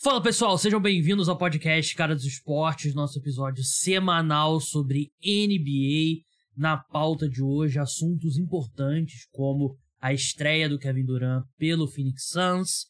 Fala 0.00 0.22
pessoal, 0.22 0.56
sejam 0.56 0.80
bem-vindos 0.80 1.28
ao 1.28 1.36
podcast 1.36 1.92
Cara 1.96 2.14
dos 2.14 2.24
Esportes, 2.24 2.94
nosso 2.94 3.18
episódio 3.18 3.64
semanal 3.64 4.60
sobre 4.60 5.10
NBA. 5.20 6.22
Na 6.56 6.76
pauta 6.76 7.28
de 7.28 7.42
hoje, 7.42 7.80
assuntos 7.80 8.38
importantes 8.38 9.26
como 9.32 9.76
a 10.00 10.14
estreia 10.14 10.68
do 10.68 10.78
Kevin 10.78 11.04
Durant 11.04 11.44
pelo 11.58 11.88
Phoenix 11.88 12.28
Suns, 12.28 12.86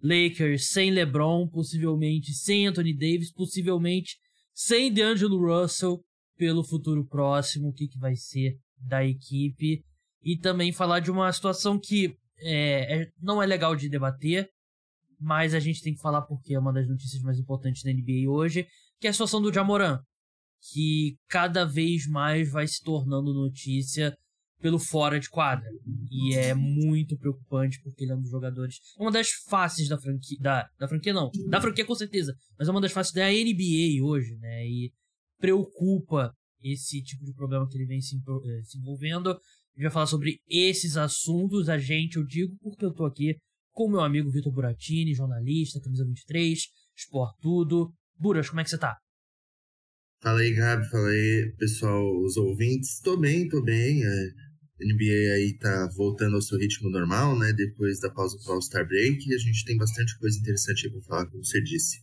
Lakers 0.00 0.68
sem 0.68 0.92
LeBron, 0.92 1.48
possivelmente 1.48 2.32
sem 2.32 2.68
Anthony 2.68 2.94
Davis, 2.94 3.32
possivelmente 3.32 4.16
sem 4.54 4.92
DeAngelo 4.92 5.36
Russell 5.36 6.04
pelo 6.38 6.62
futuro 6.62 7.04
próximo, 7.04 7.70
o 7.70 7.72
que, 7.72 7.88
que 7.88 7.98
vai 7.98 8.14
ser 8.14 8.56
da 8.78 9.04
equipe, 9.04 9.82
e 10.22 10.38
também 10.38 10.70
falar 10.70 11.00
de 11.00 11.10
uma 11.10 11.32
situação 11.32 11.80
que 11.80 12.16
é, 12.38 13.00
é, 13.02 13.08
não 13.20 13.42
é 13.42 13.46
legal 13.46 13.74
de 13.74 13.88
debater, 13.88 14.48
mas 15.20 15.54
a 15.54 15.60
gente 15.60 15.82
tem 15.82 15.94
que 15.94 16.00
falar 16.00 16.22
porque 16.22 16.54
é 16.54 16.58
uma 16.58 16.72
das 16.72 16.88
notícias 16.88 17.22
mais 17.22 17.38
importantes 17.38 17.82
da 17.82 17.92
NBA 17.92 18.30
hoje, 18.30 18.66
que 19.00 19.06
é 19.06 19.10
a 19.10 19.12
situação 19.12 19.40
do 19.40 19.52
Jamoran, 19.52 19.98
que 20.72 21.16
cada 21.28 21.64
vez 21.64 22.06
mais 22.06 22.50
vai 22.50 22.66
se 22.66 22.82
tornando 22.82 23.34
notícia 23.34 24.16
pelo 24.64 24.78
fora 24.78 25.20
de 25.20 25.28
quadra. 25.28 25.68
E 26.10 26.34
é 26.34 26.54
muito 26.54 27.18
preocupante 27.18 27.78
porque 27.82 28.02
ele 28.02 28.12
é 28.12 28.16
um 28.16 28.20
dos 28.22 28.30
jogadores. 28.30 28.76
Uma 28.98 29.12
das 29.12 29.28
faces 29.46 29.88
da 29.88 30.00
franquia. 30.00 30.38
Da, 30.40 30.66
da 30.78 30.88
franquia, 30.88 31.12
não. 31.12 31.30
Da 31.50 31.60
franquia 31.60 31.84
com 31.84 31.94
certeza. 31.94 32.34
Mas 32.58 32.66
é 32.66 32.70
uma 32.70 32.80
das 32.80 32.92
faces 32.92 33.12
da 33.12 33.28
NBA 33.28 34.02
hoje, 34.02 34.36
né? 34.38 34.66
E 34.66 34.90
preocupa 35.38 36.32
esse 36.62 37.02
tipo 37.02 37.26
de 37.26 37.34
problema 37.34 37.68
que 37.68 37.76
ele 37.76 37.84
vem 37.84 38.00
se, 38.00 38.16
eh, 38.16 38.62
se 38.62 38.78
envolvendo. 38.78 39.32
A 39.32 39.34
gente 39.76 39.82
vai 39.82 39.90
falar 39.90 40.06
sobre 40.06 40.38
esses 40.48 40.96
assuntos. 40.96 41.68
A 41.68 41.76
gente, 41.76 42.16
eu 42.16 42.24
digo, 42.24 42.56
porque 42.62 42.86
eu 42.86 42.94
tô 42.94 43.04
aqui 43.04 43.36
com 43.74 43.90
meu 43.90 44.00
amigo 44.00 44.30
Vitor 44.30 44.52
Buratini, 44.52 45.12
jornalista, 45.12 45.80
camisa 45.80 46.04
23, 46.04 46.68
Sport 46.96 47.36
Tudo. 47.42 47.92
Buras, 48.16 48.48
como 48.48 48.60
é 48.60 48.64
que 48.64 48.70
você 48.70 48.78
tá? 48.78 48.96
Fala 50.22 50.40
aí, 50.40 50.54
Gabi, 50.54 50.88
fala 50.88 51.08
aí, 51.08 51.52
pessoal, 51.58 52.02
os 52.22 52.36
ouvintes. 52.36 53.00
Tô 53.00 53.18
bem, 53.18 53.48
tô 53.48 53.60
bem. 53.62 54.02
É, 54.02 54.08
a 54.08 54.94
NBA 54.94 55.34
aí 55.34 55.58
tá 55.58 55.88
voltando 55.96 56.36
ao 56.36 56.40
seu 56.40 56.56
ritmo 56.56 56.88
normal, 56.88 57.38
né? 57.38 57.52
Depois 57.52 57.98
da 57.98 58.10
pausa 58.10 58.38
pro 58.42 58.54
All-Star 58.54 58.86
Break. 58.86 59.28
E 59.28 59.34
a 59.34 59.38
gente 59.38 59.64
tem 59.64 59.76
bastante 59.76 60.16
coisa 60.18 60.38
interessante 60.38 60.86
aí 60.86 60.92
pra 60.92 61.02
falar, 61.02 61.26
como 61.26 61.44
você 61.44 61.60
disse. 61.60 61.98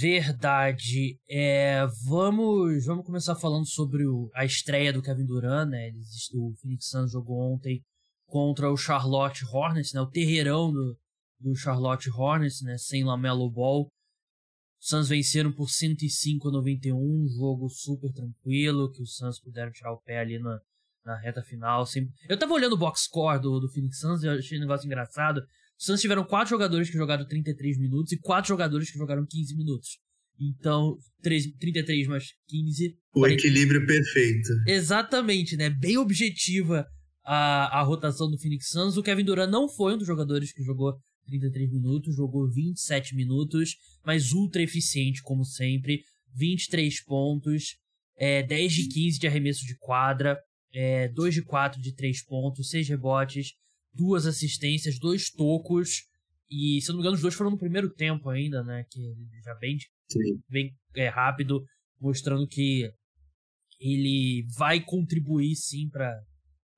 Verdade. 0.00 1.18
É, 1.28 1.86
vamos, 2.04 2.84
vamos 2.84 3.04
começar 3.04 3.34
falando 3.34 3.66
sobre 3.66 4.06
o, 4.06 4.30
a 4.34 4.44
estreia 4.44 4.92
do 4.92 5.02
Kevin 5.02 5.24
Durant, 5.24 5.68
né? 5.68 5.90
o 6.34 6.54
Phoenix 6.60 6.88
Suns 6.88 7.12
jogou 7.12 7.54
ontem 7.54 7.82
contra 8.26 8.70
o 8.70 8.76
Charlotte 8.76 9.44
Hornets, 9.44 9.92
né? 9.92 10.00
O 10.00 10.10
terreirão 10.10 10.72
do, 10.72 10.98
do 11.40 11.54
Charlotte 11.54 12.10
Hornets, 12.10 12.60
né? 12.62 12.76
Sem 12.78 13.04
Lamelo 13.04 13.50
Ball. 13.50 13.88
Os 14.80 14.88
Suns 14.88 15.08
venceram 15.08 15.52
por 15.52 15.70
105 15.70 16.48
a 16.48 16.52
91, 16.52 16.96
um 16.96 17.28
jogo 17.28 17.68
super 17.68 18.12
tranquilo, 18.12 18.90
que 18.92 19.02
os 19.02 19.16
Suns 19.16 19.40
puderam 19.40 19.72
tirar 19.72 19.92
o 19.92 20.00
pé 20.02 20.18
ali 20.18 20.38
na, 20.38 20.60
na 21.04 21.18
reta 21.18 21.42
final. 21.42 21.86
Sempre... 21.86 22.12
Eu 22.28 22.38
tava 22.38 22.52
olhando 22.52 22.74
o 22.74 22.78
box 22.78 23.04
score 23.04 23.40
do, 23.40 23.58
do 23.58 23.70
Phoenix 23.70 23.98
Suns 23.98 24.22
e 24.22 24.28
achei 24.28 24.58
um 24.58 24.60
negócio 24.60 24.86
engraçado. 24.86 25.40
Os 25.78 25.86
Suns 25.86 26.00
tiveram 26.00 26.24
quatro 26.24 26.50
jogadores 26.50 26.90
que 26.90 26.96
jogaram 26.96 27.26
33 27.26 27.78
minutos 27.78 28.12
e 28.12 28.18
quatro 28.18 28.48
jogadores 28.48 28.90
que 28.90 28.98
jogaram 28.98 29.26
15 29.26 29.56
minutos. 29.56 29.98
Então, 30.38 30.98
3, 31.22 31.52
33 31.58 32.06
mais 32.08 32.34
15. 32.48 32.98
O 33.14 33.20
40... 33.20 33.40
equilíbrio 33.40 33.86
perfeito. 33.86 34.50
Exatamente, 34.66 35.56
né? 35.56 35.70
Bem 35.70 35.96
objetiva 35.96 36.86
a, 37.26 37.80
a 37.80 37.82
rotação 37.82 38.30
do 38.30 38.38
Phoenix 38.38 38.68
Suns. 38.68 38.96
O 38.96 39.02
Kevin 39.02 39.24
Durant 39.24 39.50
não 39.50 39.68
foi 39.68 39.94
um 39.94 39.98
dos 39.98 40.06
jogadores 40.06 40.52
que 40.52 40.62
jogou 40.62 40.96
33 41.26 41.72
minutos, 41.72 42.14
jogou 42.14 42.48
27 42.48 43.16
minutos, 43.16 43.74
mas 44.04 44.32
ultra 44.32 44.62
eficiente, 44.62 45.20
como 45.22 45.44
sempre. 45.44 46.02
23 46.34 47.02
pontos, 47.04 47.76
é, 48.16 48.42
10 48.42 48.72
de 48.72 48.88
15 48.88 49.18
de 49.18 49.26
arremesso 49.26 49.66
de 49.66 49.76
quadra, 49.78 50.38
é, 50.72 51.08
2 51.08 51.34
de 51.34 51.42
4 51.42 51.80
de 51.80 51.94
3 51.94 52.24
pontos, 52.24 52.68
6 52.68 52.88
rebotes, 52.88 53.52
duas 53.92 54.26
assistências, 54.26 54.98
dois 54.98 55.30
tocos. 55.30 56.04
E, 56.48 56.80
se 56.80 56.90
eu 56.90 56.92
não 56.92 56.98
me 56.98 57.02
engano, 57.02 57.16
os 57.16 57.22
dois 57.22 57.34
foram 57.34 57.50
no 57.50 57.58
primeiro 57.58 57.90
tempo 57.90 58.28
ainda, 58.28 58.62
né? 58.62 58.84
Que 58.88 59.00
já 59.42 59.54
bem, 59.54 59.78
bem 60.48 60.70
é, 60.94 61.08
rápido, 61.08 61.64
mostrando 62.00 62.46
que 62.46 62.88
ele 63.80 64.46
vai 64.56 64.80
contribuir 64.80 65.56
sim 65.56 65.88
para 65.88 66.14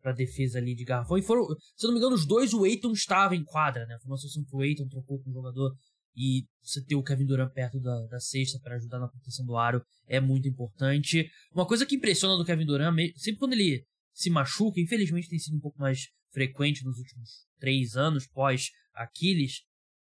a 0.02 0.12
defesa 0.12 0.58
ali 0.58 0.74
de 0.74 0.84
Garrafão. 0.84 1.18
E 1.18 1.22
foram, 1.22 1.44
se 1.76 1.84
eu 1.84 1.88
não 1.88 1.94
me 1.94 1.98
engano, 1.98 2.14
os 2.14 2.26
dois, 2.26 2.52
o 2.54 2.64
Eiton 2.64 2.92
estava 2.92 3.34
em 3.34 3.44
quadra, 3.44 3.86
né? 3.86 3.98
Foi 4.00 4.10
uma 4.10 4.16
situação 4.16 4.44
que 4.44 4.54
o 4.54 4.62
Eiton 4.62 4.88
trocou 4.88 5.22
com 5.22 5.30
o 5.30 5.32
jogador 5.32 5.74
e 6.16 6.44
você 6.62 6.84
ter 6.84 6.96
o 6.96 7.02
Kevin 7.02 7.26
Durant 7.26 7.52
perto 7.52 7.78
da, 7.80 8.06
da 8.06 8.18
cesta 8.18 8.58
para 8.60 8.74
ajudar 8.76 8.98
na 8.98 9.08
proteção 9.08 9.46
do 9.46 9.56
aro 9.56 9.82
é 10.06 10.20
muito 10.20 10.48
importante. 10.48 11.28
Uma 11.52 11.66
coisa 11.66 11.86
que 11.86 11.94
impressiona 11.94 12.36
do 12.36 12.44
Kevin 12.44 12.66
Durant, 12.66 12.94
sempre 13.16 13.38
quando 13.38 13.52
ele 13.52 13.84
se 14.12 14.28
machuca, 14.28 14.80
infelizmente 14.80 15.28
tem 15.28 15.38
sido 15.38 15.56
um 15.56 15.60
pouco 15.60 15.78
mais 15.78 16.08
frequente 16.32 16.84
nos 16.84 16.98
últimos 16.98 17.46
três 17.58 17.96
anos, 17.96 18.26
pós 18.26 18.70
Aquiles, 18.94 19.62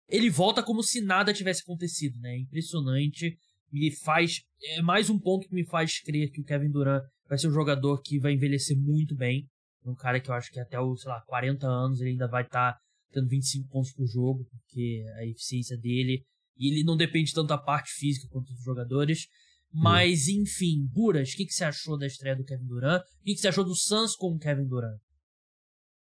ele 0.07 0.29
volta 0.29 0.61
como 0.61 0.83
se 0.83 1.01
nada 1.01 1.33
tivesse 1.33 1.61
acontecido, 1.61 2.19
né? 2.19 2.35
É 2.35 2.39
impressionante. 2.39 3.35
Me 3.71 3.89
faz. 3.91 4.41
É 4.61 4.81
mais 4.81 5.09
um 5.09 5.17
ponto 5.17 5.47
que 5.47 5.55
me 5.55 5.65
faz 5.65 5.99
crer 5.99 6.29
que 6.29 6.41
o 6.41 6.43
Kevin 6.43 6.69
Durant 6.69 7.03
vai 7.27 7.39
ser 7.39 7.47
um 7.47 7.53
jogador 7.53 7.99
que 8.01 8.19
vai 8.19 8.33
envelhecer 8.33 8.77
muito 8.77 9.15
bem. 9.15 9.47
Um 9.85 9.95
cara 9.95 10.19
que 10.19 10.29
eu 10.29 10.33
acho 10.33 10.51
que 10.51 10.59
até 10.59 10.79
os, 10.79 11.01
sei 11.01 11.09
lá, 11.09 11.21
40 11.21 11.67
anos 11.67 11.99
ele 11.99 12.11
ainda 12.11 12.27
vai 12.27 12.44
estar 12.44 12.73
tá 12.73 12.79
tendo 13.11 13.27
25 13.27 13.69
pontos 13.69 13.91
por 13.94 14.07
jogo, 14.07 14.45
porque 14.49 15.03
a 15.17 15.25
eficiência 15.25 15.77
dele. 15.77 16.23
E 16.57 16.71
ele 16.71 16.83
não 16.83 16.95
depende 16.95 17.33
tanto 17.33 17.47
da 17.47 17.57
parte 17.57 17.91
física 17.91 18.27
quanto 18.29 18.53
dos 18.53 18.63
jogadores. 18.63 19.27
Mas, 19.73 20.27
hum. 20.27 20.41
enfim, 20.41 20.88
Buras, 20.91 21.31
o 21.31 21.35
que, 21.35 21.45
que 21.45 21.53
você 21.53 21.63
achou 21.63 21.97
da 21.97 22.05
estreia 22.05 22.35
do 22.35 22.43
Kevin 22.43 22.67
Durant? 22.67 23.01
O 23.01 23.23
que, 23.23 23.33
que 23.33 23.39
você 23.39 23.47
achou 23.47 23.63
do 23.63 23.75
Suns 23.75 24.16
com 24.16 24.27
o 24.27 24.39
Kevin 24.39 24.67
Durant? 24.67 24.99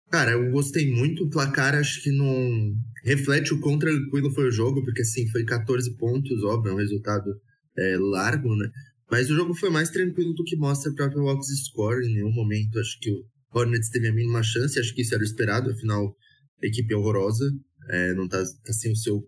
Cara, 0.10 0.32
eu 0.32 0.50
gostei 0.52 0.90
muito. 0.90 1.26
O 1.26 1.30
placar 1.30 1.76
acho 1.76 2.02
que 2.02 2.12
não 2.12 2.76
reflete 3.04 3.54
o 3.54 3.60
quão 3.60 3.78
tranquilo 3.78 4.32
foi 4.32 4.48
o 4.48 4.52
jogo, 4.52 4.84
porque 4.84 5.02
assim, 5.02 5.28
foi 5.30 5.44
14 5.44 5.96
pontos, 5.98 6.44
óbvio, 6.44 6.72
é 6.72 6.74
um 6.74 6.78
resultado 6.78 7.30
é, 7.78 7.98
largo, 7.98 8.56
né? 8.56 8.70
Mas 9.12 9.30
o 9.30 9.36
jogo 9.36 9.54
foi 9.54 9.70
mais 9.70 9.90
tranquilo 9.90 10.34
do 10.34 10.44
que 10.44 10.56
mostra 10.56 10.92
a 10.92 10.96
própria 10.96 11.22
Walks 11.22 11.48
Score. 11.66 12.06
Em 12.06 12.14
nenhum 12.14 12.32
momento 12.32 12.80
acho 12.80 13.00
que 13.00 13.12
o 13.12 13.24
Hornets 13.54 13.90
teve 13.90 14.08
a 14.08 14.14
mínima 14.14 14.44
chance, 14.44 14.80
acho 14.80 14.94
que 14.94 15.02
isso 15.02 15.16
era 15.16 15.24
esperado, 15.24 15.72
afinal, 15.72 16.16
a 16.62 16.66
equipe 16.66 16.94
é 16.94 16.98
horrorosa, 16.98 17.52
é, 17.90 18.14
não 18.14 18.28
tá, 18.28 18.44
tá 18.64 18.74
sem 18.74 18.92
o 18.92 18.96
seu 18.96 19.28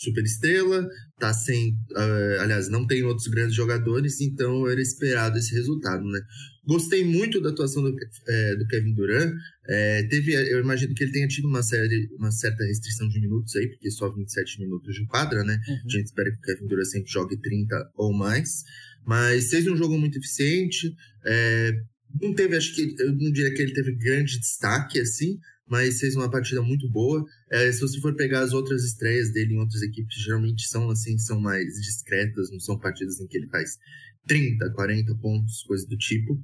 super 0.00 0.24
estrela, 0.24 0.88
tá 1.18 1.32
sem, 1.34 1.72
uh, 1.92 2.40
aliás, 2.40 2.70
não 2.70 2.86
tem 2.86 3.02
outros 3.02 3.26
grandes 3.26 3.54
jogadores, 3.54 4.20
então 4.20 4.66
era 4.66 4.80
esperado 4.80 5.38
esse 5.38 5.54
resultado, 5.54 6.02
né? 6.02 6.20
Gostei 6.66 7.04
muito 7.04 7.40
da 7.40 7.50
atuação 7.50 7.82
do, 7.82 7.94
é, 8.28 8.56
do 8.56 8.66
Kevin 8.66 8.94
Durant. 8.94 9.34
É, 9.68 10.02
teve, 10.04 10.32
eu 10.32 10.60
imagino 10.60 10.94
que 10.94 11.04
ele 11.04 11.12
tenha 11.12 11.28
tido 11.28 11.48
uma, 11.48 11.62
série, 11.62 12.08
uma 12.18 12.30
certa 12.30 12.64
restrição 12.64 13.08
de 13.08 13.20
minutos 13.20 13.54
aí, 13.56 13.68
porque 13.68 13.90
só 13.90 14.08
27 14.08 14.60
minutos 14.60 14.94
de 14.94 15.06
quadra, 15.06 15.44
né? 15.44 15.60
Uhum. 15.68 15.74
A 15.74 15.88
gente 15.90 16.06
espera 16.06 16.30
que 16.30 16.38
o 16.38 16.40
Kevin 16.40 16.66
Durant 16.66 16.86
sempre 16.86 17.10
jogue 17.10 17.40
30 17.40 17.90
ou 17.94 18.12
mais. 18.12 18.62
Mas 19.06 19.48
fez 19.48 19.66
um 19.66 19.76
jogo 19.76 19.98
muito 19.98 20.18
eficiente. 20.18 20.94
É, 21.26 21.72
não 22.20 22.34
teve, 22.34 22.56
acho 22.56 22.74
que, 22.74 22.94
eu 22.98 23.12
não 23.12 23.30
diria 23.30 23.52
que 23.52 23.62
ele 23.62 23.74
teve 23.74 23.92
grande 23.92 24.38
destaque, 24.38 24.98
assim, 25.00 25.38
mas 25.68 26.00
fez 26.00 26.16
uma 26.16 26.30
partida 26.30 26.60
muito 26.62 26.88
boa. 26.90 27.24
É, 27.50 27.70
se 27.70 27.80
você 27.80 28.00
for 28.00 28.14
pegar 28.16 28.40
as 28.40 28.52
outras 28.52 28.84
estreias 28.84 29.32
dele 29.32 29.54
em 29.54 29.58
outras 29.58 29.82
equipes, 29.82 30.16
geralmente 30.24 30.66
são 30.66 30.90
assim, 30.90 31.16
são 31.18 31.40
mais 31.40 31.74
discretas, 31.80 32.50
não 32.50 32.58
são 32.58 32.78
partidas 32.78 33.20
em 33.20 33.26
que 33.26 33.36
ele 33.36 33.48
faz 33.48 33.78
30, 34.26 34.70
40 34.70 35.14
pontos, 35.16 35.62
coisa 35.62 35.86
do 35.86 35.96
tipo. 35.96 36.42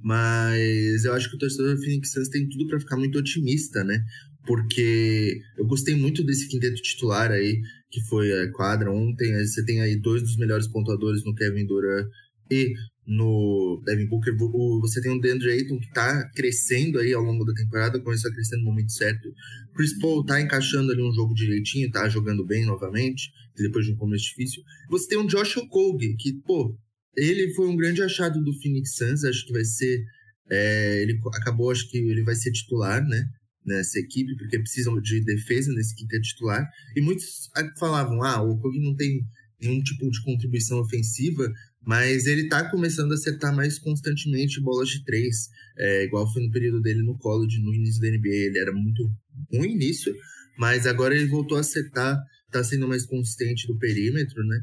Mas 0.00 1.04
eu 1.04 1.12
acho 1.14 1.28
que 1.30 1.36
o 1.36 1.38
torcedor 1.38 1.74
do 1.74 1.82
Phoenix 1.82 2.12
Suns 2.12 2.28
tem 2.28 2.48
tudo 2.48 2.68
para 2.68 2.78
ficar 2.78 2.96
muito 2.96 3.18
otimista, 3.18 3.82
né? 3.82 4.04
Porque 4.46 5.40
eu 5.56 5.66
gostei 5.66 5.96
muito 5.96 6.22
desse 6.22 6.46
quinteto 6.46 6.80
titular 6.80 7.30
aí, 7.30 7.60
que 7.90 8.00
foi 8.02 8.32
a 8.32 8.52
quadra 8.52 8.92
ontem. 8.92 9.34
Você 9.44 9.64
tem 9.64 9.80
aí 9.80 9.96
dois 9.96 10.22
dos 10.22 10.36
melhores 10.36 10.68
pontuadores 10.68 11.24
no 11.24 11.34
Kevin 11.34 11.66
Durant 11.66 12.06
e 12.50 12.72
no 13.08 13.82
Devin 13.86 14.06
Booker. 14.06 14.36
Você 14.82 15.00
tem 15.00 15.10
o 15.10 15.18
DeAndre 15.18 15.50
Ayton 15.50 15.78
que 15.78 15.86
está 15.86 16.28
crescendo 16.34 16.98
aí 16.98 17.14
ao 17.14 17.22
longo 17.22 17.42
da 17.42 17.54
temporada, 17.54 17.98
começou 18.00 18.30
a 18.30 18.34
crescer 18.34 18.58
no 18.58 18.64
momento 18.64 18.92
certo. 18.92 19.32
Chris 19.74 19.98
Paul 19.98 20.20
está 20.20 20.38
encaixando 20.40 20.92
ali 20.92 21.00
um 21.02 21.12
jogo 21.12 21.32
direitinho, 21.32 21.86
está 21.86 22.06
jogando 22.08 22.44
bem 22.44 22.66
novamente, 22.66 23.30
depois 23.56 23.86
de 23.86 23.92
um 23.92 23.96
começo 23.96 24.26
difícil. 24.26 24.62
Você 24.90 25.08
tem 25.08 25.18
o 25.18 25.26
Josh 25.26 25.56
Okogie, 25.56 26.16
que, 26.16 26.34
pô, 26.44 26.76
ele 27.16 27.54
foi 27.54 27.66
um 27.68 27.76
grande 27.76 28.02
achado 28.02 28.44
do 28.44 28.52
Phoenix 28.60 28.94
Suns, 28.94 29.24
acho 29.24 29.46
que 29.46 29.52
vai 29.52 29.64
ser... 29.64 30.04
É, 30.50 31.02
ele 31.02 31.18
acabou, 31.34 31.70
acho 31.70 31.88
que 31.90 31.96
ele 31.96 32.22
vai 32.22 32.34
ser 32.34 32.52
titular, 32.52 33.02
né? 33.06 33.24
Nessa 33.64 33.98
equipe, 33.98 34.36
porque 34.36 34.58
precisam 34.58 35.00
de 35.00 35.24
defesa 35.24 35.72
nesse 35.72 35.94
quinteto 35.94 36.22
titular. 36.22 36.66
E 36.94 37.00
muitos 37.00 37.48
falavam, 37.78 38.22
ah, 38.22 38.42
o 38.42 38.52
Okogie 38.52 38.80
não 38.80 38.94
tem 38.94 39.20
nenhum 39.60 39.82
tipo 39.82 40.08
de 40.10 40.22
contribuição 40.22 40.78
ofensiva, 40.78 41.50
mas 41.88 42.26
ele 42.26 42.42
está 42.42 42.70
começando 42.70 43.12
a 43.12 43.14
acertar 43.14 43.56
mais 43.56 43.78
constantemente 43.78 44.60
bolas 44.60 44.90
de 44.90 45.02
três, 45.06 45.48
é, 45.74 46.04
igual 46.04 46.30
foi 46.30 46.42
no 46.42 46.50
período 46.50 46.82
dele 46.82 47.00
no 47.02 47.16
college, 47.16 47.58
no 47.62 47.74
início 47.74 48.02
da 48.02 48.10
NBA. 48.10 48.28
Ele 48.28 48.58
era 48.58 48.74
muito 48.74 49.10
ruim 49.50 49.74
nisso, 49.74 50.14
mas 50.58 50.86
agora 50.86 51.16
ele 51.16 51.24
voltou 51.24 51.56
a 51.56 51.62
acertar 51.62 52.22
tá 52.52 52.62
sendo 52.62 52.86
mais 52.86 53.06
consistente 53.06 53.66
do 53.66 53.78
perímetro, 53.78 54.46
né? 54.46 54.60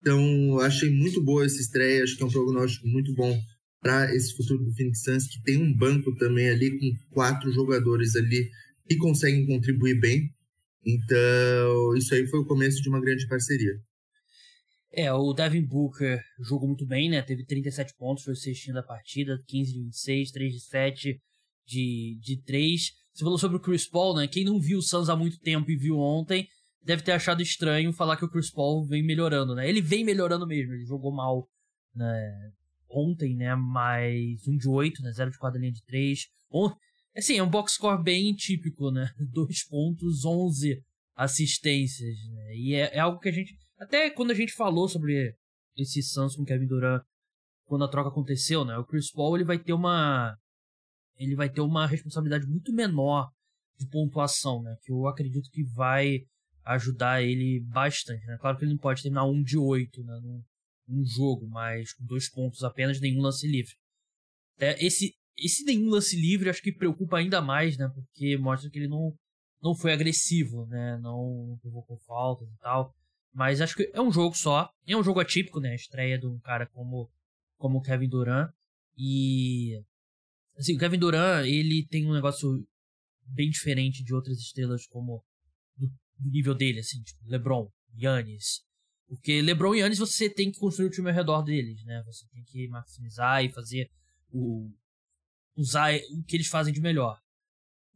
Então, 0.00 0.60
achei 0.60 0.88
muito 0.88 1.20
boa 1.20 1.44
essa 1.44 1.60
estreia, 1.60 2.04
acho 2.04 2.16
que 2.16 2.22
é 2.22 2.26
um 2.26 2.30
prognóstico 2.30 2.86
muito 2.86 3.12
bom 3.12 3.36
para 3.80 4.14
esse 4.14 4.36
futuro 4.36 4.64
do 4.64 4.72
Phoenix 4.72 5.02
Suns, 5.02 5.26
que 5.26 5.42
tem 5.42 5.56
um 5.56 5.76
banco 5.76 6.14
também 6.14 6.48
ali 6.48 6.78
com 6.78 6.96
quatro 7.10 7.50
jogadores 7.50 8.14
ali 8.14 8.48
que 8.88 8.96
conseguem 8.98 9.46
contribuir 9.46 9.98
bem. 9.98 10.30
Então, 10.86 11.96
isso 11.96 12.14
aí 12.14 12.24
foi 12.28 12.38
o 12.38 12.46
começo 12.46 12.80
de 12.80 12.88
uma 12.88 13.00
grande 13.00 13.26
parceria. 13.26 13.80
É, 14.90 15.12
o 15.12 15.32
Devin 15.32 15.64
Booker 15.64 16.22
jogou 16.40 16.68
muito 16.68 16.86
bem, 16.86 17.10
né? 17.10 17.20
Teve 17.22 17.44
37 17.44 17.94
pontos, 17.94 18.24
foi 18.24 18.32
o 18.32 18.36
sextinho 18.36 18.74
da 18.74 18.82
partida, 18.82 19.38
15 19.46 19.72
de 19.72 19.82
26, 19.84 20.30
3 20.30 20.52
de 20.52 20.60
7 20.60 21.20
de, 21.66 22.18
de 22.20 22.42
3. 22.42 22.92
Você 23.12 23.24
falou 23.24 23.38
sobre 23.38 23.56
o 23.58 23.60
Chris 23.60 23.86
Paul, 23.86 24.16
né? 24.16 24.26
Quem 24.26 24.44
não 24.44 24.60
viu 24.60 24.78
o 24.78 24.82
Suns 24.82 25.08
há 25.08 25.16
muito 25.16 25.38
tempo 25.40 25.70
e 25.70 25.76
viu 25.76 25.98
ontem, 25.98 26.48
deve 26.82 27.02
ter 27.02 27.12
achado 27.12 27.42
estranho 27.42 27.92
falar 27.92 28.16
que 28.16 28.24
o 28.24 28.30
Chris 28.30 28.50
Paul 28.50 28.86
vem 28.86 29.02
melhorando, 29.02 29.54
né? 29.54 29.68
Ele 29.68 29.82
vem 29.82 30.04
melhorando 30.04 30.46
mesmo, 30.46 30.72
ele 30.72 30.86
jogou 30.86 31.12
mal 31.12 31.46
né, 31.94 32.52
ontem, 32.88 33.34
né? 33.34 33.54
Mas 33.54 34.46
1 34.46 34.56
de 34.56 34.68
8, 34.68 35.02
né? 35.02 35.12
0 35.12 35.30
de 35.30 35.38
4 35.38 35.60
linha 35.60 35.72
de 35.72 35.82
3. 35.84 36.26
Assim, 37.16 37.36
é 37.36 37.42
um 37.42 37.50
box 37.50 37.72
score 37.72 38.02
bem 38.02 38.34
típico, 38.34 38.90
né? 38.90 39.10
2 39.18 39.64
pontos, 39.64 40.24
11 40.24 40.82
assistências, 41.16 42.16
né? 42.32 42.56
E 42.56 42.74
é, 42.74 42.96
é, 42.96 42.98
algo 43.00 43.18
que 43.18 43.28
a 43.28 43.32
gente... 43.32 43.58
Até 43.78 44.10
quando 44.10 44.32
a 44.32 44.34
gente 44.34 44.52
falou 44.52 44.88
sobre 44.88 45.34
esse 45.76 46.02
Suns 46.02 46.34
com 46.34 46.44
Kevin 46.44 46.66
Durant, 46.66 47.02
quando 47.64 47.84
a 47.84 47.88
troca 47.88 48.08
aconteceu, 48.08 48.64
né? 48.64 48.76
O 48.76 48.84
Chris 48.84 49.10
Paul, 49.12 49.36
ele 49.36 49.44
vai 49.44 49.58
ter 49.58 49.72
uma... 49.72 50.36
Ele 51.16 51.34
vai 51.34 51.50
ter 51.50 51.60
uma 51.60 51.86
responsabilidade 51.86 52.46
muito 52.46 52.72
menor 52.72 53.30
de 53.78 53.86
pontuação, 53.88 54.62
né? 54.62 54.76
Que 54.82 54.92
eu 54.92 55.06
acredito 55.06 55.48
que 55.50 55.62
vai 55.64 56.20
ajudar 56.64 57.22
ele 57.22 57.60
bastante, 57.60 58.24
né? 58.26 58.36
Claro 58.40 58.58
que 58.58 58.64
ele 58.64 58.72
não 58.72 58.78
pode 58.78 59.02
terminar 59.02 59.24
um 59.24 59.42
de 59.42 59.56
8, 59.56 60.02
né? 60.02 60.20
Num, 60.22 60.42
num 60.88 61.04
jogo, 61.04 61.48
mas 61.48 61.92
com 61.92 62.04
dois 62.04 62.30
pontos 62.30 62.62
apenas, 62.62 63.00
nenhum 63.00 63.20
lance 63.20 63.46
livre. 63.46 63.72
É, 64.58 64.84
esse, 64.84 65.14
esse 65.36 65.64
nenhum 65.64 65.88
lance 65.88 66.16
livre 66.16 66.50
acho 66.50 66.62
que 66.62 66.72
preocupa 66.72 67.18
ainda 67.18 67.40
mais, 67.40 67.76
né? 67.76 67.88
Porque 67.94 68.36
mostra 68.36 68.70
que 68.70 68.78
ele 68.78 68.88
não, 68.88 69.14
não 69.62 69.74
foi 69.74 69.92
agressivo, 69.92 70.66
né? 70.66 70.98
Não, 70.98 71.46
não 71.48 71.58
provocou 71.58 71.98
faltas 72.06 72.48
e 72.48 72.58
tal. 72.58 72.92
Mas 73.32 73.60
acho 73.60 73.76
que 73.76 73.90
é 73.92 74.00
um 74.00 74.10
jogo 74.10 74.36
só. 74.36 74.70
É 74.86 74.96
um 74.96 75.02
jogo 75.02 75.20
atípico, 75.20 75.60
né? 75.60 75.70
A 75.70 75.74
estreia 75.74 76.18
de 76.18 76.26
um 76.26 76.38
cara 76.40 76.66
como 76.66 77.10
como 77.56 77.82
Kevin 77.82 78.08
Durant. 78.08 78.50
E 78.96 79.82
assim, 80.56 80.74
o 80.74 80.78
Kevin 80.78 80.98
Durant, 80.98 81.46
ele 81.46 81.86
tem 81.86 82.06
um 82.06 82.14
negócio 82.14 82.66
bem 83.26 83.50
diferente 83.50 84.02
de 84.02 84.14
outras 84.14 84.38
estrelas 84.38 84.86
como 84.86 85.24
do, 85.76 85.86
do 86.18 86.30
nível 86.30 86.54
dele, 86.54 86.80
assim, 86.80 87.02
tipo 87.02 87.20
LeBron, 87.26 87.70
Yannis. 87.96 88.62
Porque 89.08 89.40
LeBron 89.42 89.74
e 89.74 89.80
Yannis 89.80 89.98
você 89.98 90.28
tem 90.28 90.50
que 90.50 90.58
construir 90.58 90.86
o 90.86 90.90
time 90.90 91.08
ao 91.08 91.14
redor 91.14 91.42
deles, 91.42 91.82
né? 91.84 92.02
Você 92.06 92.26
tem 92.28 92.42
que 92.44 92.68
maximizar 92.68 93.44
e 93.44 93.50
fazer 93.50 93.90
o 94.30 94.70
usar 95.56 95.92
o 96.12 96.22
que 96.22 96.36
eles 96.36 96.46
fazem 96.46 96.72
de 96.72 96.80
melhor. 96.80 97.20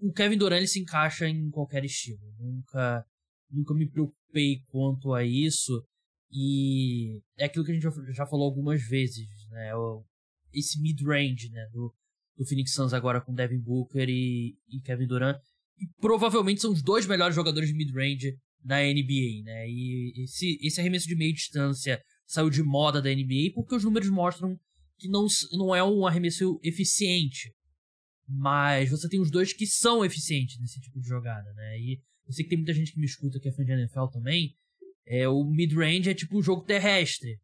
O 0.01 0.13
Kevin 0.13 0.37
Durant 0.37 0.59
ele 0.59 0.67
se 0.67 0.81
encaixa 0.81 1.29
em 1.29 1.49
qualquer 1.51 1.85
estilo. 1.85 2.35
Nunca, 2.39 3.07
nunca 3.53 3.75
me 3.75 3.89
preocupei 3.89 4.63
quanto 4.69 5.13
a 5.13 5.25
isso. 5.25 5.85
E 6.31 7.21
é 7.39 7.45
aquilo 7.45 7.65
que 7.65 7.73
a 7.73 7.75
gente 7.75 7.87
já 8.15 8.27
falou 8.27 8.47
algumas 8.47 8.83
vezes, 8.83 9.29
né? 9.51 9.71
Esse 10.53 10.81
mid-range, 10.81 11.51
né? 11.51 11.69
Do, 11.73 11.95
do 12.37 12.47
Phoenix 12.47 12.73
Suns 12.73 12.93
agora 12.93 13.21
com 13.21 13.35
Devin 13.35 13.61
Booker 13.61 14.09
e, 14.09 14.57
e 14.69 14.81
Kevin 14.81 15.07
Durant. 15.07 15.39
E 15.79 15.87
provavelmente 16.01 16.63
são 16.63 16.73
os 16.73 16.83
dois 16.83 17.07
melhores 17.07 17.35
jogadores 17.35 17.69
de 17.69 17.75
mid-range 17.75 18.37
da 18.65 18.79
NBA, 18.79 19.45
né? 19.45 19.69
E 19.69 20.25
esse, 20.25 20.59
esse 20.63 20.81
arremesso 20.81 21.07
de 21.07 21.17
meia 21.17 21.33
distância 21.33 22.03
saiu 22.27 22.49
de 22.49 22.63
moda 22.63 23.03
da 23.03 23.11
NBA 23.11 23.53
porque 23.55 23.75
os 23.75 23.85
números 23.85 24.09
mostram 24.09 24.59
que 24.99 25.09
não, 25.09 25.27
não 25.53 25.75
é 25.75 25.83
um 25.83 26.07
arremesso 26.07 26.59
eficiente. 26.63 27.53
Mas 28.27 28.91
você 28.91 29.09
tem 29.09 29.21
os 29.21 29.31
dois 29.31 29.53
que 29.53 29.67
são 29.67 30.05
eficientes 30.05 30.59
nesse 30.59 30.81
tipo 30.81 31.01
de 31.01 31.09
jogada, 31.09 31.53
né? 31.55 31.79
E 31.79 32.01
eu 32.33 32.35
sei 32.35 32.45
que 32.45 32.49
tem 32.49 32.59
muita 32.59 32.73
gente 32.73 32.93
que 32.93 32.99
me 32.99 33.05
escuta 33.05 33.39
que 33.39 33.49
é 33.49 33.53
fã 33.53 33.63
de 33.63 33.73
NFL 33.73 34.07
também. 34.07 34.55
É, 35.07 35.29
o 35.29 35.45
mid-range 35.45 36.09
é 36.09 36.15
tipo 36.15 36.39
o 36.39 36.43
jogo 36.43 36.65
terrestre. 36.65 37.39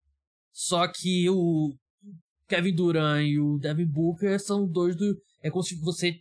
Só 0.51 0.89
que 0.89 1.29
o 1.29 1.77
Kevin 2.49 2.75
Durant 2.75 3.27
e 3.27 3.39
o 3.39 3.59
Devin 3.59 3.85
Booker 3.85 4.41
são 4.41 4.67
dois 4.67 4.97
do. 4.97 5.15
É 5.43 5.51
como 5.51 5.63
se 5.63 5.79
você. 5.81 6.21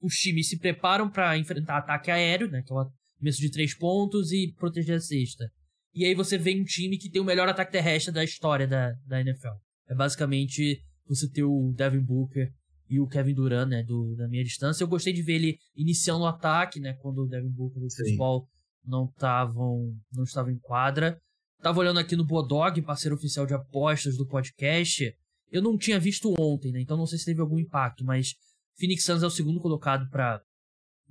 Os 0.00 0.14
times 0.14 0.48
se 0.48 0.58
preparam 0.58 1.08
para 1.08 1.38
enfrentar 1.38 1.78
ataque 1.78 2.10
aéreo, 2.10 2.50
né? 2.50 2.62
Que 2.62 2.72
é 2.72 2.76
o 2.76 2.90
de 3.20 3.50
três 3.50 3.76
pontos 3.76 4.32
e 4.32 4.52
proteger 4.56 4.96
a 4.96 5.00
cesta. 5.00 5.48
E 5.94 6.04
aí 6.04 6.14
você 6.14 6.36
vê 6.36 6.54
um 6.54 6.64
time 6.64 6.98
que 6.98 7.10
tem 7.10 7.22
o 7.22 7.24
melhor 7.24 7.48
ataque 7.48 7.72
terrestre 7.72 8.12
da 8.12 8.22
história 8.22 8.66
da, 8.66 8.92
da 9.06 9.20
NFL. 9.20 9.54
É 9.88 9.94
basicamente 9.94 10.82
você 11.06 11.28
ter 11.28 11.44
o 11.44 11.72
Devin 11.76 12.00
Booker 12.00 12.52
e 12.88 13.00
o 13.00 13.06
Kevin 13.06 13.34
Durant, 13.34 13.68
né, 13.68 13.82
do, 13.82 14.14
da 14.16 14.26
minha 14.28 14.42
distância. 14.42 14.82
Eu 14.82 14.88
gostei 14.88 15.12
de 15.12 15.22
ver 15.22 15.34
ele 15.34 15.58
iniciando 15.76 16.24
o 16.24 16.26
ataque, 16.26 16.80
né, 16.80 16.94
quando 16.94 17.22
o 17.22 17.26
Devin 17.26 17.50
Booker 17.50 17.82
e 17.82 17.86
o 17.86 17.88
Chris 17.88 18.16
Paul 18.16 18.46
não 18.84 19.04
estavam 19.04 19.94
não 20.12 20.24
estavam 20.24 20.50
em 20.50 20.58
quadra. 20.58 21.18
Tava 21.60 21.80
olhando 21.80 21.98
aqui 21.98 22.16
no 22.16 22.24
Bodog, 22.24 22.80
parceiro 22.82 23.16
oficial 23.16 23.44
de 23.44 23.54
apostas 23.54 24.16
do 24.16 24.26
podcast. 24.26 25.12
Eu 25.50 25.60
não 25.60 25.76
tinha 25.76 25.98
visto 25.98 26.32
ontem, 26.38 26.72
né, 26.72 26.80
então 26.80 26.96
não 26.96 27.06
sei 27.06 27.18
se 27.18 27.24
teve 27.24 27.40
algum 27.40 27.58
impacto, 27.58 28.04
mas 28.04 28.34
Phoenix 28.78 29.04
Suns 29.04 29.22
é 29.22 29.26
o 29.26 29.30
segundo 29.30 29.60
colocado 29.60 30.08
para 30.10 30.40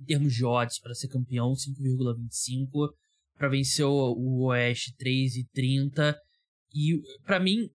em 0.00 0.04
termos 0.04 0.32
de 0.32 0.44
odds 0.44 0.78
para 0.80 0.94
ser 0.94 1.08
campeão, 1.08 1.52
5,25 1.52 2.92
para 3.36 3.48
vencer 3.48 3.84
o, 3.84 4.12
o 4.12 4.46
Oeste 4.46 4.94
3,30 4.96 6.14
e 6.74 7.00
para 7.24 7.40
mim 7.40 7.68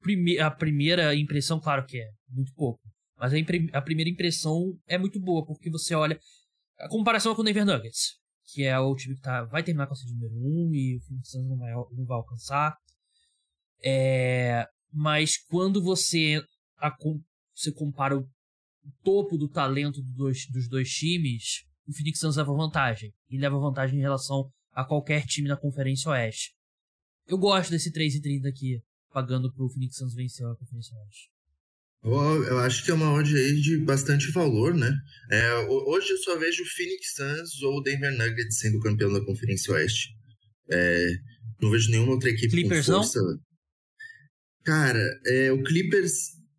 prime 0.00 0.38
a 0.38 0.50
primeira 0.50 1.14
impressão, 1.14 1.60
claro 1.60 1.84
que 1.84 1.98
é 1.98 2.08
muito 2.30 2.52
pouco, 2.54 2.80
mas 3.18 3.32
a, 3.32 3.36
a, 3.78 3.82
primeira 3.82 4.10
impressão 4.10 4.78
é 4.86 4.96
muito 4.96 5.20
boa, 5.20 5.44
porque 5.44 5.70
você 5.70 5.94
olha 5.94 6.18
a 6.78 6.88
comparação 6.88 7.34
com 7.34 7.42
o 7.42 7.44
Denver 7.44 7.66
Nuggets, 7.66 8.16
que 8.52 8.64
é 8.64 8.78
o 8.78 8.94
time 8.94 9.16
que 9.16 9.20
tá, 9.20 9.44
vai 9.44 9.62
terminar 9.62 9.86
com 9.86 9.94
a 9.94 9.96
de 9.96 10.12
número 10.14 10.34
1 10.34 10.74
e 10.74 10.96
o 10.96 11.00
Phoenix 11.00 11.30
Suns 11.30 11.48
não 11.48 11.58
vai, 11.58 11.72
não 11.72 12.04
vai 12.04 12.16
alcançar. 12.16 12.76
É, 13.82 14.66
mas 14.92 15.36
quando 15.36 15.82
você, 15.82 16.42
a, 16.78 16.94
você 17.54 17.72
compara 17.72 18.16
o 18.16 18.28
topo 19.02 19.36
do 19.36 19.48
talento 19.48 20.00
do 20.00 20.12
dois, 20.12 20.46
dos 20.50 20.68
dois 20.68 20.88
times, 20.88 21.64
o 21.86 21.92
Phoenix 21.92 22.20
Suns 22.20 22.36
leva 22.36 22.54
vantagem. 22.54 23.12
E 23.28 23.38
leva 23.38 23.58
vantagem 23.58 23.98
em 23.98 24.02
relação 24.02 24.50
a 24.72 24.84
qualquer 24.84 25.26
time 25.26 25.48
na 25.48 25.56
Conferência 25.56 26.10
Oeste. 26.10 26.54
Eu 27.26 27.36
gosto 27.36 27.70
desse 27.70 27.92
3,30 27.92 28.48
aqui 28.48 28.80
pagando 29.10 29.52
pro 29.52 29.68
Phoenix 29.68 29.96
Suns 29.96 30.14
vencer 30.14 30.46
a 30.46 30.54
Conferência 30.56 30.96
Oeste. 30.96 31.37
Eu 32.02 32.58
acho 32.60 32.84
que 32.84 32.90
é 32.90 32.94
uma 32.94 33.12
odd 33.12 33.36
aí 33.36 33.60
de 33.60 33.78
bastante 33.78 34.30
valor, 34.30 34.74
né? 34.74 34.90
É, 35.30 35.54
hoje 35.68 36.10
eu 36.10 36.18
só 36.18 36.38
vejo 36.38 36.62
o 36.62 36.66
Phoenix 36.66 37.14
Suns 37.14 37.62
ou 37.62 37.78
o 37.78 37.82
Denver 37.82 38.16
Nuggets 38.16 38.58
sendo 38.58 38.80
campeão 38.80 39.12
da 39.12 39.24
Conferência 39.24 39.74
Oeste. 39.74 40.08
É, 40.70 41.10
não 41.60 41.70
vejo 41.70 41.90
nenhuma 41.90 42.12
outra 42.12 42.30
equipe 42.30 42.48
Clippers, 42.48 42.86
com 42.86 42.92
força. 42.92 43.20
Não? 43.20 43.38
Cara, 44.64 45.20
é, 45.26 45.50
o 45.50 45.62
Clippers 45.62 46.12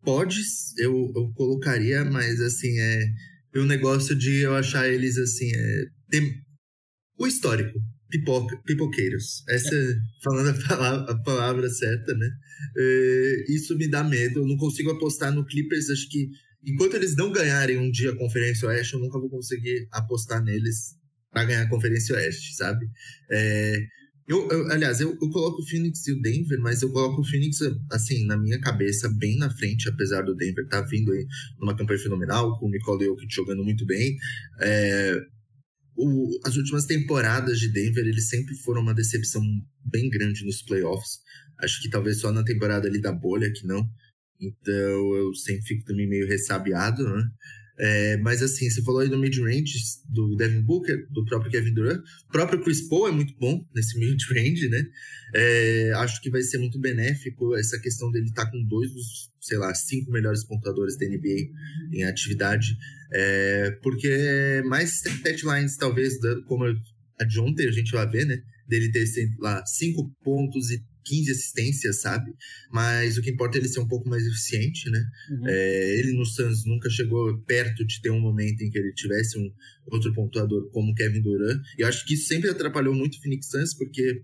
pode, 0.04 0.42
eu, 0.78 1.12
eu 1.16 1.32
colocaria, 1.34 2.04
mas 2.04 2.42
assim, 2.42 2.78
é 2.80 3.06
o 3.56 3.66
negócio 3.66 4.16
de 4.16 4.42
eu 4.42 4.56
achar 4.56 4.88
eles 4.88 5.18
assim, 5.18 5.52
é, 5.56 5.86
tem 6.10 6.34
o 7.18 7.28
histórico 7.28 7.80
pipoca, 8.10 8.58
pipoqueiros. 8.66 9.44
Essa, 9.48 9.76
falando 10.24 10.50
a 10.50 10.68
palavra, 10.68 11.12
a 11.12 11.24
palavra 11.24 11.70
certa, 11.70 12.14
né? 12.16 12.30
É, 12.78 13.46
isso 13.50 13.78
me 13.78 13.88
dá 13.88 14.04
medo. 14.04 14.40
Eu 14.40 14.48
não 14.48 14.58
consigo 14.58 14.92
apostar 14.92 15.34
no 15.34 15.46
Clippers. 15.46 15.90
Acho 15.90 16.10
que 16.10 16.30
enquanto 16.66 16.96
eles 16.96 17.16
não 17.16 17.32
ganharem 17.32 17.78
um 17.78 17.90
dia 17.92 18.12
a 18.12 18.16
Conferência 18.16 18.68
Oeste, 18.68 18.94
eu 18.94 19.00
nunca 19.00 19.20
vou 19.20 19.30
conseguir 19.30 19.88
apostar 19.92 20.44
neles 20.44 20.98
para 21.32 21.46
ganhar 21.46 21.62
a 21.64 21.70
Conferência 21.70 22.16
Oeste, 22.16 22.56
sabe? 22.56 22.88
É, 23.30 23.86
eu, 24.28 24.48
eu, 24.50 24.72
aliás, 24.72 25.02
eu, 25.02 25.10
eu, 25.20 25.30
coloco 25.32 25.60
o 25.60 25.66
Phoenix 25.66 26.06
e 26.08 26.14
o 26.14 26.22
Denver, 26.22 26.60
mas 26.60 26.84
eu 26.84 26.92
coloco 26.92 27.22
o 27.22 27.24
Phoenix, 27.24 27.62
assim, 27.92 28.28
na 28.28 28.38
minha 28.38 28.60
cabeça, 28.62 29.10
bem 29.10 29.36
na 29.38 29.50
frente, 29.50 29.90
apesar 29.90 30.22
do 30.22 30.36
Denver 30.36 30.66
estar 30.66 30.84
tá 30.84 30.88
vindo 30.88 31.12
aí 31.12 31.26
numa 31.60 31.76
campanha 31.76 32.00
fenomenal, 32.00 32.60
com 32.60 32.68
o 32.68 32.70
Nicole 32.70 33.06
Jokic 33.06 33.34
jogando 33.34 33.64
muito 33.64 33.88
bem. 33.88 34.16
É, 34.62 35.20
o, 36.00 36.40
as 36.46 36.56
últimas 36.56 36.86
temporadas 36.86 37.60
de 37.60 37.68
Denver, 37.68 38.06
eles 38.06 38.30
sempre 38.30 38.56
foram 38.56 38.82
uma 38.82 38.94
decepção 38.94 39.42
bem 39.84 40.10
grande 40.10 40.46
nos 40.46 40.62
playoffs. 40.62 41.20
Acho 41.62 41.82
que 41.82 41.90
talvez 41.90 42.22
só 42.22 42.32
na 42.32 42.44
temporada 42.44 42.88
ali 42.88 43.02
da 43.02 43.12
bolha 43.12 43.52
que 43.52 43.68
não. 43.68 43.86
Então 44.40 45.16
eu 45.16 45.34
sempre 45.36 45.64
fico 45.64 45.84
também 45.84 46.08
meio 46.08 46.26
ressabiado, 46.26 47.04
né? 47.04 47.24
É, 47.80 48.18
mas 48.18 48.44
assim, 48.44 48.70
você 48.70 48.82
falou 48.82 49.02
aí 49.02 49.10
do 49.10 49.18
mid-range 49.18 49.78
do 50.10 50.36
Devin 50.36 50.62
Booker, 50.62 51.08
do 51.10 51.24
próprio 51.26 51.52
Kevin 51.52 51.74
Durant. 51.74 52.00
O 52.28 52.32
próprio 52.32 52.62
Chris 52.62 52.82
Paul 52.82 53.08
é 53.08 53.12
muito 53.12 53.34
bom 53.40 53.66
nesse 53.74 53.98
mid-range, 53.98 54.68
né? 54.68 54.86
É, 55.34 55.94
acho 55.96 56.22
que 56.22 56.30
vai 56.30 56.42
ser 56.42 56.58
muito 56.58 56.80
benéfico 56.80 57.56
essa 57.56 57.80
questão 57.80 58.12
dele 58.12 58.26
estar 58.26 58.46
tá 58.46 58.52
com 58.52 58.64
dois 58.64 58.92
dos, 58.92 59.32
sei 59.40 59.58
lá, 59.58 59.74
cinco 59.74 60.12
melhores 60.12 60.44
pontuadores 60.44 60.98
da 60.98 61.06
NBA 61.08 61.52
em 61.94 62.04
atividade. 62.04 62.78
É, 63.14 63.72
porque 63.82 64.62
mais 64.66 65.02
lines 65.44 65.78
talvez, 65.78 66.18
como 66.48 66.66
a 66.66 67.24
de 67.26 67.40
ontem 67.40 67.68
a 67.68 67.72
gente 67.72 67.92
vai 67.92 68.08
ver, 68.10 68.26
né? 68.26 68.42
dele 68.70 68.92
ter, 68.92 69.06
sei 69.08 69.32
lá, 69.40 69.66
5 69.66 70.16
pontos 70.24 70.70
e 70.70 70.80
15 71.10 71.32
assistências, 71.32 72.02
sabe? 72.02 72.32
Mas 72.72 73.18
o 73.18 73.22
que 73.22 73.32
importa 73.32 73.58
é 73.58 73.62
ele 73.62 73.68
ser 73.68 73.80
um 73.80 73.88
pouco 73.88 74.08
mais 74.08 74.26
eficiente, 74.26 74.90
né? 74.90 75.04
Uhum. 75.32 75.48
É, 75.48 76.00
ele 76.00 76.14
no 76.14 76.26
Suns 76.26 76.66
nunca 76.66 76.90
chegou 76.90 77.36
perto 77.42 77.86
de 77.86 78.00
ter 78.02 78.12
um 78.12 78.20
momento 78.20 78.62
em 78.62 78.70
que 78.70 78.78
ele 78.78 78.94
tivesse 78.94 79.38
um 79.40 79.52
outro 79.88 80.14
pontuador 80.14 80.70
como 80.70 80.94
Kevin 80.94 81.22
Durant. 81.22 81.60
E 81.78 81.82
eu 81.82 81.88
acho 81.88 82.06
que 82.06 82.14
isso 82.14 82.28
sempre 82.28 82.50
atrapalhou 82.50 82.94
muito 82.94 83.16
o 83.16 83.22
Phoenix 83.22 83.48
Suns, 83.50 83.74
porque 83.74 84.22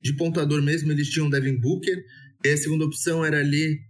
de 0.00 0.14
pontuador 0.14 0.62
mesmo 0.62 0.92
eles 0.92 1.08
tinham 1.10 1.28
Devin 1.28 1.58
Booker, 1.58 2.04
e 2.44 2.48
a 2.50 2.56
segunda 2.56 2.84
opção 2.84 3.24
era 3.24 3.40
ali 3.40 3.80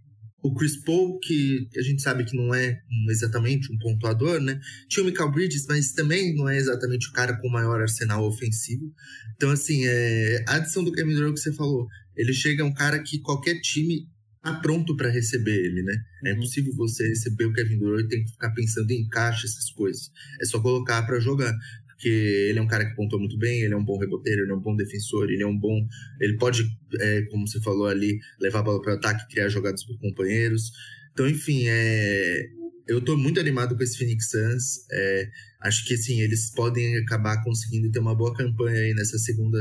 o 0.41 0.53
Chris 0.53 0.77
Paul, 0.77 1.19
que 1.19 1.67
a 1.77 1.81
gente 1.81 2.01
sabe 2.01 2.23
que 2.23 2.35
não 2.35 2.53
é 2.53 2.81
exatamente 3.09 3.71
um 3.71 3.77
pontuador, 3.77 4.39
né? 4.39 4.59
Tinha 4.87 5.03
o 5.03 5.05
Michael 5.05 5.31
Bridges, 5.31 5.65
mas 5.67 5.91
também 5.91 6.33
não 6.33 6.47
é 6.47 6.57
exatamente 6.57 7.09
o 7.09 7.11
cara 7.11 7.37
com 7.39 7.47
o 7.47 7.51
maior 7.51 7.81
arsenal 7.81 8.25
ofensivo. 8.25 8.91
Então, 9.35 9.51
assim, 9.51 9.85
é... 9.85 10.43
a 10.47 10.55
adição 10.55 10.83
do 10.83 10.91
Kevin 10.91 11.13
Durant 11.13 11.33
que 11.33 11.41
você 11.41 11.53
falou, 11.53 11.87
ele 12.19 12.33
chega 12.33 12.63
a 12.63 12.65
um 12.65 12.73
cara 12.73 13.01
que 13.01 13.19
qualquer 13.19 13.59
time 13.61 14.05
tá 14.41 14.53
pronto 14.55 14.95
para 14.95 15.09
receber 15.09 15.55
ele, 15.55 15.81
né? 15.83 15.93
É 16.25 16.31
uhum. 16.31 16.37
impossível 16.37 16.73
você 16.75 17.07
receber 17.07 17.45
o 17.45 17.53
Kevin 17.53 17.77
Durant 17.77 18.05
e 18.05 18.07
tem 18.09 18.23
que 18.23 18.31
ficar 18.31 18.51
pensando 18.51 18.91
em 18.91 19.07
caixa, 19.07 19.47
essas 19.47 19.69
coisas. 19.71 20.11
É 20.41 20.45
só 20.45 20.61
colocar 20.61 21.01
para 21.03 21.19
jogar 21.19 21.53
porque 21.99 22.07
ele 22.07 22.59
é 22.59 22.61
um 22.61 22.67
cara 22.67 22.85
que 22.85 22.95
pontou 22.95 23.19
muito 23.19 23.37
bem, 23.37 23.61
ele 23.61 23.73
é 23.73 23.77
um 23.77 23.83
bom 23.83 23.99
reboteiro, 23.99 24.43
ele 24.43 24.51
é 24.51 24.55
um 24.55 24.61
bom 24.61 24.73
defensor, 24.73 25.29
ele 25.29 25.43
é 25.43 25.45
um 25.45 25.57
bom. 25.57 25.85
Ele 26.21 26.37
pode, 26.37 26.63
é, 26.97 27.23
como 27.23 27.45
você 27.45 27.59
falou 27.59 27.87
ali, 27.87 28.17
levar 28.39 28.59
a 28.59 28.63
bola 28.63 28.81
para 28.81 28.93
o 28.93 28.95
ataque, 28.95 29.27
criar 29.29 29.49
jogadas 29.49 29.83
para 29.83 29.97
companheiros. 29.97 30.71
Então, 31.11 31.27
enfim, 31.27 31.63
é, 31.67 32.47
eu 32.87 32.99
estou 32.99 33.17
muito 33.17 33.37
animado 33.37 33.75
com 33.75 33.83
esse 33.83 33.97
Phoenix 33.97 34.29
Suns. 34.29 34.87
É, 34.89 35.29
acho 35.61 35.85
que 35.85 35.97
sim, 35.97 36.21
eles 36.21 36.49
podem 36.51 36.95
acabar 36.99 37.43
conseguindo 37.43 37.91
ter 37.91 37.99
uma 37.99 38.15
boa 38.15 38.33
campanha 38.33 38.79
aí 38.79 38.93
nessa 38.93 39.17
segunda, 39.19 39.59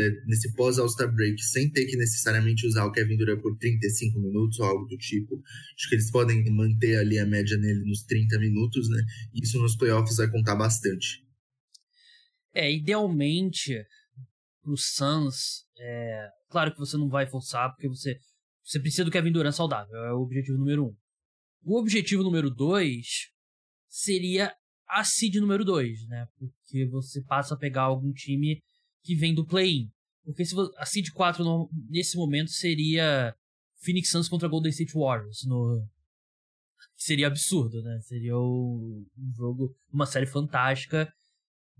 né, 0.00 0.22
nesse 0.26 0.52
pós 0.54 0.78
All-Star 0.78 1.12
Break, 1.14 1.40
sem 1.42 1.70
ter 1.70 1.86
que 1.86 1.96
necessariamente 1.96 2.66
usar 2.66 2.84
o 2.86 2.92
Kevin 2.92 3.16
Durant 3.16 3.40
por 3.40 3.56
35 3.58 4.18
minutos 4.18 4.58
ou 4.58 4.66
algo 4.66 4.86
do 4.86 4.96
tipo. 4.96 5.40
Acho 5.76 5.88
que 5.88 5.94
eles 5.94 6.10
podem 6.10 6.42
manter 6.50 6.98
ali 6.98 7.18
a 7.18 7.26
média 7.26 7.56
nele 7.56 7.84
nos 7.84 8.02
30 8.04 8.38
minutos, 8.38 8.88
né? 8.88 9.02
E 9.34 9.42
isso 9.42 9.60
nos 9.60 9.76
playoffs 9.76 10.16
vai 10.16 10.30
contar 10.30 10.56
bastante. 10.56 11.24
É, 12.54 12.72
idealmente, 12.72 13.84
pro 14.62 14.76
Suns, 14.76 15.64
é, 15.78 16.28
claro 16.48 16.72
que 16.72 16.78
você 16.78 16.96
não 16.96 17.08
vai 17.08 17.26
forçar, 17.26 17.70
porque 17.70 17.88
você, 17.88 18.18
você 18.64 18.80
precisa 18.80 19.04
do 19.04 19.10
Kevin 19.10 19.32
Durant 19.32 19.54
saudável, 19.54 19.96
é 19.96 20.12
o 20.12 20.20
objetivo 20.22 20.58
número 20.58 20.86
um. 20.86 20.96
O 21.62 21.78
objetivo 21.78 22.22
número 22.22 22.50
dois 22.50 23.28
seria 23.88 24.52
a 24.88 25.04
seed 25.04 25.36
número 25.36 25.64
dois, 25.64 26.06
né? 26.08 26.26
Porque 26.38 26.86
você 26.86 27.22
passa 27.22 27.54
a 27.54 27.58
pegar 27.58 27.82
algum 27.82 28.12
time 28.12 28.60
que 29.02 29.14
vem 29.14 29.34
do 29.34 29.46
play-in. 29.46 29.88
Porque 30.24 30.44
se 30.44 30.54
a 30.76 30.86
seed 30.86 31.10
4 31.10 31.42
no, 31.44 31.68
nesse 31.88 32.16
momento 32.16 32.50
seria 32.50 33.34
Phoenix 33.82 34.10
Suns 34.10 34.28
contra 34.28 34.48
Golden 34.48 34.70
State 34.70 34.92
Warriors 34.94 35.44
no 35.46 35.86
seria 36.96 37.26
absurdo, 37.26 37.82
né? 37.82 37.98
Seria 38.02 38.36
um 38.36 39.06
jogo, 39.34 39.74
uma 39.90 40.06
série 40.06 40.26
fantástica 40.26 41.10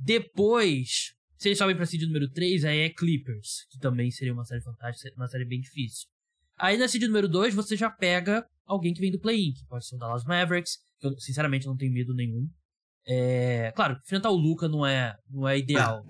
depois, 0.00 1.12
se 1.36 1.48
eles 1.48 1.58
sobem 1.58 1.76
pra 1.76 1.84
seed 1.84 2.02
número 2.02 2.28
3, 2.30 2.64
aí 2.64 2.80
é 2.80 2.88
Clippers, 2.88 3.66
que 3.70 3.78
também 3.78 4.10
seria 4.10 4.32
uma 4.32 4.44
série 4.44 4.62
fantástica, 4.62 5.12
uma 5.14 5.28
série 5.28 5.44
bem 5.44 5.60
difícil. 5.60 6.08
Aí 6.56 6.78
na 6.78 6.88
seed 6.88 7.02
número 7.02 7.28
2, 7.28 7.54
você 7.54 7.76
já 7.76 7.90
pega 7.90 8.46
alguém 8.64 8.94
que 8.94 9.00
vem 9.00 9.12
do 9.12 9.20
play-in, 9.20 9.52
que 9.52 9.64
pode 9.66 9.86
ser 9.86 9.96
o 9.96 9.98
Dallas 9.98 10.24
Mavericks, 10.24 10.78
que 10.98 11.06
eu 11.06 11.18
sinceramente 11.18 11.66
não 11.66 11.76
tenho 11.76 11.92
medo 11.92 12.14
nenhum. 12.14 12.48
É, 13.06 13.72
claro, 13.72 13.98
enfrentar 14.02 14.30
o 14.30 14.36
Luca 14.36 14.68
não 14.68 14.86
é, 14.86 15.14
não 15.28 15.46
é 15.46 15.58
ideal. 15.58 16.02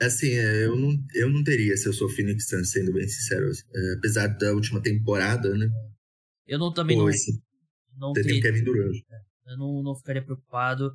Assim, 0.00 0.30
é, 0.30 0.66
eu 0.66 0.76
não, 0.76 0.90
eu 1.14 1.30
não 1.30 1.44
teria 1.44 1.76
se 1.76 1.88
eu 1.88 1.92
sou 1.92 2.08
Phoenix 2.08 2.48
Suns, 2.48 2.70
sendo 2.70 2.92
bem 2.92 3.06
sincero. 3.06 3.50
É, 3.74 3.94
apesar 3.98 4.26
da 4.28 4.52
última 4.52 4.80
temporada, 4.80 5.56
né? 5.56 5.68
Eu 6.46 6.58
não, 6.58 6.72
também 6.72 6.96
Pô, 6.96 7.04
não, 7.04 7.10
esse, 7.10 7.40
não 7.96 8.12
teria. 8.12 8.42
Kevin 8.42 8.64
Durant. 8.64 8.96
É, 9.10 9.52
eu 9.52 9.58
não, 9.58 9.82
não 9.82 9.94
ficaria 9.94 10.22
preocupado 10.24 10.92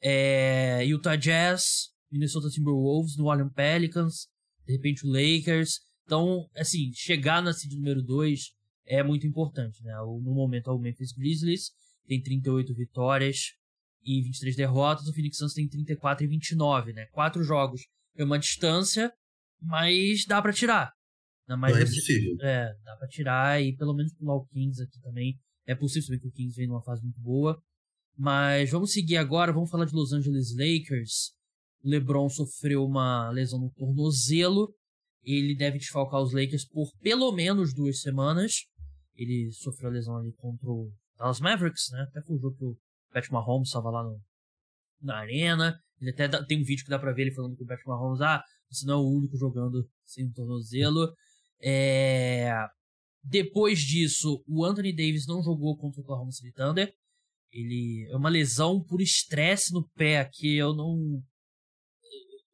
é, 0.00 0.84
Utah 0.84 1.16
Jazz, 1.16 1.90
Minnesota 2.10 2.48
Timberwolves, 2.48 3.16
New 3.16 3.26
Orleans 3.26 3.52
Pelicans, 3.52 4.28
de 4.66 4.72
repente 4.72 5.06
o 5.06 5.10
Lakers. 5.10 5.80
Então, 6.04 6.48
assim, 6.56 6.90
chegar 6.94 7.42
na 7.42 7.52
seed 7.52 7.74
número 7.74 8.02
2 8.02 8.52
é 8.86 9.02
muito 9.02 9.26
importante, 9.26 9.82
né? 9.82 9.94
No 9.96 10.34
momento 10.34 10.70
é 10.70 10.72
o 10.72 10.78
Memphis 10.78 11.12
Grizzlies, 11.12 11.70
tem 12.06 12.22
38 12.22 12.74
vitórias 12.74 13.52
e 14.02 14.22
23 14.22 14.56
derrotas, 14.56 15.06
o 15.06 15.12
Phoenix 15.12 15.36
Suns 15.36 15.52
tem 15.52 15.68
34 15.68 16.24
e 16.24 16.28
29, 16.28 16.92
né? 16.94 17.06
Quatro 17.12 17.42
jogos 17.42 17.82
é 18.22 18.24
uma 18.24 18.38
distância, 18.38 19.12
mas 19.60 20.24
dá 20.26 20.40
para 20.40 20.52
tirar. 20.52 20.92
Não, 21.48 21.56
mas 21.56 21.72
Não 21.72 21.80
é 21.80 21.84
possível. 21.84 22.36
É, 22.42 22.74
dá 22.84 22.96
pra 22.96 23.08
tirar 23.08 23.62
e 23.62 23.74
pelo 23.76 23.94
menos 23.94 24.12
pular 24.14 24.36
o 24.36 24.46
Kings 24.46 24.82
aqui 24.82 25.00
também. 25.00 25.38
É 25.66 25.74
possível, 25.74 26.08
também 26.08 26.20
que 26.20 26.28
o 26.28 26.32
Kings 26.32 26.56
vem 26.56 26.68
numa 26.68 26.82
fase 26.82 27.02
muito 27.02 27.20
boa. 27.20 27.60
Mas 28.16 28.70
vamos 28.70 28.92
seguir 28.92 29.16
agora, 29.16 29.52
vamos 29.52 29.70
falar 29.70 29.84
de 29.84 29.94
Los 29.94 30.12
Angeles 30.12 30.54
Lakers. 30.54 31.32
O 31.82 31.88
LeBron 31.88 32.28
sofreu 32.28 32.84
uma 32.84 33.30
lesão 33.30 33.60
no 33.60 33.70
tornozelo. 33.70 34.74
Ele 35.22 35.54
deve 35.54 35.78
desfalcar 35.78 36.20
os 36.20 36.32
Lakers 36.32 36.66
por 36.66 36.90
pelo 37.00 37.32
menos 37.32 37.72
duas 37.72 38.00
semanas. 38.00 38.64
Ele 39.14 39.50
sofreu 39.52 39.90
a 39.90 39.92
lesão 39.92 40.16
ali 40.16 40.32
contra 40.32 40.68
o 40.68 40.92
Dallas 41.16 41.40
Mavericks, 41.40 41.90
né? 41.92 42.02
Até 42.02 42.22
foi 42.22 42.36
o 42.36 42.40
jogo 42.40 42.56
que 42.56 42.64
o 42.64 42.76
Pat 43.12 43.28
Mahomes 43.30 43.68
estava 43.68 43.90
lá 43.90 44.02
no, 44.02 44.20
na 45.00 45.18
arena. 45.18 45.78
Ele 46.00 46.10
até 46.10 46.28
dá, 46.28 46.44
tem 46.44 46.60
um 46.60 46.64
vídeo 46.64 46.84
que 46.84 46.90
dá 46.90 46.98
pra 46.98 47.12
ver 47.12 47.22
ele 47.22 47.34
falando 47.34 47.56
com 47.56 47.64
o 47.64 47.66
Pat 47.66 47.80
Mahomes, 47.86 48.20
ah, 48.20 48.42
você 48.70 48.86
não 48.86 48.94
é 48.94 48.96
o 48.98 49.08
único 49.08 49.36
jogando 49.36 49.88
sem 50.04 50.26
o 50.26 50.32
tornozelo. 50.32 51.12
É... 51.60 52.52
Depois 53.22 53.80
disso, 53.80 54.42
o 54.46 54.64
Anthony 54.64 54.92
Davis 54.92 55.26
não 55.26 55.42
jogou 55.42 55.76
contra 55.76 56.00
o 56.00 56.04
Oklahoma 56.04 56.30
City 56.30 56.52
Thunder. 56.52 56.92
Ele 57.50 58.08
é 58.10 58.16
uma 58.16 58.28
lesão 58.28 58.82
por 58.82 59.00
estresse 59.00 59.72
no 59.72 59.88
pé 59.90 60.28
que 60.32 60.56
eu 60.56 60.74
não. 60.74 61.20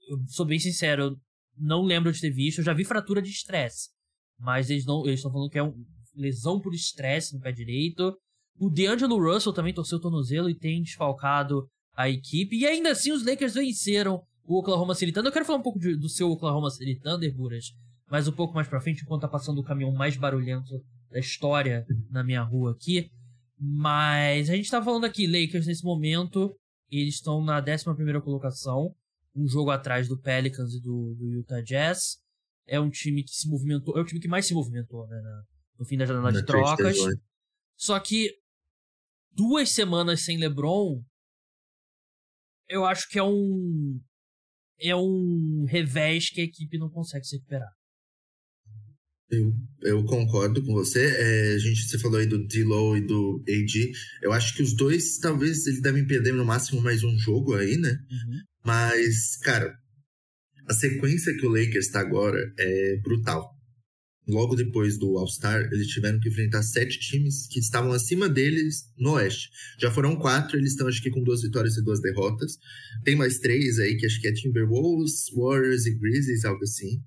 Eu 0.08 0.18
sou 0.28 0.46
bem 0.46 0.58
sincero, 0.58 1.02
eu 1.02 1.16
não 1.56 1.82
lembro 1.82 2.12
de 2.12 2.20
ter 2.20 2.30
visto. 2.30 2.58
Eu 2.58 2.64
já 2.64 2.72
vi 2.72 2.84
fratura 2.84 3.20
de 3.20 3.30
estresse, 3.30 3.90
mas 4.38 4.70
eles 4.70 4.86
não, 4.86 5.04
eles 5.04 5.18
estão 5.18 5.32
falando 5.32 5.50
que 5.50 5.58
é 5.58 5.62
uma 5.62 5.74
lesão 6.14 6.60
por 6.60 6.74
estresse 6.74 7.34
no 7.34 7.40
pé 7.40 7.52
direito. 7.52 8.16
O 8.56 8.70
DeAngelo 8.70 9.18
Russell 9.18 9.52
também 9.52 9.74
torceu 9.74 9.98
o 9.98 10.00
tornozelo 10.00 10.48
e 10.48 10.54
tem 10.54 10.82
desfalcado 10.82 11.68
a 11.94 12.08
equipe. 12.08 12.56
E 12.56 12.66
ainda 12.66 12.90
assim 12.90 13.12
os 13.12 13.24
Lakers 13.24 13.54
venceram 13.54 14.22
o 14.44 14.58
Oklahoma 14.58 14.94
City 14.94 15.12
Thunder. 15.12 15.28
Eu 15.28 15.32
quero 15.32 15.44
falar 15.44 15.58
um 15.58 15.62
pouco 15.62 15.78
de, 15.78 15.96
do 15.96 16.08
seu 16.08 16.30
Oklahoma 16.30 16.70
City 16.70 17.00
Thunder, 17.00 17.34
Buras, 17.34 17.72
mas 18.10 18.28
um 18.28 18.32
pouco 18.32 18.54
mais 18.54 18.68
pra 18.68 18.80
frente, 18.80 19.02
enquanto 19.02 19.22
tá 19.22 19.28
passando 19.28 19.60
o 19.60 19.64
caminhão 19.64 19.92
mais 19.92 20.16
barulhento 20.16 20.82
da 21.10 21.18
história 21.18 21.86
na 22.10 22.22
minha 22.22 22.42
rua 22.42 22.72
aqui. 22.72 23.10
Mas 23.58 24.50
a 24.50 24.56
gente 24.56 24.70
tá 24.70 24.82
falando 24.82 25.04
aqui, 25.04 25.26
Lakers 25.26 25.66
nesse 25.66 25.84
momento, 25.84 26.54
eles 26.90 27.14
estão 27.14 27.42
na 27.42 27.60
11 27.60 28.20
colocação, 28.22 28.94
um 29.34 29.48
jogo 29.48 29.70
atrás 29.70 30.08
do 30.08 30.18
Pelicans 30.18 30.74
e 30.74 30.80
do, 30.80 31.14
do, 31.14 31.32
Utah 31.32 31.62
Jazz. 31.62 32.18
É 32.66 32.80
um 32.80 32.90
time 32.90 33.22
que 33.22 33.34
se 33.34 33.48
movimentou, 33.48 33.96
é 33.96 34.00
o 34.00 34.04
time 34.04 34.20
que 34.20 34.28
mais 34.28 34.46
se 34.46 34.54
movimentou 34.54 35.06
né, 35.06 35.20
na, 35.20 35.42
no 35.78 35.84
fim 35.84 35.96
da 35.96 36.06
janela 36.06 36.32
de 36.32 36.44
trocas. 36.44 36.96
Só 37.76 37.98
que 38.00 38.32
duas 39.32 39.70
semanas 39.70 40.22
sem 40.22 40.38
LeBron, 40.38 41.02
eu 42.68 42.84
acho 42.84 43.08
que 43.08 43.18
é 43.18 43.22
um 43.22 44.00
é 44.80 44.94
um 44.94 45.64
revés 45.68 46.30
que 46.30 46.40
a 46.40 46.44
equipe 46.44 46.78
não 46.78 46.90
consegue 46.90 47.24
se 47.24 47.36
recuperar. 47.36 47.70
Eu, 49.30 49.52
eu 49.82 50.04
concordo 50.04 50.62
com 50.64 50.72
você. 50.72 51.04
É, 51.04 51.54
a 51.54 51.58
gente 51.58 51.88
você 51.88 51.98
falou 51.98 52.18
aí 52.18 52.26
do 52.26 52.46
D-Low 52.46 52.96
e 52.96 53.00
do 53.00 53.42
AD. 53.48 53.92
Eu 54.22 54.32
acho 54.32 54.54
que 54.54 54.62
os 54.62 54.74
dois, 54.74 55.18
talvez, 55.18 55.66
eles 55.66 55.80
devem 55.80 56.06
perder 56.06 56.32
no 56.32 56.44
máximo 56.44 56.82
mais 56.82 57.02
um 57.02 57.16
jogo 57.18 57.54
aí, 57.54 57.76
né? 57.76 57.90
Uhum. 57.90 58.40
Mas, 58.64 59.36
cara, 59.38 59.74
a 60.68 60.74
sequência 60.74 61.34
que 61.34 61.46
o 61.46 61.50
Lakers 61.50 61.86
está 61.86 62.00
agora 62.00 62.38
é 62.58 62.96
brutal. 63.02 63.53
Logo 64.26 64.56
depois 64.56 64.96
do 64.96 65.18
All-Star, 65.18 65.68
eles 65.70 65.88
tiveram 65.88 66.18
que 66.18 66.30
enfrentar 66.30 66.62
sete 66.62 66.98
times 66.98 67.46
que 67.46 67.58
estavam 67.58 67.92
acima 67.92 68.26
deles 68.26 68.90
no 68.96 69.12
Oeste. 69.12 69.50
Já 69.78 69.90
foram 69.90 70.16
quatro, 70.16 70.56
eles 70.56 70.70
estão 70.70 70.88
acho 70.88 71.02
que 71.02 71.10
com 71.10 71.22
duas 71.22 71.42
vitórias 71.42 71.76
e 71.76 71.84
duas 71.84 72.00
derrotas. 72.00 72.58
Tem 73.04 73.14
mais 73.14 73.38
três 73.38 73.78
aí, 73.78 73.96
que 73.96 74.06
acho 74.06 74.20
que 74.20 74.28
é 74.28 74.32
Timberwolves, 74.32 75.26
Warriors 75.34 75.84
e 75.84 75.94
Grizzlies, 75.94 76.44
algo 76.46 76.62
assim. 76.62 77.02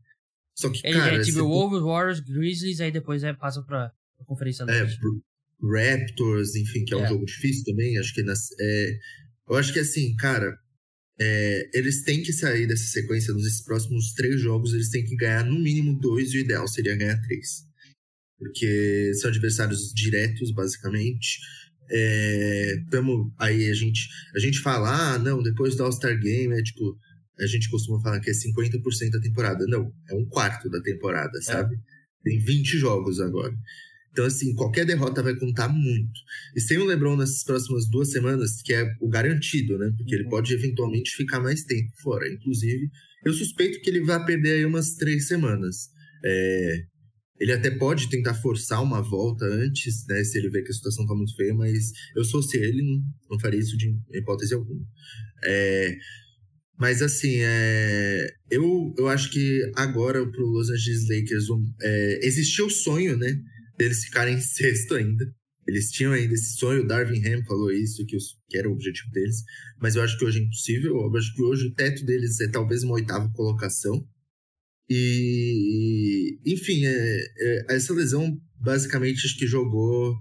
Só 0.56 0.70
que, 0.70 0.80
Ele 0.84 0.94
cara... 0.94 1.16
É 1.16 1.22
Timberwolves, 1.22 1.82
Warriors, 1.82 2.20
Grizzlies, 2.20 2.82
aí 2.82 2.92
depois 2.92 3.24
é, 3.24 3.34
passa 3.34 3.64
pra, 3.64 3.92
pra 4.16 4.26
Conferência 4.26 4.64
da 4.66 4.76
É, 4.76 4.88
Raptors, 5.62 6.56
enfim, 6.56 6.86
que 6.86 6.94
é, 6.94 7.00
é, 7.00 7.04
um 7.04 7.08
jogo 7.08 7.26
difícil 7.26 7.64
também. 7.64 7.98
Acho 7.98 8.14
que 8.14 8.22
nas, 8.22 8.50
é, 8.60 8.98
eu 9.50 9.56
acho 9.56 9.74
que 9.74 9.80
assim, 9.80 10.16
cara, 10.16 10.56
é, 11.20 11.70
eles 11.74 12.04
têm 12.04 12.22
que 12.22 12.32
sair 12.32 12.68
dessa 12.68 12.86
sequência 12.86 13.34
nos 13.34 13.62
próximos 13.62 14.14
três 14.14 14.40
jogos, 14.40 14.74
eles 14.74 14.90
têm 14.90 15.04
que 15.04 15.16
ganhar 15.16 15.44
no 15.44 15.60
mínimo 15.60 16.00
dois, 16.00 16.34
e 16.34 16.38
o 16.38 16.42
ideal 16.42 16.68
seria 16.68 16.96
ganhar 16.96 17.20
três. 17.22 17.66
Porque 18.38 19.14
são 19.16 19.30
adversários 19.30 19.92
diretos, 19.94 20.52
basicamente. 20.52 21.40
É, 21.90 22.76
tamo, 22.92 23.34
aí 23.40 23.70
a 23.70 23.74
gente, 23.74 24.08
a 24.36 24.40
gente 24.40 24.60
fala, 24.60 25.14
ah, 25.16 25.20
não, 25.20 25.42
depois 25.42 25.76
do 25.76 25.84
All-Star 25.84 26.20
Game 26.20 26.54
é 26.54 26.62
tipo 26.62 26.98
a 27.40 27.46
gente 27.46 27.70
costuma 27.70 28.02
falar 28.02 28.20
que 28.20 28.30
é 28.30 28.34
50% 28.34 29.12
da 29.12 29.20
temporada. 29.20 29.66
Não, 29.68 29.94
é 30.10 30.16
um 30.16 30.26
quarto 30.26 30.70
da 30.70 30.82
temporada, 30.82 31.40
sabe? 31.42 31.76
É. 31.76 31.80
Tem 32.24 32.40
20 32.40 32.78
jogos 32.78 33.20
agora. 33.20 33.54
Então, 34.18 34.26
assim, 34.26 34.56
qualquer 34.56 34.84
derrota 34.84 35.22
vai 35.22 35.36
contar 35.36 35.70
muito. 35.70 36.20
E 36.56 36.60
sem 36.60 36.80
o 36.80 36.86
LeBron 36.86 37.16
nessas 37.16 37.44
próximas 37.44 37.88
duas 37.88 38.10
semanas, 38.10 38.64
que 38.64 38.74
é 38.74 38.84
o 39.00 39.08
garantido, 39.08 39.78
né? 39.78 39.94
Porque 39.96 40.16
ele 40.16 40.24
uhum. 40.24 40.30
pode 40.32 40.52
eventualmente 40.56 41.12
ficar 41.12 41.40
mais 41.40 41.64
tempo 41.66 41.92
fora. 42.02 42.28
Inclusive, 42.28 42.90
eu 43.24 43.32
suspeito 43.32 43.80
que 43.80 43.88
ele 43.92 44.02
vai 44.02 44.26
perder 44.26 44.54
aí 44.54 44.66
umas 44.66 44.96
três 44.96 45.28
semanas. 45.28 45.90
É... 46.26 46.80
Ele 47.40 47.52
até 47.52 47.70
pode 47.70 48.10
tentar 48.10 48.34
forçar 48.34 48.82
uma 48.82 49.04
volta 49.04 49.46
antes, 49.46 50.08
né? 50.08 50.24
Se 50.24 50.40
ele 50.40 50.50
vê 50.50 50.64
que 50.64 50.72
a 50.72 50.74
situação 50.74 51.06
tá 51.06 51.14
muito 51.14 51.36
feia, 51.36 51.54
mas 51.54 51.92
eu 52.16 52.24
sou 52.26 52.42
se 52.42 52.58
ele, 52.58 52.82
não, 52.82 53.00
não 53.30 53.40
faria 53.40 53.60
isso 53.60 53.78
de 53.78 53.96
hipótese 54.16 54.56
alguma. 54.56 54.84
É... 55.46 55.96
Mas 56.80 57.04
assim, 57.04 57.36
é... 57.42 58.32
eu, 58.50 58.96
eu 58.98 59.08
acho 59.10 59.30
que 59.30 59.62
agora 59.76 60.26
pro 60.26 60.44
Los 60.48 60.72
Angeles 60.72 61.08
Lakers 61.08 61.46
é... 61.84 62.26
existiu 62.26 62.66
o 62.66 62.72
sonho, 62.72 63.16
né? 63.16 63.40
Deles 63.78 64.04
ficarem 64.04 64.36
em 64.36 64.42
sexto 64.42 64.96
ainda. 64.96 65.26
Eles 65.68 65.92
tinham 65.92 66.14
ainda 66.14 66.34
esse 66.34 66.56
sonho, 66.58 66.84
o 66.84 66.88
Darvin 66.88 67.22
Ham 67.28 67.44
falou 67.44 67.72
isso, 67.72 68.06
que, 68.06 68.16
os, 68.16 68.38
que 68.48 68.58
era 68.58 68.70
o 68.70 68.72
objetivo 68.72 69.12
deles, 69.12 69.44
mas 69.82 69.96
eu 69.96 70.02
acho 70.02 70.18
que 70.18 70.24
hoje 70.24 70.40
é 70.40 70.44
impossível. 70.44 70.96
Eu 70.96 71.18
acho 71.18 71.34
que 71.36 71.42
hoje 71.42 71.68
o 71.68 71.74
teto 71.74 72.06
deles 72.06 72.40
é 72.40 72.48
talvez 72.48 72.84
uma 72.84 72.94
oitava 72.94 73.30
colocação. 73.34 74.08
E, 74.90 76.40
enfim, 76.46 76.86
é, 76.86 77.26
é, 77.38 77.76
essa 77.76 77.94
lesão 77.94 78.40
basicamente 78.56 79.26
acho 79.26 79.38
que 79.38 79.46
jogou. 79.46 80.16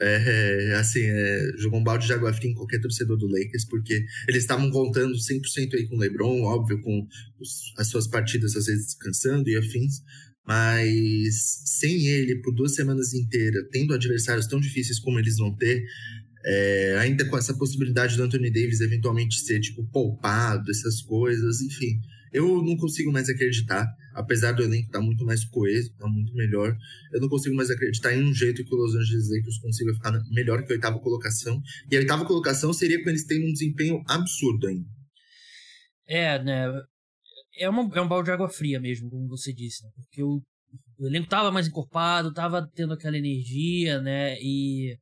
É, 0.00 0.70
é 0.70 0.74
assim, 0.74 1.02
é, 1.04 1.52
jogou 1.58 1.78
um 1.78 1.84
balde 1.84 2.06
de 2.06 2.12
água 2.12 2.32
fria 2.32 2.50
em 2.50 2.54
qualquer 2.54 2.80
torcedor 2.80 3.16
do 3.16 3.28
Lakers, 3.28 3.64
porque 3.66 4.04
eles 4.26 4.42
estavam 4.42 4.68
contando 4.68 5.14
100% 5.14 5.74
aí 5.74 5.86
com 5.86 5.94
o 5.94 5.98
LeBron, 5.98 6.42
óbvio, 6.42 6.80
com 6.82 7.06
os, 7.38 7.72
as 7.78 7.86
suas 7.86 8.08
partidas 8.08 8.56
às 8.56 8.66
vezes 8.66 8.86
descansando 8.86 9.48
e 9.48 9.56
afins, 9.56 10.00
mas 10.46 11.62
sem 11.64 12.06
ele 12.06 12.40
por 12.42 12.54
duas 12.54 12.74
semanas 12.74 13.14
inteiras, 13.14 13.66
tendo 13.70 13.94
adversários 13.94 14.46
tão 14.46 14.60
difíceis 14.60 14.98
como 14.98 15.18
eles 15.18 15.36
vão 15.36 15.54
ter, 15.54 15.84
é, 16.44 16.96
ainda 16.98 17.24
com 17.26 17.38
essa 17.38 17.54
possibilidade 17.54 18.16
do 18.16 18.22
Anthony 18.22 18.50
Davis 18.50 18.80
eventualmente 18.80 19.40
ser 19.40 19.60
tipo 19.60 19.86
poupado, 19.88 20.70
essas 20.70 21.00
coisas, 21.02 21.60
enfim, 21.60 22.00
eu 22.32 22.62
não 22.62 22.76
consigo 22.76 23.12
mais 23.12 23.28
acreditar, 23.28 23.86
apesar 24.14 24.52
do 24.52 24.62
elenco 24.62 24.86
estar 24.86 24.98
tá 24.98 25.04
muito 25.04 25.24
mais 25.24 25.44
coeso, 25.44 25.90
estar 25.90 26.06
tá 26.06 26.10
muito 26.10 26.34
melhor, 26.34 26.74
eu 27.12 27.20
não 27.20 27.28
consigo 27.28 27.54
mais 27.54 27.70
acreditar 27.70 28.14
em 28.14 28.24
um 28.24 28.34
jeito 28.34 28.64
que 28.64 28.74
o 28.74 28.78
Los 28.78 28.94
Angeles 28.94 29.28
Lakers 29.28 29.58
consiga 29.58 29.94
ficar 29.94 30.12
melhor 30.30 30.64
que 30.64 30.72
a 30.72 30.76
oitava 30.76 30.98
colocação. 30.98 31.60
E 31.90 31.96
a 31.96 32.00
oitava 32.00 32.24
colocação 32.24 32.72
seria 32.72 33.02
com 33.02 33.10
eles 33.10 33.26
tendo 33.26 33.46
um 33.46 33.52
desempenho 33.52 34.02
absurdo 34.08 34.66
ainda. 34.66 34.88
É, 36.08 36.42
né? 36.42 36.68
É, 37.56 37.68
uma, 37.68 37.82
é 37.96 38.00
um 38.00 38.08
balde 38.08 38.26
de 38.26 38.32
água 38.32 38.48
fria 38.48 38.80
mesmo, 38.80 39.10
como 39.10 39.28
você 39.28 39.52
disse, 39.52 39.84
né? 39.84 39.90
Porque 39.94 40.22
o, 40.22 40.42
o 40.98 41.06
elenco 41.06 41.28
tava 41.28 41.50
mais 41.50 41.68
encorpado, 41.68 42.32
tava 42.32 42.68
tendo 42.74 42.92
aquela 42.92 43.18
energia, 43.18 44.00
né? 44.00 44.36
E. 44.40 44.96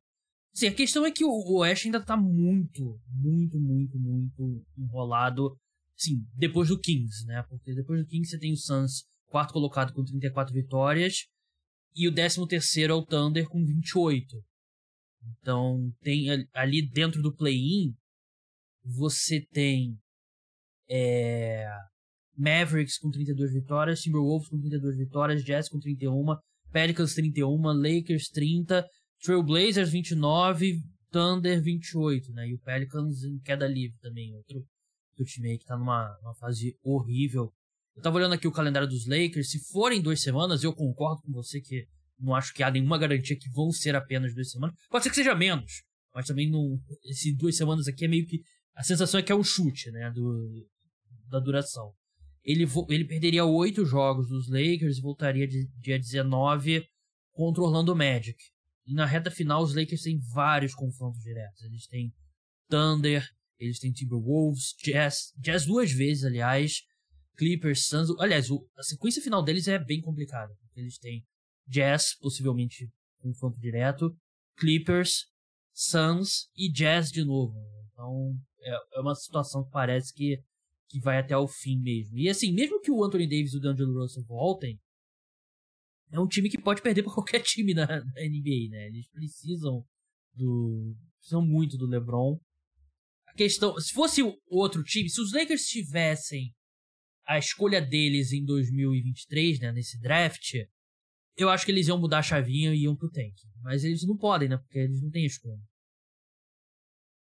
Assim, 0.53 0.67
a 0.67 0.73
questão 0.73 1.05
é 1.05 1.11
que 1.11 1.23
o, 1.23 1.29
o 1.29 1.59
Oeste 1.59 1.87
ainda 1.87 2.03
tá 2.03 2.17
muito, 2.17 2.99
muito, 3.07 3.59
muito, 3.59 3.97
muito 3.97 4.65
enrolado. 4.77 5.57
Sim, 5.95 6.25
depois 6.35 6.67
do 6.69 6.79
Kings, 6.79 7.25
né? 7.25 7.43
Porque 7.47 7.73
depois 7.73 8.01
do 8.01 8.07
Kings 8.07 8.31
você 8.31 8.39
tem 8.39 8.51
o 8.51 8.57
Suns, 8.57 9.05
quarto 9.27 9.53
colocado 9.53 9.93
com 9.93 10.03
34 10.03 10.53
vitórias, 10.53 11.27
e 11.95 12.07
o 12.07 12.11
décimo 12.11 12.47
terceiro 12.47 12.93
é 12.93 12.95
o 12.95 13.05
Thunder 13.05 13.47
com 13.47 13.63
28. 13.63 14.43
Então, 15.39 15.93
tem 16.01 16.27
ali 16.53 16.81
dentro 16.81 17.21
do 17.21 17.33
play-in, 17.33 17.93
você 18.83 19.45
tem 19.51 19.97
é, 20.89 21.67
Mavericks 22.37 22.97
com 22.97 23.09
32 23.09 23.53
vitórias, 23.53 24.01
Timberwolves 24.01 24.49
com 24.49 24.59
32 24.59 24.97
vitórias, 24.97 25.43
Jazz 25.43 25.69
com 25.69 25.79
31, 25.79 26.25
Pelicans 26.71 27.13
31, 27.13 27.61
Lakers 27.73 28.29
30, 28.29 28.87
Trailblazers 29.23 29.89
29, 29.89 30.81
Thunder 31.11 31.61
28, 31.61 32.31
né? 32.31 32.47
E 32.47 32.55
o 32.55 32.59
Pelicans 32.59 33.23
em 33.23 33.39
queda 33.39 33.67
livre 33.67 33.97
também, 33.99 34.33
outro, 34.35 34.65
outro 35.11 35.25
time 35.25 35.51
aí 35.51 35.57
que 35.57 35.65
tá 35.65 35.77
numa, 35.77 36.17
numa 36.21 36.33
fase 36.35 36.75
horrível. 36.83 37.51
Eu 37.95 38.01
tava 38.01 38.17
olhando 38.17 38.33
aqui 38.33 38.47
o 38.47 38.51
calendário 38.51 38.87
dos 38.87 39.05
Lakers, 39.05 39.51
se 39.51 39.59
forem 39.71 40.01
duas 40.01 40.21
semanas, 40.21 40.63
eu 40.63 40.73
concordo 40.73 41.21
com 41.23 41.31
você 41.33 41.59
que 41.59 41.85
não 42.17 42.33
acho 42.33 42.53
que 42.53 42.63
há 42.63 42.71
nenhuma 42.71 42.97
garantia 42.97 43.37
que 43.37 43.49
vão 43.49 43.71
ser 43.71 43.95
apenas 43.95 44.33
duas 44.33 44.49
semanas. 44.49 44.75
Pode 44.89 45.03
ser 45.03 45.09
que 45.09 45.15
seja 45.15 45.35
menos, 45.35 45.83
mas 46.13 46.25
também 46.25 46.49
não. 46.49 46.79
Esse 47.03 47.35
duas 47.35 47.57
semanas 47.57 47.87
aqui 47.87 48.05
é 48.05 48.07
meio 48.07 48.25
que. 48.25 48.41
A 48.73 48.83
sensação 48.83 49.19
é 49.19 49.23
que 49.23 49.31
é 49.31 49.35
um 49.35 49.43
chute, 49.43 49.91
né? 49.91 50.11
Do, 50.11 50.65
da 51.29 51.39
duração 51.39 51.91
ele, 52.43 52.65
ele 52.89 53.05
perderia 53.05 53.45
oito 53.45 53.85
jogos 53.85 54.27
dos 54.27 54.47
Lakers 54.49 54.97
e 54.97 55.01
voltaria 55.01 55.47
de, 55.47 55.67
dia 55.79 55.99
19 55.99 56.85
contra 57.31 57.61
o 57.61 57.65
Orlando 57.65 57.95
Magic. 57.95 58.37
E 58.85 58.93
na 58.93 59.05
reta 59.05 59.29
final, 59.29 59.63
os 59.63 59.75
Lakers 59.75 60.01
têm 60.01 60.19
vários 60.33 60.73
confrontos 60.73 61.21
diretos. 61.21 61.61
Eles 61.63 61.87
têm 61.87 62.11
Thunder, 62.67 63.25
eles 63.59 63.79
têm 63.79 63.91
Timberwolves, 63.91 64.73
Jazz, 64.83 65.31
Jazz 65.37 65.65
duas 65.65 65.91
vezes, 65.91 66.23
aliás, 66.23 66.81
Clippers, 67.37 67.87
Suns. 67.87 68.09
Aliás, 68.19 68.49
o, 68.49 68.67
a 68.77 68.83
sequência 68.83 69.21
final 69.21 69.43
deles 69.43 69.67
é 69.67 69.77
bem 69.77 70.01
complicada. 70.01 70.53
Eles 70.75 70.97
têm 70.97 71.23
Jazz, 71.67 72.17
possivelmente 72.19 72.89
confronto 73.19 73.59
direto, 73.59 74.15
Clippers, 74.57 75.27
Suns 75.73 76.49
e 76.55 76.71
Jazz 76.71 77.11
de 77.11 77.23
novo. 77.23 77.53
Então, 77.91 78.35
é, 78.61 78.97
é 78.97 78.99
uma 78.99 79.15
situação 79.15 79.63
que 79.63 79.71
parece 79.71 80.13
que 80.13 80.41
que 80.91 80.99
vai 80.99 81.17
até 81.17 81.35
o 81.37 81.47
fim 81.47 81.79
mesmo. 81.79 82.17
E 82.17 82.29
assim, 82.29 82.53
mesmo 82.53 82.81
que 82.81 82.91
o 82.91 83.03
Anthony 83.03 83.27
Davis 83.27 83.53
e 83.53 83.57
o 83.57 83.59
D'Angelo 83.61 83.99
Russell 84.01 84.23
voltem, 84.25 84.77
é 86.11 86.19
um 86.19 86.27
time 86.27 86.49
que 86.49 86.61
pode 86.61 86.81
perder 86.81 87.03
para 87.03 87.13
qualquer 87.15 87.41
time 87.41 87.73
na, 87.73 87.87
na, 87.87 88.01
NBA, 88.01 88.69
né? 88.69 88.87
Eles 88.87 89.09
precisam 89.09 89.85
do 90.33 90.95
precisam 91.17 91.45
muito 91.45 91.77
do 91.77 91.87
LeBron. 91.87 92.37
A 93.27 93.33
questão, 93.33 93.79
se 93.79 93.93
fosse 93.93 94.21
outro 94.47 94.83
time, 94.83 95.09
se 95.09 95.21
os 95.21 95.31
Lakers 95.31 95.65
tivessem 95.67 96.53
a 97.25 97.37
escolha 97.37 97.81
deles 97.81 98.33
em 98.33 98.43
2023, 98.43 99.59
né, 99.59 99.71
nesse 99.71 99.97
draft, 99.99 100.55
eu 101.37 101.49
acho 101.49 101.65
que 101.65 101.71
eles 101.71 101.87
iam 101.87 101.99
mudar 101.99 102.19
a 102.19 102.23
chavinha 102.23 102.73
e 102.73 102.83
iam 102.83 102.95
pro 102.95 103.09
tank. 103.09 103.33
Mas 103.61 103.83
eles 103.83 104.05
não 104.05 104.17
podem, 104.17 104.49
né? 104.49 104.57
Porque 104.57 104.79
eles 104.79 105.01
não 105.01 105.09
têm 105.09 105.25
escolha. 105.25 105.61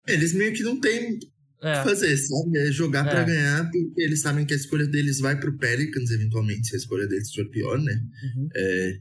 Eles 0.07 0.33
meio 0.33 0.55
que 0.55 0.63
não 0.63 0.81
têm 0.81 1.19
é. 1.63 1.83
fazer, 1.83 2.17
sabe? 2.17 2.59
É 2.59 2.73
jogar 2.73 3.07
é. 3.07 3.11
para 3.11 3.25
ganhar, 3.25 3.71
porque 3.71 4.03
eles 4.03 4.21
sabem 4.21 4.47
que 4.47 4.55
a 4.55 4.57
escolha 4.57 4.87
deles 4.87 5.19
vai 5.21 5.39
pro 5.39 5.57
Pelicans, 5.57 6.11
eventualmente, 6.11 6.69
se 6.69 6.75
a 6.75 6.79
escolha 6.79 7.07
deles 7.07 7.33
for 7.33 7.49
pior, 7.51 7.79
né? 7.81 8.01
Uhum. 8.23 8.49
É, 8.55 8.99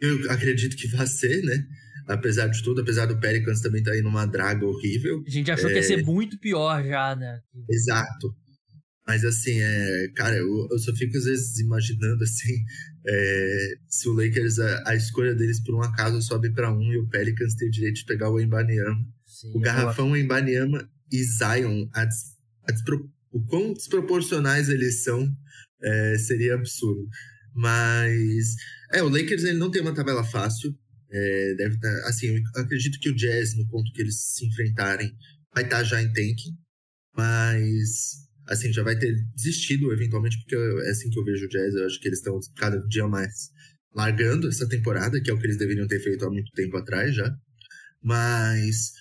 eu 0.00 0.30
acredito 0.30 0.76
que 0.76 0.88
vai 0.88 1.06
ser, 1.06 1.42
né? 1.42 1.64
Apesar 2.06 2.46
de 2.46 2.62
tudo, 2.62 2.82
apesar 2.82 3.06
do 3.06 3.18
Pelicans 3.18 3.60
também 3.60 3.80
estar 3.80 3.90
tá 3.90 3.96
aí 3.96 4.02
numa 4.02 4.26
draga 4.26 4.64
horrível. 4.64 5.24
A 5.26 5.30
gente 5.30 5.50
achou 5.50 5.68
que 5.68 5.76
ia 5.76 5.82
ser 5.82 6.00
é. 6.00 6.02
muito 6.02 6.38
pior 6.38 6.84
já, 6.84 7.16
né? 7.16 7.40
Exato. 7.68 8.34
Mas 9.06 9.24
assim, 9.24 9.60
é, 9.60 10.08
cara, 10.14 10.36
eu, 10.36 10.68
eu 10.70 10.78
só 10.78 10.94
fico 10.94 11.16
às 11.16 11.24
vezes 11.24 11.58
imaginando 11.60 12.22
assim, 12.24 12.54
é, 13.06 13.74
se 13.88 14.08
o 14.08 14.12
Lakers, 14.12 14.58
a, 14.58 14.90
a, 14.90 14.96
escolha 14.96 15.34
deles 15.34 15.60
por 15.60 15.76
um 15.76 15.82
acaso 15.82 16.20
sobe 16.20 16.52
para 16.52 16.72
um 16.72 16.92
e 16.92 16.98
o 16.98 17.08
Pelicans 17.08 17.54
tem 17.54 17.68
o 17.68 17.70
direito 17.70 17.96
de 17.96 18.04
pegar 18.04 18.30
o 18.30 18.40
Embanyama. 18.40 19.06
o 19.54 19.60
garrafão 19.60 20.08
eu... 20.08 20.16
Embanyama 20.16 20.88
e 21.10 21.22
Zion, 21.22 21.88
a, 21.94 22.02
a 22.02 22.72
despro, 22.72 23.10
o 23.30 23.44
quão 23.46 23.72
desproporcionais 23.72 24.68
eles 24.68 25.02
são, 25.02 25.28
é, 25.82 26.18
seria 26.18 26.54
absurdo. 26.54 27.06
Mas, 27.54 28.54
é, 28.92 29.02
o 29.02 29.08
Lakers 29.08 29.44
ele 29.44 29.58
não 29.58 29.70
tem 29.70 29.82
uma 29.82 29.94
tabela 29.94 30.24
fácil. 30.24 30.76
É, 31.10 31.54
deve 31.54 31.78
tá, 31.78 31.88
assim, 32.08 32.42
acredito 32.54 32.98
que 32.98 33.10
o 33.10 33.14
Jazz, 33.14 33.56
no 33.56 33.66
ponto 33.68 33.92
que 33.92 34.02
eles 34.02 34.20
se 34.20 34.46
enfrentarem, 34.46 35.14
vai 35.54 35.64
estar 35.64 35.78
tá 35.78 35.84
já 35.84 36.02
em 36.02 36.12
tanking. 36.12 36.56
Mas, 37.16 38.26
assim, 38.46 38.72
já 38.72 38.82
vai 38.82 38.98
ter 38.98 39.14
desistido 39.34 39.92
eventualmente, 39.92 40.38
porque 40.38 40.54
é 40.86 40.90
assim 40.90 41.08
que 41.08 41.18
eu 41.18 41.24
vejo 41.24 41.46
o 41.46 41.48
Jazz. 41.48 41.74
Eu 41.74 41.86
acho 41.86 42.00
que 42.00 42.08
eles 42.08 42.18
estão 42.18 42.38
cada 42.56 42.78
dia 42.88 43.08
mais 43.08 43.50
largando 43.94 44.48
essa 44.48 44.68
temporada, 44.68 45.20
que 45.20 45.30
é 45.30 45.32
o 45.32 45.38
que 45.38 45.46
eles 45.46 45.56
deveriam 45.56 45.86
ter 45.86 46.00
feito 46.00 46.24
há 46.26 46.30
muito 46.30 46.52
tempo 46.52 46.76
atrás 46.76 47.14
já. 47.14 47.34
Mas 48.02 48.92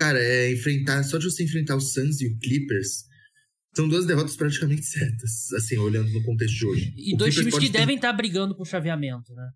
Cara, 0.00 0.18
é 0.18 0.50
enfrentar. 0.50 1.02
Só 1.02 1.18
de 1.18 1.26
você 1.26 1.44
enfrentar 1.44 1.76
o 1.76 1.80
Suns 1.80 2.22
e 2.22 2.26
o 2.26 2.38
Clippers. 2.38 3.04
São 3.76 3.86
duas 3.86 4.06
derrotas 4.06 4.34
praticamente 4.34 4.84
certas, 4.84 5.52
assim, 5.52 5.76
olhando 5.76 6.10
no 6.10 6.24
contexto 6.24 6.56
de 6.56 6.66
hoje. 6.66 6.94
E 6.96 7.14
o 7.14 7.18
dois 7.18 7.34
Clippers 7.34 7.54
times 7.54 7.68
que 7.68 7.72
ter... 7.72 7.78
devem 7.78 7.96
estar 7.96 8.12
brigando 8.14 8.56
por 8.56 8.66
chaveamento, 8.66 9.32
né? 9.34 9.48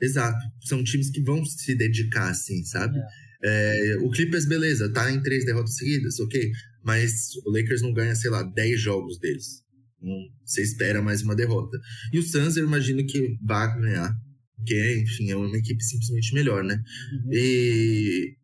Exato. 0.00 0.38
São 0.62 0.82
times 0.84 1.10
que 1.10 1.20
vão 1.20 1.44
se 1.44 1.74
dedicar, 1.74 2.30
assim, 2.30 2.64
sabe? 2.64 2.96
É. 2.96 3.28
É, 3.40 3.96
o 4.00 4.10
Clippers, 4.10 4.46
beleza, 4.46 4.92
tá 4.92 5.10
em 5.12 5.20
três 5.20 5.44
derrotas 5.44 5.74
seguidas, 5.74 6.18
ok. 6.20 6.50
Mas 6.84 7.34
o 7.44 7.50
Lakers 7.50 7.82
não 7.82 7.92
ganha, 7.92 8.14
sei 8.14 8.30
lá, 8.30 8.42
dez 8.42 8.80
jogos 8.80 9.18
deles. 9.18 9.62
você 10.44 10.62
espera 10.62 11.02
mais 11.02 11.22
uma 11.22 11.34
derrota. 11.34 11.76
E 12.12 12.20
o 12.20 12.22
Suns, 12.22 12.56
eu 12.56 12.64
imagino 12.64 13.04
que 13.04 13.36
vai 13.42 13.80
ganhar. 13.80 14.14
Porque, 14.56 15.02
enfim, 15.02 15.30
é 15.30 15.36
uma 15.36 15.56
equipe 15.56 15.82
simplesmente 15.82 16.32
melhor, 16.34 16.64
né? 16.64 16.82
Uhum. 17.12 17.30
E 17.32 18.37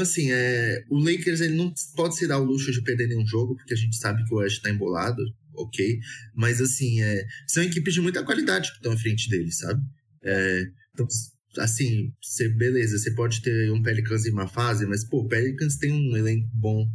assim, 0.00 0.30
é, 0.30 0.84
o 0.90 0.98
Lakers 0.98 1.40
ele 1.40 1.56
não 1.56 1.72
pode 1.96 2.16
se 2.16 2.26
dar 2.26 2.38
o 2.38 2.44
luxo 2.44 2.72
de 2.72 2.82
perder 2.82 3.08
nenhum 3.08 3.26
jogo, 3.26 3.56
porque 3.56 3.74
a 3.74 3.76
gente 3.76 3.96
sabe 3.96 4.24
que 4.24 4.34
o 4.34 4.38
West 4.38 4.56
está 4.56 4.70
embolado. 4.70 5.22
ok. 5.54 5.98
Mas, 6.34 6.60
assim, 6.60 7.00
é, 7.02 7.26
são 7.46 7.62
equipes 7.62 7.94
de 7.94 8.00
muita 8.00 8.24
qualidade 8.24 8.70
que 8.70 8.76
estão 8.76 8.92
à 8.92 8.96
frente 8.96 9.28
deles, 9.28 9.58
sabe? 9.58 9.82
É, 10.22 10.64
então, 10.92 11.06
assim, 11.58 12.12
você, 12.22 12.48
beleza, 12.48 12.98
você 12.98 13.12
pode 13.14 13.42
ter 13.42 13.72
um 13.72 13.82
Pelicans 13.82 14.26
em 14.26 14.32
uma 14.32 14.48
fase, 14.48 14.86
mas, 14.86 15.04
pô, 15.04 15.20
o 15.20 15.28
Pelicans 15.28 15.76
tem 15.76 15.92
um 15.92 16.16
elenco 16.16 16.48
bom. 16.54 16.86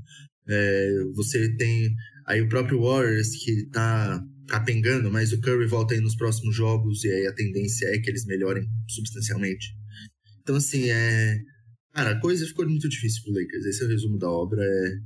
É, 0.48 1.04
você 1.16 1.56
tem 1.56 1.94
aí 2.26 2.42
o 2.42 2.50
próprio 2.50 2.82
Warriors 2.82 3.30
que 3.44 3.66
tá 3.72 4.24
capengando, 4.48 5.12
mas 5.12 5.32
o 5.32 5.40
Curry 5.40 5.68
volta 5.68 5.94
aí 5.94 6.02
nos 6.02 6.16
próximos 6.16 6.56
jogos 6.56 7.04
e 7.04 7.10
aí 7.10 7.28
a 7.28 7.34
tendência 7.34 7.88
é 7.88 7.98
que 8.00 8.10
eles 8.10 8.26
melhorem 8.26 8.66
substancialmente. 8.88 9.74
Então, 10.42 10.56
assim, 10.56 10.90
é. 10.90 11.40
Cara, 11.94 12.12
a 12.12 12.20
coisa 12.20 12.46
ficou 12.46 12.68
muito 12.68 12.90
difícil 12.90 13.22
pro 13.24 13.34
Lakers. 13.34 13.66
Esse 13.66 13.84
é 13.84 13.86
o 13.86 13.90
resumo 13.90 14.18
da 14.18 14.30
obra. 14.30 14.64
É, 14.64 14.98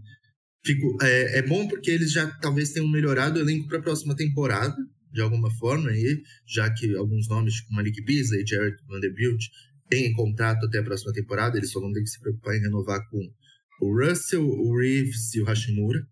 fico, 0.66 0.98
é, 1.02 1.40
é 1.40 1.42
bom 1.42 1.68
porque 1.68 1.92
eles 1.92 2.12
já 2.12 2.28
talvez 2.40 2.72
tenham 2.72 2.90
melhorado 2.90 3.40
o 3.40 3.42
elenco 3.42 3.68
para 3.68 3.80
a 3.80 3.82
próxima 3.82 4.16
temporada, 4.16 4.76
de 5.12 5.22
alguma 5.22 5.52
forma, 5.56 5.90
aí, 5.90 6.22
já 6.46 6.70
que 6.72 6.96
alguns 6.96 7.28
nomes, 7.28 7.56
tipo 7.56 7.74
Malik 7.74 8.02
Beasley, 8.04 8.46
Jared 8.46 8.78
Vanderbilt, 8.88 9.44
têm 9.90 10.14
contrato 10.14 10.66
até 10.66 10.80
a 10.80 10.84
próxima 10.84 11.12
temporada, 11.14 11.58
eles 11.58 11.72
só 11.72 11.80
vão 11.80 11.92
ter 11.92 12.02
que 12.02 12.10
se 12.10 12.20
preocupar 12.20 12.56
em 12.56 12.62
renovar 12.62 13.00
com 13.10 13.20
o 13.82 14.06
Russell, 14.06 14.46
o 14.46 14.78
Reeves 14.78 15.34
e 15.36 15.42
o 15.42 15.46
Hashimura. 15.46 16.06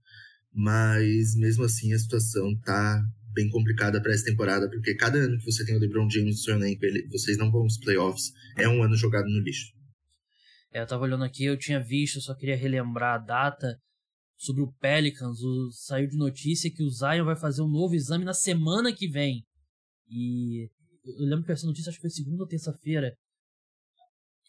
Mas 0.53 1.35
mesmo 1.35 1.65
assim 1.65 1.93
a 1.93 1.99
situação 1.99 2.57
tá 2.63 3.01
bem 3.33 3.49
complicada 3.49 4.01
para 4.01 4.13
essa 4.13 4.23
temporada, 4.23 4.69
porque 4.69 4.95
cada 4.95 5.19
ano 5.19 5.37
que 5.37 5.45
você 5.45 5.65
tem 5.65 5.75
o 5.75 5.79
LeBron 5.79 6.09
James 6.09 6.35
no 6.35 6.41
seu 6.41 6.55
elenco, 6.55 6.85
ele, 6.85 7.05
vocês 7.09 7.37
não 7.37 7.51
vão 7.51 7.61
aos 7.63 7.77
playoffs, 7.77 8.31
é 8.57 8.67
um 8.67 8.81
ano 8.81 8.95
jogado 8.95 9.27
no 9.27 9.41
lixo. 9.41 9.74
É, 10.75 10.81
eu 10.81 10.85
tava 10.85 11.03
olhando 11.03 11.23
aqui, 11.23 11.45
eu 11.45 11.57
tinha 11.57 11.79
visto, 11.79 12.19
só 12.19 12.35
queria 12.35 12.57
relembrar 12.57 13.15
a 13.15 13.17
data 13.17 13.79
sobre 14.37 14.61
o 14.61 14.73
Pelicans. 14.73 15.39
O, 15.41 15.71
saiu 15.71 16.05
de 16.05 16.17
notícia 16.17 16.69
que 16.69 16.83
o 16.83 16.89
Zion 16.89 17.23
vai 17.23 17.37
fazer 17.37 17.61
um 17.61 17.69
novo 17.69 17.95
exame 17.95 18.25
na 18.25 18.33
semana 18.33 18.91
que 18.93 19.07
vem. 19.07 19.45
E 20.09 20.69
eu 21.05 21.25
lembro 21.29 21.45
que 21.45 21.53
essa 21.53 21.65
notícia 21.65 21.89
acho 21.89 21.97
que 21.97 22.01
foi 22.01 22.09
segunda 22.09 22.43
ou 22.43 22.47
terça-feira. 22.47 23.15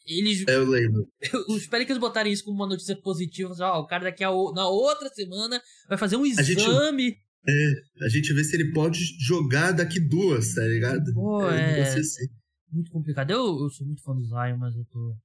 Eles. 0.05 0.45
Eu 0.49 0.69
lembro. 0.69 1.07
Os 1.49 1.69
Pelicans 1.69 1.99
botarem 1.99 2.33
isso 2.33 2.43
como 2.43 2.57
uma 2.57 2.67
notícia 2.67 3.01
positiva. 3.01 3.55
Ó, 3.61 3.83
o 3.83 3.87
cara 3.87 4.03
daqui 4.03 4.25
a, 4.25 4.31
na 4.53 4.69
outra 4.69 5.09
semana 5.11 5.63
vai 5.89 5.97
fazer 5.97 6.17
um 6.17 6.27
exame. 6.27 7.05
Gente, 7.05 7.23
é, 7.49 8.05
a 8.05 8.09
gente 8.09 8.35
vê 8.35 8.43
se 8.43 8.57
ele 8.57 8.73
pode 8.73 8.99
jogar 9.21 9.71
daqui 9.71 10.01
duas, 10.01 10.55
tá 10.55 10.63
ligado? 10.63 11.15
Pô, 11.15 11.49
é. 11.49 11.79
é 11.79 11.83
assim. 11.83 12.27
Muito 12.73 12.91
complicado. 12.91 13.31
Eu, 13.31 13.61
eu 13.61 13.71
sou 13.71 13.87
muito 13.87 14.03
fã 14.03 14.13
do 14.13 14.25
Zion, 14.25 14.57
mas 14.59 14.75
eu 14.75 14.85
tô, 14.87 15.17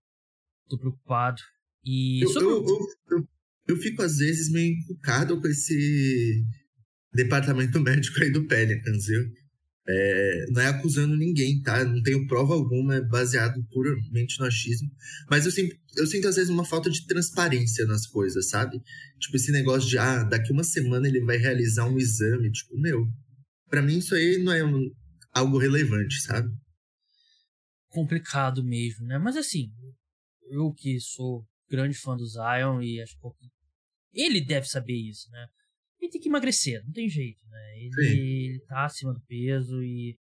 tô 0.69 0.78
preocupado. 0.78 1.41
E 1.86 2.24
eu, 2.24 2.30
sobre... 2.30 2.47
eu, 2.47 2.65
eu, 2.65 3.17
eu, 3.17 3.28
eu 3.69 3.78
fico 3.78 4.02
às 4.02 4.17
vezes 4.17 4.52
meio 4.52 4.74
encucado 4.74 5.39
com 5.39 5.47
esse 5.47 6.43
departamento 7.13 7.80
médico 7.82 8.21
aí 8.21 8.32
do 8.32 8.47
Pelicans, 8.47 9.06
viu? 9.06 9.24
É, 9.88 10.45
não 10.52 10.62
é 10.62 10.67
acusando 10.67 11.17
ninguém, 11.17 11.62
tá? 11.62 11.84
Não 11.84 12.02
tenho 12.04 12.28
prova 12.28 12.54
alguma, 12.54 12.95
é 12.95 13.02
baseado 13.02 13.62
puramente 13.71 14.39
no 14.39 14.45
achismo. 14.45 14.88
Mas 15.30 15.45
eu, 15.45 15.52
sinto, 15.52 15.76
eu 15.97 16.06
sinto, 16.06 16.28
às 16.28 16.36
vezes, 16.36 16.52
uma 16.52 16.63
falta 16.63 16.89
de 16.89 17.06
transparência 17.08 17.86
nas 17.88 18.06
coisas, 18.06 18.50
sabe? 18.50 18.80
Tipo, 19.19 19.36
esse 19.36 19.52
negócio 19.52 19.89
de, 19.89 19.97
ah, 19.97 20.24
daqui 20.24 20.52
uma 20.54 20.63
semana 20.63 21.08
ele 21.08 21.26
vai 21.26 21.38
realizar 21.38 21.89
um 21.89 21.97
exame. 21.97 22.52
Tipo, 22.52 22.80
meu, 22.80 23.08
para 23.69 23.82
mim 23.82 23.97
isso 23.97 24.13
aí 24.13 24.38
não 24.38 24.54
é 24.54 24.63
um, 24.63 24.91
algo 25.34 25.58
relevante, 25.58 26.21
sabe? 26.21 26.50
Complicado 27.89 28.63
mesmo, 28.63 29.06
né? 29.08 29.17
Mas 29.17 29.36
assim, 29.36 29.71
eu 30.52 30.74
que 30.74 31.00
sou 31.00 31.46
grande 31.70 31.96
fã 31.96 32.16
do 32.16 32.26
Zion 32.26 32.82
e 32.82 33.02
acho 33.02 33.18
que 33.18 33.50
ele 34.14 34.42
deve 34.42 34.68
saber 34.68 34.94
isso, 34.94 35.30
né? 35.32 35.48
ele 36.02 36.12
tem 36.12 36.22
que 36.22 36.30
emagrecer, 36.30 36.84
não 36.84 36.92
tem 36.92 37.08
jeito, 37.08 37.40
né? 37.48 37.80
Ele, 37.80 38.48
ele 38.48 38.60
tá 38.68 38.86
acima 38.86 39.14
do 39.14 39.22
peso 39.22 39.82
e. 39.84 40.18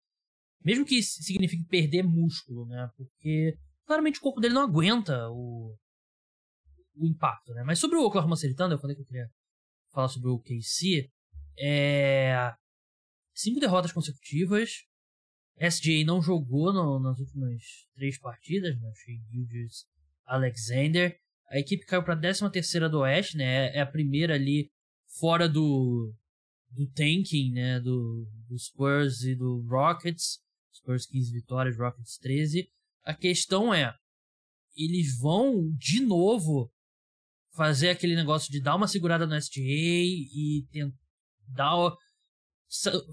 Mesmo 0.63 0.85
que 0.85 1.03
signifique 1.03 1.65
perder 1.65 2.03
músculo, 2.03 2.67
né? 2.67 2.91
Porque 2.97 3.57
claramente 3.87 4.19
o 4.19 4.23
corpo 4.23 4.41
dele 4.41 4.53
não 4.53 4.63
aguenta 4.63 5.29
o, 5.31 5.75
o 6.97 7.07
impacto, 7.07 7.55
né? 7.55 7.63
Mas 7.65 7.79
sobre 7.79 7.97
o 7.97 8.05
Oklahoma 8.05 8.37
City 8.37 8.55
Thunder, 8.55 8.77
eu 8.77 8.81
falei 8.81 8.95
que 8.95 9.03
eu 9.03 9.07
queria 9.07 9.29
falar 9.91 10.09
sobre 10.09 10.29
o 10.29 10.39
KC. 10.39 11.11
É. 11.59 12.53
Cinco 13.35 13.59
derrotas 13.59 13.93
consecutivas. 13.93 14.85
SJ 15.59 16.05
não 16.05 16.21
jogou 16.21 16.73
no, 16.73 17.01
nas 17.01 17.19
últimas 17.19 17.63
três 17.95 18.19
partidas, 18.19 18.79
né? 18.79 18.93
Shea 18.97 19.17
Gilgis 19.31 19.87
Alexander. 20.35 21.17
A 21.51 21.59
equipe 21.59 21.85
caiu 21.85 22.03
para 22.03 22.15
a 22.15 22.21
13 22.21 22.51
terceira 22.51 22.89
do 22.89 23.01
Oeste, 23.01 23.37
né? 23.37 23.75
É 23.75 23.81
a 23.81 23.87
primeira 23.87 24.35
ali 24.35 24.71
fora 25.19 25.49
do, 25.49 26.15
do 26.71 26.87
tanking, 26.93 27.53
né, 27.53 27.81
do, 27.81 28.27
do 28.49 28.59
Spurs 28.59 29.23
e 29.23 29.35
do 29.35 29.61
Rockets, 29.69 30.39
Spurs 30.73 31.07
15 31.07 31.33
vitórias, 31.33 31.77
Rockets 31.77 32.17
13. 32.19 32.69
A 33.05 33.13
questão 33.13 33.75
é, 33.75 33.93
eles 34.77 35.19
vão 35.19 35.73
de 35.77 36.01
novo 36.01 36.71
fazer 37.53 37.91
aquele 37.91 38.15
negócio 38.15 38.53
de 38.53 38.63
dar 38.63 38.77
uma 38.77 38.87
segurada 38.87 39.27
no 39.27 39.37
SGA 39.37 39.59
e 39.59 40.65
tentar 40.71 41.75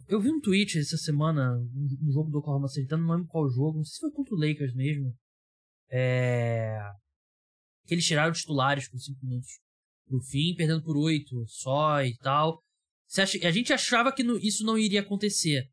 eu 0.08 0.22
vi 0.22 0.30
um 0.30 0.40
tweet 0.40 0.78
essa 0.78 0.98
semana, 0.98 1.58
um 1.58 2.12
jogo 2.12 2.30
do 2.30 2.38
Oklahoma 2.38 2.68
City, 2.68 2.92
não 2.92 3.10
lembro 3.10 3.28
qual 3.28 3.50
jogo, 3.50 3.78
não 3.78 3.84
sei 3.84 3.94
se 3.94 4.00
foi 4.00 4.12
contra 4.12 4.36
o 4.36 4.38
Lakers 4.38 4.76
mesmo. 4.76 5.16
É... 5.90 6.80
Que 7.88 7.94
eles 7.94 8.06
tiraram 8.06 8.34
titulares 8.34 8.88
com 8.88 8.98
5 8.98 9.26
minutos 9.26 9.50
pro 10.08 10.22
fim, 10.22 10.56
perdendo 10.56 10.84
por 10.84 10.98
oito 10.98 11.46
só 11.48 12.04
e 12.04 12.16
tal. 12.18 12.62
a 13.44 13.52
gente 13.52 13.74
achava 13.74 14.12
que 14.12 14.24
isso 14.42 14.64
não 14.64 14.78
iria 14.78 15.02
acontecer, 15.02 15.68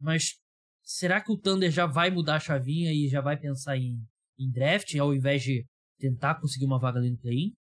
mas 0.00 0.34
será 0.82 1.20
que 1.20 1.32
o 1.32 1.36
Thunder 1.36 1.70
já 1.70 1.86
vai 1.86 2.10
mudar 2.10 2.36
a 2.36 2.40
chavinha 2.40 2.92
e 2.92 3.08
já 3.08 3.20
vai 3.20 3.38
pensar 3.38 3.76
em, 3.76 3.98
em 4.38 4.50
draft 4.50 4.94
ao 4.96 5.14
invés 5.14 5.42
de 5.42 5.64
tentar 5.98 6.40
conseguir 6.40 6.66
uma 6.66 6.78
vaga 6.78 6.98
ali 6.98 7.10
no 7.10 7.18
play-in? 7.18 7.52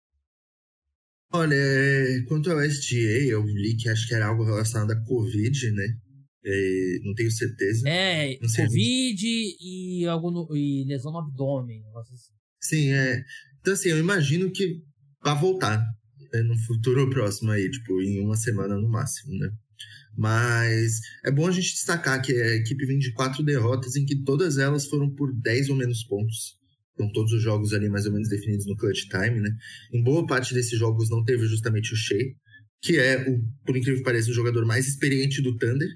Olha, 1.32 1.54
é, 1.54 2.22
quanto 2.28 2.50
ao 2.50 2.62
SGA, 2.62 3.26
eu 3.28 3.42
li 3.44 3.76
que 3.76 3.88
acho 3.88 4.06
que 4.06 4.14
era 4.14 4.26
algo 4.26 4.44
relacionado 4.44 4.92
à 4.92 5.04
Covid, 5.04 5.72
né? 5.72 5.86
É, 6.44 6.98
não 7.02 7.12
tenho 7.14 7.30
certeza. 7.30 7.88
É, 7.88 8.36
Covid 8.36 9.26
e, 9.26 10.06
algo 10.06 10.30
no, 10.30 10.56
e 10.56 10.84
lesão 10.84 11.10
no 11.10 11.18
abdômen. 11.18 11.82
Assim. 11.96 12.32
Sim, 12.60 12.92
é. 12.92 13.24
Então, 13.66 13.74
assim, 13.74 13.88
eu 13.88 13.98
imagino 13.98 14.48
que 14.52 14.80
vai 15.20 15.36
voltar. 15.36 15.84
É, 16.32 16.40
no 16.40 16.56
futuro 16.56 17.10
próximo 17.10 17.50
aí, 17.50 17.68
tipo, 17.68 18.00
em 18.00 18.20
uma 18.20 18.36
semana 18.36 18.76
no 18.76 18.88
máximo, 18.88 19.36
né? 19.36 19.50
Mas 20.16 21.00
é 21.24 21.32
bom 21.32 21.48
a 21.48 21.50
gente 21.50 21.72
destacar 21.72 22.22
que 22.22 22.32
a 22.32 22.54
equipe 22.54 22.86
vem 22.86 22.96
de 22.96 23.12
quatro 23.12 23.42
derrotas, 23.42 23.96
em 23.96 24.06
que 24.06 24.22
todas 24.22 24.56
elas 24.56 24.86
foram 24.86 25.12
por 25.12 25.34
10 25.34 25.70
ou 25.70 25.76
menos 25.76 26.04
pontos. 26.04 26.56
Então, 26.94 27.10
todos 27.10 27.32
os 27.32 27.42
jogos 27.42 27.72
ali 27.72 27.88
mais 27.88 28.06
ou 28.06 28.12
menos 28.12 28.28
definidos 28.28 28.66
no 28.66 28.76
clutch 28.76 29.08
time, 29.08 29.40
né? 29.40 29.50
Em 29.92 30.00
boa 30.00 30.24
parte 30.24 30.54
desses 30.54 30.78
jogos 30.78 31.10
não 31.10 31.24
teve 31.24 31.44
justamente 31.48 31.92
o 31.92 31.96
Shea, 31.96 32.24
que 32.80 33.00
é, 33.00 33.28
o, 33.28 33.42
por 33.64 33.76
incrível 33.76 33.98
que 33.98 34.04
pareça, 34.04 34.30
o 34.30 34.34
jogador 34.34 34.64
mais 34.64 34.86
experiente 34.86 35.42
do 35.42 35.56
Thunder, 35.56 35.88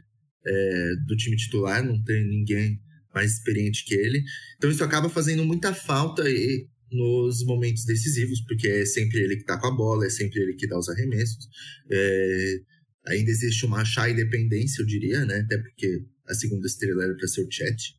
é, 0.44 0.96
do 1.06 1.14
time 1.14 1.36
titular, 1.36 1.84
não 1.84 2.02
tem 2.02 2.26
ninguém 2.26 2.80
mais 3.14 3.34
experiente 3.34 3.84
que 3.84 3.94
ele. 3.94 4.24
Então, 4.56 4.68
isso 4.68 4.82
acaba 4.82 5.08
fazendo 5.08 5.44
muita 5.44 5.72
falta 5.72 6.28
e 6.28 6.68
nos 6.90 7.44
momentos 7.44 7.84
decisivos, 7.84 8.40
porque 8.42 8.68
é 8.68 8.84
sempre 8.84 9.20
ele 9.20 9.36
que 9.36 9.42
está 9.42 9.58
com 9.58 9.68
a 9.68 9.74
bola, 9.74 10.06
é 10.06 10.10
sempre 10.10 10.40
ele 10.40 10.54
que 10.54 10.66
dá 10.66 10.78
os 10.78 10.88
arremessos. 10.88 11.48
É, 11.90 12.60
ainda 13.06 13.30
existe 13.30 13.64
uma 13.64 13.84
chá 13.84 14.08
dependência, 14.08 14.82
eu 14.82 14.86
diria, 14.86 15.24
né? 15.24 15.40
Até 15.40 15.58
porque 15.58 16.04
a 16.28 16.34
segunda 16.34 16.66
estrela 16.66 17.04
era 17.04 17.14
para 17.14 17.28
ser 17.28 17.42
o 17.42 17.50
chat. 17.50 17.94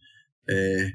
É, 0.49 0.91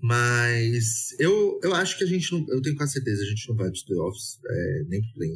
mas 0.00 1.12
eu, 1.18 1.58
eu 1.62 1.74
acho 1.74 1.98
que 1.98 2.04
a 2.04 2.06
gente 2.06 2.30
não. 2.32 2.46
Eu 2.50 2.62
tenho 2.62 2.76
quase 2.76 2.92
certeza, 2.92 3.22
a 3.22 3.26
gente 3.26 3.48
não 3.48 3.56
vai 3.56 3.70
os 3.70 3.82
playoffs, 3.82 4.38
é, 4.48 4.84
nem 4.88 5.00
pro 5.00 5.14
play 5.14 5.32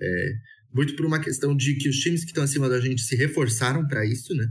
é, 0.00 0.32
Muito 0.72 0.96
por 0.96 1.04
uma 1.04 1.20
questão 1.20 1.56
de 1.56 1.74
que 1.74 1.88
os 1.88 1.98
times 1.98 2.22
que 2.22 2.30
estão 2.30 2.44
acima 2.44 2.68
da 2.68 2.80
gente 2.80 3.02
se 3.02 3.16
reforçaram 3.16 3.86
para 3.86 4.06
isso, 4.06 4.34
né? 4.34 4.46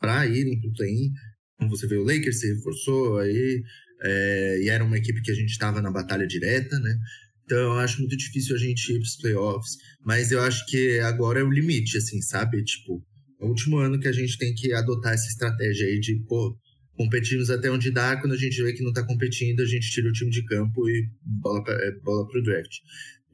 Para 0.00 0.26
irem 0.26 0.60
para 0.60 0.70
o 0.70 0.72
play-in. 0.72 1.12
Como 1.58 1.70
você 1.70 1.86
vê, 1.86 1.96
o 1.96 2.04
Lakers 2.04 2.40
se 2.40 2.54
reforçou, 2.54 3.18
aí 3.18 3.62
é, 4.02 4.58
e 4.62 4.68
era 4.68 4.84
uma 4.84 4.98
equipe 4.98 5.22
que 5.22 5.30
a 5.30 5.34
gente 5.34 5.50
estava 5.50 5.80
na 5.80 5.90
batalha 5.90 6.26
direta, 6.26 6.78
né? 6.80 6.98
Então 7.44 7.58
eu 7.58 7.72
acho 7.72 7.98
muito 7.98 8.16
difícil 8.16 8.56
a 8.56 8.58
gente 8.58 8.92
ir 8.92 8.98
para 8.98 9.02
os 9.02 9.16
playoffs, 9.16 9.76
mas 10.04 10.32
eu 10.32 10.40
acho 10.40 10.64
que 10.66 10.98
agora 11.00 11.40
é 11.40 11.42
o 11.42 11.50
limite, 11.50 11.96
assim, 11.96 12.20
sabe? 12.22 12.62
Tipo, 12.64 13.04
é 13.40 13.44
o 13.44 13.48
último 13.48 13.78
ano 13.78 13.98
que 13.98 14.08
a 14.08 14.12
gente 14.12 14.38
tem 14.38 14.54
que 14.54 14.72
adotar 14.72 15.12
essa 15.12 15.28
estratégia 15.28 15.86
aí 15.86 15.98
de, 16.00 16.16
pô, 16.28 16.56
competimos 16.96 17.50
até 17.50 17.70
onde 17.70 17.90
dá, 17.90 18.16
quando 18.16 18.32
a 18.32 18.38
gente 18.38 18.62
vê 18.62 18.72
que 18.72 18.82
não 18.82 18.90
está 18.90 19.04
competindo, 19.04 19.60
a 19.60 19.66
gente 19.66 19.90
tira 19.90 20.08
o 20.08 20.12
time 20.12 20.30
de 20.30 20.44
campo 20.44 20.88
e 20.88 21.08
bola 21.22 21.62
para 21.64 21.74
é, 21.74 21.90
bola 22.02 22.26
o 22.26 22.42
draft. 22.42 22.78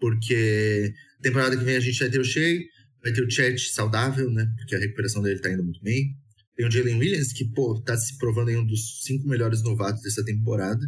Porque 0.00 0.92
temporada 1.20 1.56
que 1.56 1.64
vem 1.64 1.76
a 1.76 1.80
gente 1.80 1.98
vai 1.98 2.08
ter 2.08 2.20
o 2.20 2.24
Shea, 2.24 2.60
vai 3.02 3.12
ter 3.12 3.22
o 3.22 3.30
Chet 3.30 3.58
saudável, 3.70 4.30
né? 4.30 4.46
Porque 4.56 4.74
a 4.74 4.78
recuperação 4.78 5.22
dele 5.22 5.36
está 5.36 5.50
indo 5.50 5.64
muito 5.64 5.82
bem. 5.82 6.16
Tem 6.58 6.66
o 6.66 6.70
Jalen 6.70 6.98
Williams, 6.98 7.32
que, 7.32 7.44
pô, 7.52 7.80
tá 7.80 7.96
se 7.96 8.18
provando 8.18 8.48
aí 8.48 8.56
um 8.56 8.66
dos 8.66 9.04
cinco 9.04 9.28
melhores 9.28 9.62
novatos 9.62 10.02
dessa 10.02 10.24
temporada. 10.24 10.84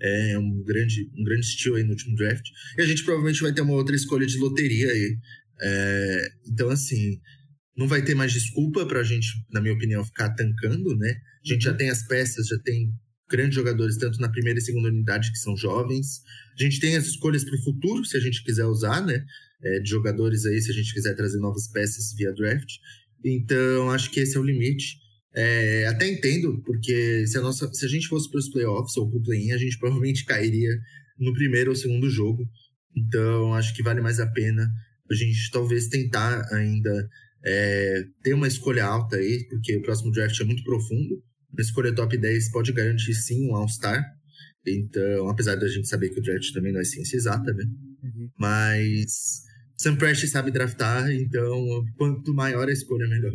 É 0.00 0.38
um 0.38 0.64
grande, 0.64 1.10
um 1.14 1.22
grande 1.22 1.44
estilo 1.44 1.76
aí 1.76 1.82
no 1.82 1.90
último 1.90 2.16
draft. 2.16 2.46
E 2.78 2.80
a 2.80 2.86
gente 2.86 3.04
provavelmente 3.04 3.42
vai 3.42 3.52
ter 3.52 3.60
uma 3.60 3.74
outra 3.74 3.94
escolha 3.94 4.26
de 4.26 4.38
loteria 4.38 4.90
aí. 4.90 5.18
É, 5.60 6.28
então, 6.48 6.70
assim, 6.70 7.20
não 7.76 7.86
vai 7.86 8.02
ter 8.02 8.14
mais 8.14 8.32
desculpa 8.32 8.86
pra 8.86 9.02
gente, 9.02 9.28
na 9.52 9.60
minha 9.60 9.74
opinião, 9.74 10.02
ficar 10.02 10.30
tancando, 10.30 10.96
né? 10.96 11.14
A 11.44 11.52
gente 11.52 11.64
já 11.64 11.72
uhum. 11.72 11.76
tem 11.76 11.90
as 11.90 12.02
peças, 12.06 12.46
já 12.46 12.58
tem 12.64 12.90
grandes 13.30 13.56
jogadores, 13.56 13.98
tanto 13.98 14.18
na 14.20 14.30
primeira 14.30 14.58
e 14.58 14.62
segunda 14.62 14.88
unidade, 14.88 15.30
que 15.30 15.38
são 15.38 15.54
jovens. 15.54 16.22
A 16.58 16.62
gente 16.62 16.80
tem 16.80 16.96
as 16.96 17.04
escolhas 17.04 17.44
para 17.44 17.56
o 17.56 17.62
futuro, 17.62 18.06
se 18.06 18.16
a 18.16 18.20
gente 18.20 18.42
quiser 18.42 18.64
usar, 18.64 19.04
né? 19.04 19.22
É, 19.62 19.80
de 19.80 19.90
jogadores 19.90 20.46
aí, 20.46 20.62
se 20.62 20.70
a 20.70 20.74
gente 20.74 20.94
quiser 20.94 21.14
trazer 21.14 21.38
novas 21.40 21.70
peças 21.70 22.14
via 22.16 22.32
draft. 22.32 22.70
Então, 23.22 23.90
acho 23.90 24.10
que 24.10 24.20
esse 24.20 24.34
é 24.34 24.40
o 24.40 24.44
limite. 24.44 24.96
É, 25.34 25.86
até 25.86 26.08
entendo, 26.08 26.60
porque 26.64 27.26
se 27.26 27.38
a, 27.38 27.40
nossa, 27.40 27.72
se 27.72 27.84
a 27.84 27.88
gente 27.88 28.08
fosse 28.08 28.28
para 28.30 28.38
os 28.38 28.50
playoffs 28.50 28.96
ou 28.96 29.08
para 29.08 29.18
o 29.18 29.22
play-in, 29.22 29.52
a 29.52 29.58
gente 29.58 29.78
provavelmente 29.78 30.24
cairia 30.24 30.70
no 31.18 31.32
primeiro 31.32 31.70
ou 31.70 31.76
segundo 31.76 32.10
jogo. 32.10 32.42
Então, 32.96 33.54
acho 33.54 33.74
que 33.74 33.82
vale 33.82 34.00
mais 34.00 34.18
a 34.18 34.26
pena 34.26 34.68
a 35.10 35.14
gente 35.14 35.50
talvez 35.50 35.88
tentar 35.88 36.46
ainda 36.52 37.08
é, 37.44 38.04
ter 38.22 38.32
uma 38.32 38.46
escolha 38.46 38.84
alta 38.84 39.16
aí, 39.16 39.44
porque 39.48 39.76
o 39.76 39.82
próximo 39.82 40.12
draft 40.12 40.38
é 40.40 40.44
muito 40.44 40.62
profundo. 40.62 41.20
Uma 41.52 41.62
escolha 41.62 41.94
top 41.94 42.16
10 42.16 42.52
pode 42.52 42.72
garantir 42.72 43.14
sim 43.14 43.48
um 43.48 43.56
All-Star. 43.56 44.04
Então, 44.64 45.28
apesar 45.28 45.56
da 45.56 45.66
gente 45.66 45.88
saber 45.88 46.10
que 46.10 46.20
o 46.20 46.22
draft 46.22 46.52
também 46.52 46.72
não 46.72 46.80
é 46.80 46.84
ciência 46.84 47.16
exata, 47.16 47.52
né? 47.52 47.64
Uhum. 48.04 48.30
Mas 48.38 49.42
Sam 49.76 49.96
Prest 49.96 50.28
sabe 50.28 50.52
draftar, 50.52 51.10
então 51.10 51.84
quanto 51.96 52.32
maior 52.32 52.68
a 52.68 52.72
escolha, 52.72 53.08
melhor. 53.08 53.32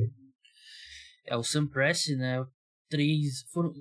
É, 1.25 1.35
o 1.35 1.43
Sam 1.43 1.67
Prest, 1.67 2.09
né? 2.15 2.45
Três. 2.89 3.43
Foram 3.51 3.73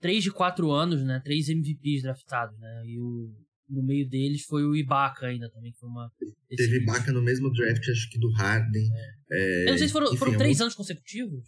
três 0.00 0.22
de 0.22 0.30
quatro 0.30 0.70
anos, 0.70 1.02
né? 1.02 1.20
Três 1.24 1.48
MVPs 1.48 2.02
draftados, 2.02 2.58
né? 2.58 2.82
E 2.86 2.98
o, 2.98 3.34
no 3.68 3.82
meio 3.82 4.08
deles 4.08 4.42
foi 4.42 4.64
o 4.64 4.74
Ibaka 4.74 5.26
ainda 5.26 5.50
também, 5.50 5.72
que 5.72 5.78
foi 5.78 5.88
uma. 5.88 6.10
Teve 6.48 6.78
Ibaka 6.78 7.12
no 7.12 7.22
mesmo 7.22 7.50
draft, 7.52 7.86
acho 7.88 8.10
que 8.10 8.18
do 8.18 8.30
Harden. 8.32 8.88
É. 8.94 9.18
É, 9.30 9.64
Eu 9.66 9.70
não 9.72 9.78
sei 9.78 9.88
se 9.88 9.92
foram, 9.92 10.06
enfim, 10.06 10.16
foram 10.16 10.38
três 10.38 10.60
anos 10.60 10.74
consecutivos. 10.74 11.44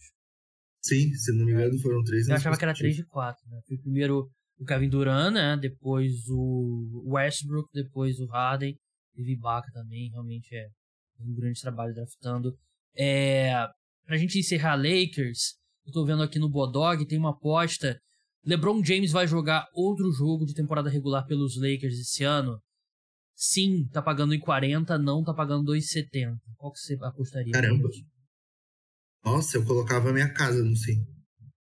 Sim, 0.83 1.13
se 1.15 1.33
não 1.33 1.45
me 1.45 1.53
engano, 1.53 1.79
foram 1.79 2.03
três 2.03 2.29
Eu 2.29 2.37
achava 2.37 2.57
que 2.57 2.65
era 2.65 2.75
três 2.75 2.97
de 2.97 3.05
quatro, 3.05 3.47
né? 3.49 3.61
Foi 3.67 3.77
primeiro 3.79 4.31
o 4.59 4.65
Kevin 4.65 4.89
Durant, 4.89 5.33
né? 5.33 5.57
Depois 5.57 6.13
o 6.29 7.05
Westbrook, 7.07 7.69
depois 7.73 8.19
o 8.19 8.27
Harden. 8.27 8.77
Teve 9.15 9.33
Ibaka 9.33 9.71
também, 9.73 10.11
realmente 10.11 10.55
é 10.55 10.69
um 11.21 11.35
grande 11.35 11.61
trabalho 11.61 11.95
draftando. 11.95 12.57
É, 12.97 13.53
pra 14.11 14.19
gente 14.19 14.41
encerrar 14.41 14.75
Lakers, 14.75 15.55
eu 15.87 15.93
tô 15.93 16.05
vendo 16.05 16.25
aqui 16.25 16.37
no 16.37 16.51
Bodog, 16.51 17.07
tem 17.07 17.17
uma 17.17 17.31
aposta. 17.31 17.97
LeBron 18.45 18.85
James 18.85 19.13
vai 19.13 19.29
jogar 19.29 19.69
outro 19.73 20.11
jogo 20.11 20.45
de 20.45 20.53
temporada 20.53 20.91
regular 20.91 21.25
pelos 21.27 21.55
Lakers 21.57 21.95
esse 21.95 22.25
ano? 22.25 22.59
Sim, 23.37 23.87
tá 23.93 24.03
pagando 24.03 24.35
em 24.35 24.41
40, 24.41 24.99
não 24.99 25.23
tá 25.23 25.33
pagando 25.33 25.71
2,70. 25.71 26.35
Qual 26.57 26.73
que 26.73 26.81
você 26.81 26.99
apostaria? 27.01 27.53
Caramba. 27.53 27.89
Nossa, 29.25 29.59
eu 29.59 29.65
colocava 29.65 30.11
a 30.11 30.13
minha 30.13 30.33
casa, 30.33 30.61
não 30.65 30.75
sei. 30.75 30.97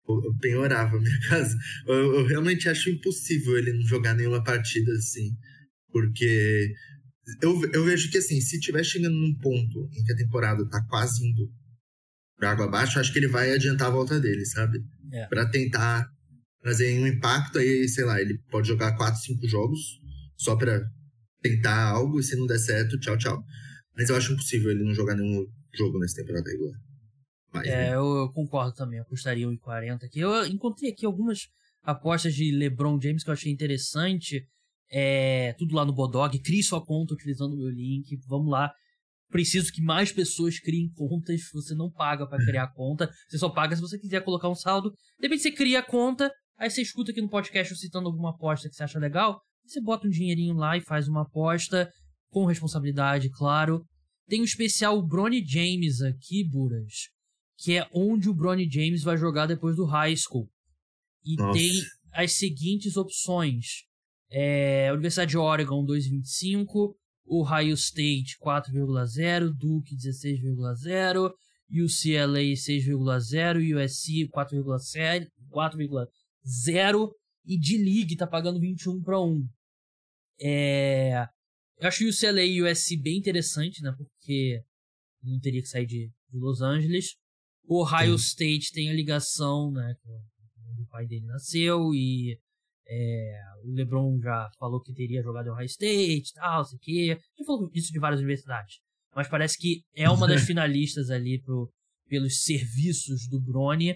Eu 0.09 0.35
penhorava 0.41 0.97
a 0.97 1.01
minha 1.01 1.21
casa. 1.29 1.55
Eu, 1.87 2.21
eu, 2.21 2.27
realmente 2.27 2.71
acho 2.71 2.89
impossível 2.89 3.59
ele 3.59 3.75
não 3.75 3.83
jogar 3.83 4.15
nenhuma 4.15 4.43
partida 4.43 4.91
assim. 4.93 5.37
Porque 5.93 6.73
eu, 7.43 7.61
eu 7.75 7.85
vejo 7.85 8.11
que 8.11 8.17
assim, 8.17 8.41
se 8.41 8.59
tiver 8.59 8.83
chegando 8.83 9.15
num 9.15 9.37
ponto 9.37 9.91
em 9.93 10.03
que 10.05 10.13
a 10.13 10.17
temporada 10.17 10.67
tá 10.71 10.83
quase 10.89 11.23
indo 11.23 11.60
pra 12.41 12.53
água 12.53 12.65
abaixo, 12.65 12.99
acho 12.99 13.13
que 13.13 13.19
ele 13.19 13.29
vai 13.29 13.53
adiantar 13.53 13.89
a 13.89 13.93
volta 13.93 14.19
dele, 14.19 14.45
sabe? 14.47 14.83
É. 15.13 15.27
Pra 15.27 15.47
tentar 15.47 16.11
trazer 16.63 16.99
um 16.99 17.07
impacto 17.07 17.59
aí, 17.59 17.87
sei 17.87 18.05
lá, 18.05 18.21
ele 18.21 18.39
pode 18.51 18.67
jogar 18.67 18.97
4, 18.97 19.21
5 19.21 19.47
jogos 19.47 19.79
só 20.37 20.57
pra 20.57 20.81
tentar 21.43 21.91
algo 21.91 22.19
e 22.19 22.23
se 22.23 22.35
não 22.37 22.47
der 22.47 22.59
certo, 22.59 22.99
tchau, 22.99 23.17
tchau. 23.19 23.45
Mas 23.95 24.09
eu 24.09 24.17
acho 24.17 24.33
impossível 24.33 24.71
ele 24.71 24.85
não 24.85 24.95
jogar 24.95 25.15
nenhum 25.15 25.47
jogo 25.75 25.99
nessa 25.99 26.17
temporada 26.17 26.51
regular. 26.51 26.81
Mais, 27.53 27.69
é, 27.69 27.77
né? 27.77 27.95
eu, 27.95 28.05
eu, 28.05 28.33
concordo 28.33 28.73
também, 28.73 28.99
apostaria 28.99 29.47
1,40 29.47 30.05
aqui. 30.05 30.21
Eu 30.21 30.47
encontrei 30.47 30.91
aqui 30.91 31.05
algumas 31.05 31.49
apostas 31.83 32.35
de 32.35 32.51
LeBron 32.53 32.99
James 33.01 33.23
que 33.23 33.29
eu 33.29 33.35
achei 33.35 33.53
interessante. 33.53 34.47
É, 34.91 35.55
tudo 35.59 35.75
lá 35.75 35.85
no 35.85 35.93
Bodog. 35.93 36.39
Crie 36.39 36.63
sua 36.63 36.85
conta 36.85 37.15
utilizando 37.15 37.53
o 37.53 37.59
meu 37.59 37.71
link. 37.71 38.19
Vamos 38.27 38.51
lá. 38.51 38.73
Preciso 39.31 39.73
que 39.73 39.83
mais 39.83 40.13
pessoas 40.13 40.59
criem 40.59 40.91
contas. 40.95 41.41
Você 41.53 41.75
não 41.75 41.91
paga 41.91 42.27
para 42.27 42.45
criar 42.45 42.69
conta. 42.75 43.11
Você 43.29 43.39
só 43.39 43.49
paga 43.49 43.75
se 43.77 43.83
você 43.83 43.99
quiser 43.99 44.23
colocar 44.25 44.49
um 44.49 44.55
saldo. 44.55 44.93
Depois 45.19 45.41
você 45.41 45.51
cria 45.51 45.81
a 45.81 45.83
conta. 45.83 46.33
Aí 46.59 46.69
você 46.69 46.83
escuta 46.83 47.13
aqui 47.13 47.23
no 47.23 47.29
podcast 47.29 47.73
eu 47.73 47.79
citando 47.79 48.09
alguma 48.09 48.31
aposta 48.31 48.69
que 48.69 48.75
você 48.75 48.83
acha 48.83 48.99
legal. 48.99 49.41
Você 49.65 49.81
bota 49.81 50.07
um 50.07 50.11
dinheirinho 50.11 50.55
lá 50.55 50.77
e 50.77 50.81
faz 50.81 51.09
uma 51.09 51.23
aposta. 51.23 51.91
Com 52.31 52.45
responsabilidade, 52.45 53.31
claro. 53.31 53.85
Tem 54.29 54.41
o 54.41 54.43
um 54.43 54.45
especial 54.45 55.05
Bronny 55.05 55.45
James 55.45 56.01
aqui, 56.01 56.45
Buras 56.49 57.11
que 57.61 57.77
é 57.77 57.87
onde 57.93 58.29
o 58.29 58.35
Bronny 58.35 58.69
James 58.69 59.03
vai 59.03 59.17
jogar 59.17 59.47
depois 59.47 59.77
do 59.77 59.85
high 59.85 60.17
school. 60.17 60.49
E 61.25 61.37
Nossa. 61.37 61.59
tem 61.59 61.71
as 62.13 62.33
seguintes 62.33 62.97
opções: 62.97 63.85
é, 64.31 64.91
Universidade 64.93 65.33
de 65.33 65.39
Oregon 65.39 65.85
2,25, 65.85 66.95
Ohio 67.27 67.75
State 67.75 68.39
4,0, 68.41 69.53
Duke 69.57 69.97
16,0, 69.97 71.33
UCLA 71.71 72.41
6,0, 72.41 73.77
USC 73.77 74.29
4,0 74.29 77.11
e 77.47 77.59
D-League 77.59 78.17
tá 78.17 78.27
pagando 78.27 78.61
21 78.61 79.03
para 79.03 79.21
1. 79.21 79.49
É, 80.43 81.29
eu 81.79 81.89
acho 81.89 82.05
o 82.05 82.09
UCLA 82.09 82.43
e 82.43 82.63
USC 82.63 82.97
bem 82.97 83.19
interessante, 83.19 83.83
né? 83.83 83.95
Porque 83.97 84.63
não 85.23 85.39
teria 85.39 85.63
que 85.63 85.69
sair 85.69 85.87
de, 85.87 86.11
de 86.31 86.39
Los 86.39 86.61
Angeles. 86.61 87.15
O 87.65 87.83
Ohio 87.83 88.19
Sim. 88.19 88.25
State 88.25 88.73
tem 88.73 88.91
a 88.91 88.95
ligação, 88.95 89.71
né? 89.71 89.95
O 90.79 90.87
pai 90.87 91.07
dele 91.07 91.27
nasceu 91.27 91.95
e 91.95 92.39
é, 92.91 93.41
o 93.63 93.73
LeBron 93.73 94.19
já 94.21 94.51
falou 94.59 94.83
que 94.83 94.93
teria 94.93 95.23
jogado 95.23 95.47
em 95.47 95.51
Ohio 95.51 95.67
State 95.67 96.33
tal, 96.35 96.65
sei 96.65 96.79
que. 96.81 97.07
Já 97.39 97.45
falou 97.47 97.71
isso 97.73 97.93
de 97.93 98.01
várias 98.01 98.21
universidades. 98.21 98.81
Mas 99.15 99.29
parece 99.29 99.57
que 99.57 99.83
é 99.95 100.11
uma 100.11 100.27
das 100.27 100.43
finalistas 100.47 101.09
ali 101.09 101.41
pro, 101.41 101.71
pelos 102.09 102.43
serviços 102.43 103.29
do 103.29 103.41
Bronny. 103.41 103.95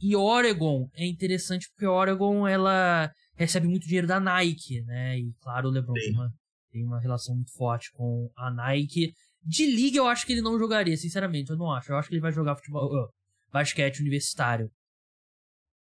E 0.00 0.14
Oregon 0.14 0.88
é 0.94 1.06
interessante 1.06 1.68
porque 1.70 1.86
Oregon 1.86 2.46
ela 2.46 3.10
recebe 3.36 3.66
muito 3.66 3.86
dinheiro 3.86 4.06
da 4.06 4.20
Nike, 4.20 4.82
né? 4.82 5.18
E 5.18 5.32
claro, 5.40 5.68
o 5.68 5.72
LeBron 5.72 5.94
tem 5.94 6.12
uma, 6.12 6.32
tem 6.70 6.84
uma 6.84 7.00
relação 7.00 7.34
muito 7.34 7.52
forte 7.52 7.90
com 7.92 8.30
a 8.36 8.50
Nike. 8.50 9.12
De 9.42 9.66
liga 9.66 9.98
eu 9.98 10.06
acho 10.06 10.24
que 10.24 10.32
ele 10.32 10.42
não 10.42 10.58
jogaria, 10.58 10.96
sinceramente, 10.96 11.50
eu 11.50 11.56
não 11.56 11.70
acho. 11.72 11.90
Eu 11.90 11.96
acho 11.96 12.08
que 12.08 12.14
ele 12.14 12.22
vai 12.22 12.32
jogar 12.32 12.56
futebol, 12.56 12.86
uh, 12.86 13.08
basquete 13.52 14.00
universitário. 14.00 14.70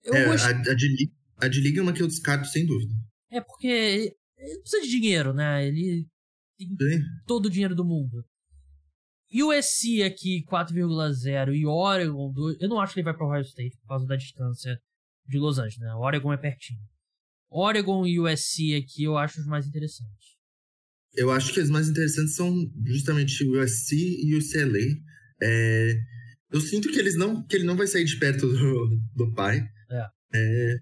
Eu 0.03 0.15
é, 0.15 0.25
gost... 0.27 0.45
a, 0.45 0.49
a, 0.49 0.75
de 0.75 0.89
liga, 0.89 1.13
a 1.43 1.49
de 1.49 1.61
liga 1.61 1.81
é 1.81 1.83
uma 1.83 1.93
que 1.93 2.03
eu 2.03 2.09
descarto 2.09 2.47
sem 2.49 2.67
dúvida. 2.67 2.93
É 3.31 3.41
porque 3.41 3.67
ele, 3.67 4.15
precisa 4.61 4.83
de 4.83 4.89
dinheiro, 4.91 5.33
né? 5.33 5.67
Ele 5.67 6.07
tem 6.59 6.69
Sim. 6.69 7.03
todo 7.27 7.47
o 7.47 7.51
dinheiro 7.51 7.75
do 7.75 7.85
mundo. 7.85 8.25
USC 9.33 10.03
aqui 10.03 10.45
4,0 10.45 11.55
e 11.55 11.65
Oregon 11.65 12.33
2. 12.33 12.57
Eu 12.61 12.69
não 12.69 12.81
acho 12.81 12.95
que 12.95 13.01
ele 13.01 13.05
vai 13.05 13.17
para 13.17 13.27
Ohio 13.27 13.43
State 13.43 13.77
por 13.79 13.89
causa 13.89 14.07
da 14.07 14.17
distância 14.17 14.77
de 15.27 15.39
Los 15.39 15.59
Angeles, 15.59 15.79
né? 15.79 15.95
Oregon 15.95 16.33
é 16.33 16.37
pertinho. 16.37 16.81
Oregon 17.49 18.07
e 18.07 18.19
USC 18.19 18.75
aqui 18.75 19.05
eu 19.05 19.17
acho 19.17 19.41
os 19.41 19.47
mais 19.47 19.67
interessantes. 19.67 20.39
Eu 21.15 21.31
acho 21.31 21.53
que 21.53 21.61
as 21.61 21.71
mais 21.71 21.89
interessantes 21.89 22.35
são 22.35 22.53
justamente 22.85 23.45
o 23.45 23.61
USC 23.61 23.97
e 23.97 24.37
o 24.37 24.41
CLA. 24.41 24.87
É, 25.43 25.97
eu 26.53 26.61
sinto 26.61 26.91
que 26.91 26.99
eles 26.99 27.17
não 27.17 27.45
que 27.45 27.57
ele 27.57 27.65
não 27.65 27.77
vai 27.77 27.87
sair 27.87 28.05
de 28.05 28.19
perto 28.19 28.47
do, 28.47 29.01
do 29.15 29.33
pai. 29.33 29.65
É. 29.91 30.07
É, 30.35 30.77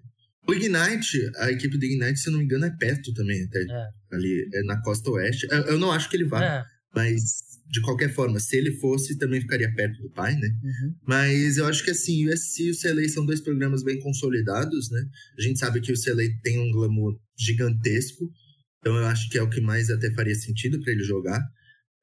o 0.49 0.53
Ignite, 0.53 1.31
a 1.37 1.51
equipe 1.51 1.77
do 1.77 1.85
Ignite, 1.85 2.19
se 2.19 2.29
eu 2.29 2.33
não 2.33 2.39
me 2.39 2.45
engano, 2.45 2.65
é 2.65 2.71
perto 2.71 3.13
também, 3.13 3.43
até. 3.43 3.61
É. 3.61 3.89
Ali, 4.11 4.49
é 4.53 4.63
na 4.63 4.81
costa 4.81 5.09
oeste. 5.11 5.47
Eu, 5.51 5.61
eu, 5.61 5.77
não 5.77 5.91
acho 5.91 6.09
que 6.09 6.17
ele 6.17 6.25
vá, 6.25 6.43
é. 6.43 6.65
mas 6.95 7.21
de 7.69 7.81
qualquer 7.81 8.11
forma, 8.11 8.39
se 8.39 8.57
ele 8.57 8.71
fosse, 8.79 9.17
também 9.17 9.39
ficaria 9.39 9.71
perto 9.73 10.01
do 10.01 10.09
pai, 10.09 10.35
né? 10.35 10.47
Uhum. 10.63 10.95
Mas 11.07 11.57
eu 11.57 11.67
acho 11.67 11.83
que 11.83 11.91
assim, 11.91 12.27
o 12.27 12.33
USC 12.33 12.63
e 12.63 12.71
o 12.71 12.79
CLA 12.79 13.07
são 13.07 13.25
dois 13.25 13.39
programas 13.41 13.83
bem 13.83 13.99
consolidados, 13.99 14.89
né? 14.89 15.05
A 15.37 15.41
gente 15.41 15.59
sabe 15.59 15.79
que 15.79 15.91
o 15.91 16.01
CLA 16.01 16.23
tem 16.41 16.59
um 16.59 16.71
glamour 16.71 17.19
gigantesco. 17.37 18.31
Então 18.79 18.95
eu 18.95 19.05
acho 19.05 19.29
que 19.29 19.37
é 19.37 19.43
o 19.43 19.49
que 19.49 19.61
mais 19.61 19.89
até 19.91 20.11
faria 20.11 20.33
sentido 20.33 20.81
para 20.81 20.91
ele 20.93 21.03
jogar 21.03 21.39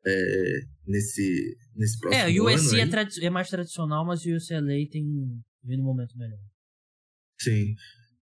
é, 0.06 0.61
nesse, 0.87 1.56
nesse 1.74 1.98
próximo 1.98 2.22
ano. 2.22 2.30
É, 2.30 2.40
o 2.40 2.54
USC 2.54 2.76
é, 2.78 3.26
é, 3.26 3.30
mais 3.30 3.48
tradicional, 3.48 4.06
mas 4.06 4.24
o 4.24 4.37
UCLA 4.37 4.88
tem 4.88 5.04
vindo 5.64 5.82
um 5.82 5.87
momento 5.87 6.16
melhor. 6.16 6.38
Sim. 7.40 7.74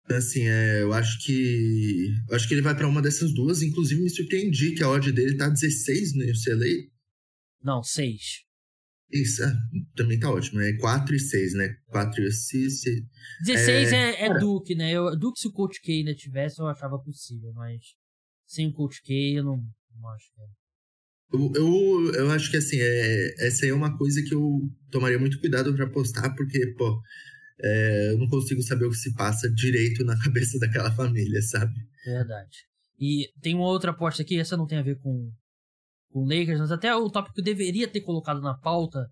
Assim, 0.08 0.42
é, 0.42 0.82
eu 0.82 0.92
acho 0.92 1.24
que. 1.24 2.08
Eu 2.28 2.36
acho 2.36 2.48
que 2.48 2.54
ele 2.54 2.62
vai 2.62 2.74
para 2.74 2.88
uma 2.88 3.02
dessas 3.02 3.32
duas. 3.32 3.62
Inclusive, 3.62 4.02
me 4.02 4.10
surpreendi 4.10 4.74
que 4.74 4.82
a 4.82 4.88
odd 4.88 5.12
dele 5.12 5.36
tá 5.36 5.48
16 5.48 6.14
no 6.14 6.24
UCLA. 6.24 6.90
Não, 7.62 7.82
6. 7.82 8.50
Isso, 9.12 9.42
é, 9.42 9.52
também 9.96 10.18
tá 10.18 10.30
ótimo. 10.30 10.60
É 10.60 10.72
4 10.74 11.14
e 11.14 11.18
6, 11.18 11.54
né? 11.54 11.76
4 11.88 12.22
e 12.22 12.32
6. 12.32 12.80
16 13.44 13.92
é, 13.92 13.96
é, 13.96 14.26
é 14.26 14.38
Duke, 14.38 14.74
né? 14.74 14.92
Eu, 14.92 15.16
Duke, 15.18 15.40
se 15.40 15.48
o 15.48 15.52
Coach 15.52 15.80
K 15.80 15.92
ainda 15.92 16.14
tivesse, 16.14 16.60
eu 16.60 16.66
achava 16.66 16.98
possível, 16.98 17.52
mas 17.52 17.80
sem 18.46 18.68
o 18.68 18.72
Coach 18.72 19.02
K, 19.02 19.38
eu 19.38 19.44
não, 19.44 19.56
não 19.96 20.08
acho 20.10 20.26
que 20.32 20.40
é. 20.40 20.46
Eu, 21.32 21.52
eu, 21.54 22.14
eu 22.14 22.30
acho 22.30 22.50
que 22.50 22.56
assim, 22.56 22.78
é, 22.80 23.46
essa 23.46 23.64
aí 23.64 23.70
é 23.70 23.74
uma 23.74 23.96
coisa 23.96 24.22
que 24.22 24.34
eu 24.34 24.60
tomaria 24.90 25.18
muito 25.18 25.40
cuidado 25.40 25.74
para 25.74 25.88
postar, 25.88 26.34
porque, 26.34 26.74
pô, 26.74 27.00
é, 27.62 28.12
eu 28.12 28.18
não 28.18 28.29
consigo 28.29 28.62
saber 28.62 28.87
o 28.87 28.90
que 28.90 28.96
se 28.96 29.14
passa 29.14 29.51
direito 29.51 30.05
na 30.05 30.18
cabeça 30.23 30.59
daquela 30.59 30.90
família, 30.94 31.40
sabe? 31.42 31.75
Verdade. 32.05 32.66
E 32.99 33.31
tem 33.40 33.55
uma 33.55 33.66
outra 33.66 33.90
aposta 33.92 34.23
aqui, 34.23 34.38
essa 34.38 34.57
não 34.57 34.66
tem 34.66 34.79
a 34.79 34.83
ver 34.83 34.99
com, 34.99 35.31
com 36.11 36.25
Lakers, 36.25 36.61
mas 36.61 36.73
até 36.73 36.94
o 36.94 37.11
tópico 37.11 37.35
que 37.35 37.40
eu 37.40 37.44
deveria 37.44 37.88
ter 37.88 38.03
colocado 38.03 38.40
na 38.40 38.55
pauta, 38.55 39.07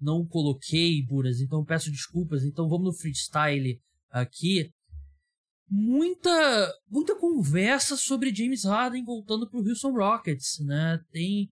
não 0.00 0.26
coloquei, 0.26 1.02
Buras, 1.04 1.40
então 1.40 1.64
peço 1.64 1.90
desculpas. 1.90 2.44
Então 2.44 2.68
vamos 2.68 2.86
no 2.86 2.92
freestyle 2.92 3.78
aqui. 4.10 4.70
Muita, 5.68 6.72
muita 6.88 7.18
conversa 7.18 7.96
sobre 7.96 8.34
James 8.34 8.64
Harden 8.64 9.04
voltando 9.04 9.48
para 9.48 9.58
o 9.58 9.66
Houston 9.66 9.92
Rockets, 9.92 10.58
né? 10.60 10.98
Tem, 11.10 11.48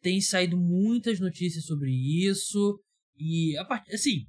tem 0.00 0.20
saído 0.20 0.56
muitas 0.56 1.18
notícias 1.18 1.64
sobre 1.64 1.90
isso. 1.90 2.80
E, 3.16 3.56
assim, 3.92 4.26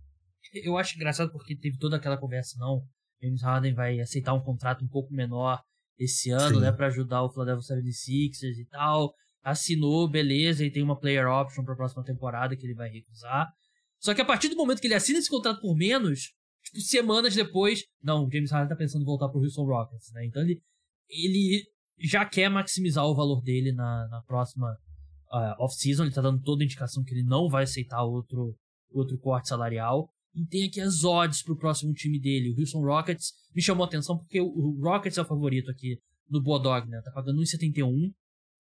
eu 0.54 0.78
acho 0.78 0.96
engraçado 0.96 1.32
porque 1.32 1.56
teve 1.56 1.78
toda 1.78 1.98
aquela 1.98 2.18
conversa, 2.18 2.56
não. 2.60 2.82
James 3.22 3.42
Harden 3.42 3.74
vai 3.74 4.00
aceitar 4.00 4.34
um 4.34 4.42
contrato 4.42 4.84
um 4.84 4.88
pouco 4.88 5.13
menor 5.13 5.62
esse 5.98 6.30
ano, 6.30 6.56
Sim. 6.56 6.62
né, 6.62 6.72
para 6.72 6.88
ajudar 6.88 7.24
o 7.24 7.30
Philadelphia 7.32 7.78
76ers 7.78 8.58
e 8.60 8.66
tal. 8.70 9.13
Assinou, 9.42 10.10
beleza, 10.10 10.66
e 10.66 10.72
tem 10.72 10.84
uma 10.84 11.00
player 11.00 11.28
option 11.28 11.63
para 11.63 11.74
a 11.74 11.78
próxima 11.78 12.04
temporada 12.04 12.56
que 12.56 12.66
ele 12.66 12.76
vai 12.76 12.89
recusar. 12.89 13.48
Só 14.00 14.13
que 14.13 14.22
a 14.22 14.26
partir 14.26 14.50
do 14.50 14.56
momento 14.56 14.82
que 14.82 14.88
ele 14.88 14.94
assina 14.94 15.20
esse 15.20 15.30
contrato 15.30 15.62
por 15.62 15.76
menos, 15.76 16.34
tipo, 16.63 16.80
semanas 16.82 17.34
depois, 17.34 17.84
não, 18.02 18.26
o 18.26 18.32
James 18.32 18.52
Harden 18.52 18.70
tá 18.70 18.76
pensando 18.76 19.02
em 19.02 19.06
voltar 19.06 19.30
pro 19.30 19.42
Houston 19.42 19.66
Rockets, 19.66 20.12
né? 20.13 20.26
Então 20.26 20.42
ele, 20.42 20.62
ele 21.10 21.63
já 22.00 22.26
quer 22.26 22.50
maximizar 22.50 23.06
o 23.06 23.16
valor 23.16 23.42
dele 23.42 23.72
na, 23.72 24.08
na 24.10 24.22
próxima 24.24 24.68
uh, 25.32 25.63
off-season. 25.63 26.04
Ele 26.04 26.13
tá 26.13 26.22
dando 26.22 26.42
toda 26.42 26.63
a 26.63 26.66
indicação 26.66 27.04
que 27.04 27.13
ele 27.13 27.24
não 27.24 27.48
vai 27.50 27.63
aceitar 27.63 28.04
outro, 28.04 28.56
outro 28.92 29.18
corte 29.18 29.48
salarial. 29.48 30.10
E 30.36 30.46
tem 30.46 30.67
aqui 30.67 30.82
as 30.82 31.04
odds 31.04 31.43
pro 31.43 31.56
próximo 31.56 31.93
time 31.93 32.19
dele. 32.19 32.52
O 32.52 32.60
Houston 32.60 32.82
Rockets 32.82 33.34
me 33.56 33.62
chamou 33.62 33.84
a 33.84 33.88
atenção 33.88 34.17
porque 34.17 34.41
o 34.41 34.80
Rockets 34.82 35.17
é 35.17 35.22
o 35.22 35.26
favorito 35.26 35.69
aqui 35.69 36.00
no 36.30 36.41
Bodog, 36.41 36.89
né? 36.89 37.02
Tá 37.02 37.12
pagando 37.12 37.41
1,71. 37.41 38.12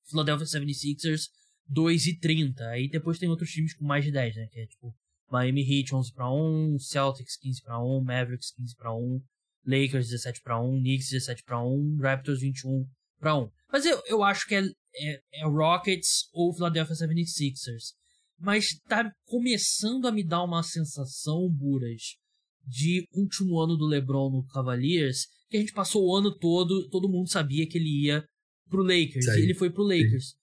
Philadelphia 0.04 0.46
76ers 0.46 1.28
2,30. 1.70 2.60
Aí 2.68 2.88
depois 2.88 3.18
tem 3.18 3.28
outros 3.28 3.50
times 3.50 3.74
com 3.74 3.84
mais 3.84 4.04
de 4.04 4.12
10, 4.12 4.36
né? 4.36 4.46
Que 4.52 4.60
é 4.60 4.66
tipo 4.66 4.94
Miami 5.30 5.62
Heat 5.62 5.94
11 5.94 6.12
para 6.12 6.32
1, 6.32 6.78
Celtics 6.78 7.36
15 7.36 7.62
para 7.62 7.82
1, 7.82 8.02
Mavericks 8.02 8.52
15 8.52 8.76
para 8.76 8.94
1, 8.94 9.22
Lakers 9.66 10.08
17 10.08 10.40
para 10.42 10.60
1, 10.60 10.80
Knicks 10.80 11.10
17 11.10 11.44
para 11.44 11.62
1, 11.62 11.98
Raptors 12.00 12.40
21 12.40 12.86
para 13.18 13.36
1. 13.36 13.50
Mas 13.70 13.84
eu, 13.84 14.02
eu 14.06 14.22
acho 14.22 14.46
que 14.46 14.54
é, 14.54 14.62
é, 14.62 15.20
é 15.34 15.44
Rockets 15.44 16.28
ou 16.32 16.54
Philadelphia 16.54 16.94
76ers. 16.94 17.94
Mas 18.38 18.78
tá 18.88 19.10
começando 19.26 20.06
a 20.06 20.12
me 20.12 20.24
dar 20.24 20.44
uma 20.44 20.62
sensação, 20.62 21.50
Buras, 21.50 22.16
de 22.64 23.06
último 23.12 23.60
ano 23.60 23.76
do 23.76 23.86
LeBron 23.86 24.30
no 24.30 24.46
Cavaliers, 24.46 25.26
que 25.48 25.56
a 25.56 25.60
gente 25.60 25.72
passou 25.72 26.06
o 26.06 26.14
ano 26.14 26.36
todo, 26.36 26.88
todo 26.88 27.08
mundo 27.08 27.28
sabia 27.28 27.66
que 27.66 27.78
ele 27.78 28.06
ia 28.06 28.24
pro 28.68 28.82
Lakers, 28.82 29.24
Sim. 29.24 29.40
e 29.40 29.42
ele 29.42 29.54
foi 29.54 29.70
pro 29.70 29.82
Lakers. 29.82 30.34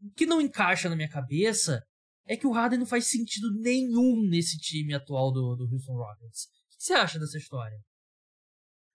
O 0.00 0.10
que 0.12 0.24
não 0.24 0.40
encaixa 0.40 0.88
na 0.88 0.96
minha 0.96 1.08
cabeça 1.08 1.82
é 2.26 2.36
que 2.36 2.46
o 2.46 2.52
Harden 2.52 2.78
não 2.78 2.86
faz 2.86 3.08
sentido 3.08 3.52
nenhum 3.60 4.26
nesse 4.28 4.56
time 4.58 4.94
atual 4.94 5.32
do, 5.32 5.56
do 5.56 5.64
Houston 5.72 5.94
Rockets. 5.94 6.44
O 6.44 6.78
que 6.78 6.84
você 6.84 6.92
acha 6.92 7.18
dessa 7.18 7.38
história? 7.38 7.76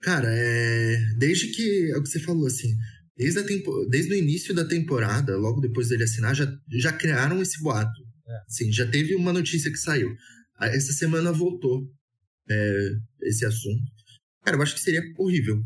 Cara, 0.01 0.27
é... 0.29 0.97
desde 1.17 1.47
que. 1.51 1.91
É 1.91 1.97
o 1.97 2.03
que 2.03 2.09
você 2.09 2.19
falou, 2.19 2.47
assim. 2.47 2.75
Desde, 3.15 3.43
tempo... 3.45 3.85
desde 3.89 4.13
o 4.13 4.17
início 4.17 4.53
da 4.53 4.67
temporada, 4.67 5.37
logo 5.37 5.61
depois 5.61 5.89
dele 5.89 6.03
assinar, 6.03 6.35
já, 6.35 6.45
já 6.69 6.91
criaram 6.91 7.41
esse 7.41 7.61
boato. 7.61 8.01
É. 8.31 8.39
Sim, 8.47 8.71
já 8.71 8.87
teve 8.87 9.15
uma 9.15 9.33
notícia 9.33 9.69
que 9.69 9.77
saiu. 9.77 10.15
Essa 10.59 10.93
semana 10.93 11.31
voltou 11.31 11.87
é, 12.49 12.91
esse 13.23 13.45
assunto. 13.45 13.83
Cara, 14.43 14.57
eu 14.57 14.61
acho 14.61 14.75
que 14.75 14.81
seria 14.81 15.01
horrível 15.17 15.61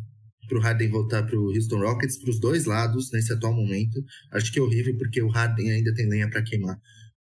pro 0.47 0.60
Harden 0.60 0.89
voltar 0.89 1.23
pro 1.23 1.54
Houston 1.54 1.80
Rockets, 1.80 2.17
pros 2.17 2.39
dois 2.39 2.65
lados, 2.65 3.12
nesse 3.12 3.34
atual 3.34 3.54
momento. 3.54 4.04
Acho 4.32 4.51
que 4.51 4.60
é 4.60 4.62
horrível 4.62 4.97
porque 4.97 5.21
o 5.21 5.30
Harden 5.30 5.71
ainda 5.71 5.93
tem 5.93 6.08
lenha 6.08 6.30
para 6.30 6.43
queimar 6.43 6.78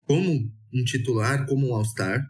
como 0.06 0.50
um 0.72 0.84
titular, 0.84 1.46
como 1.46 1.68
um 1.68 1.74
All-Star. 1.74 2.22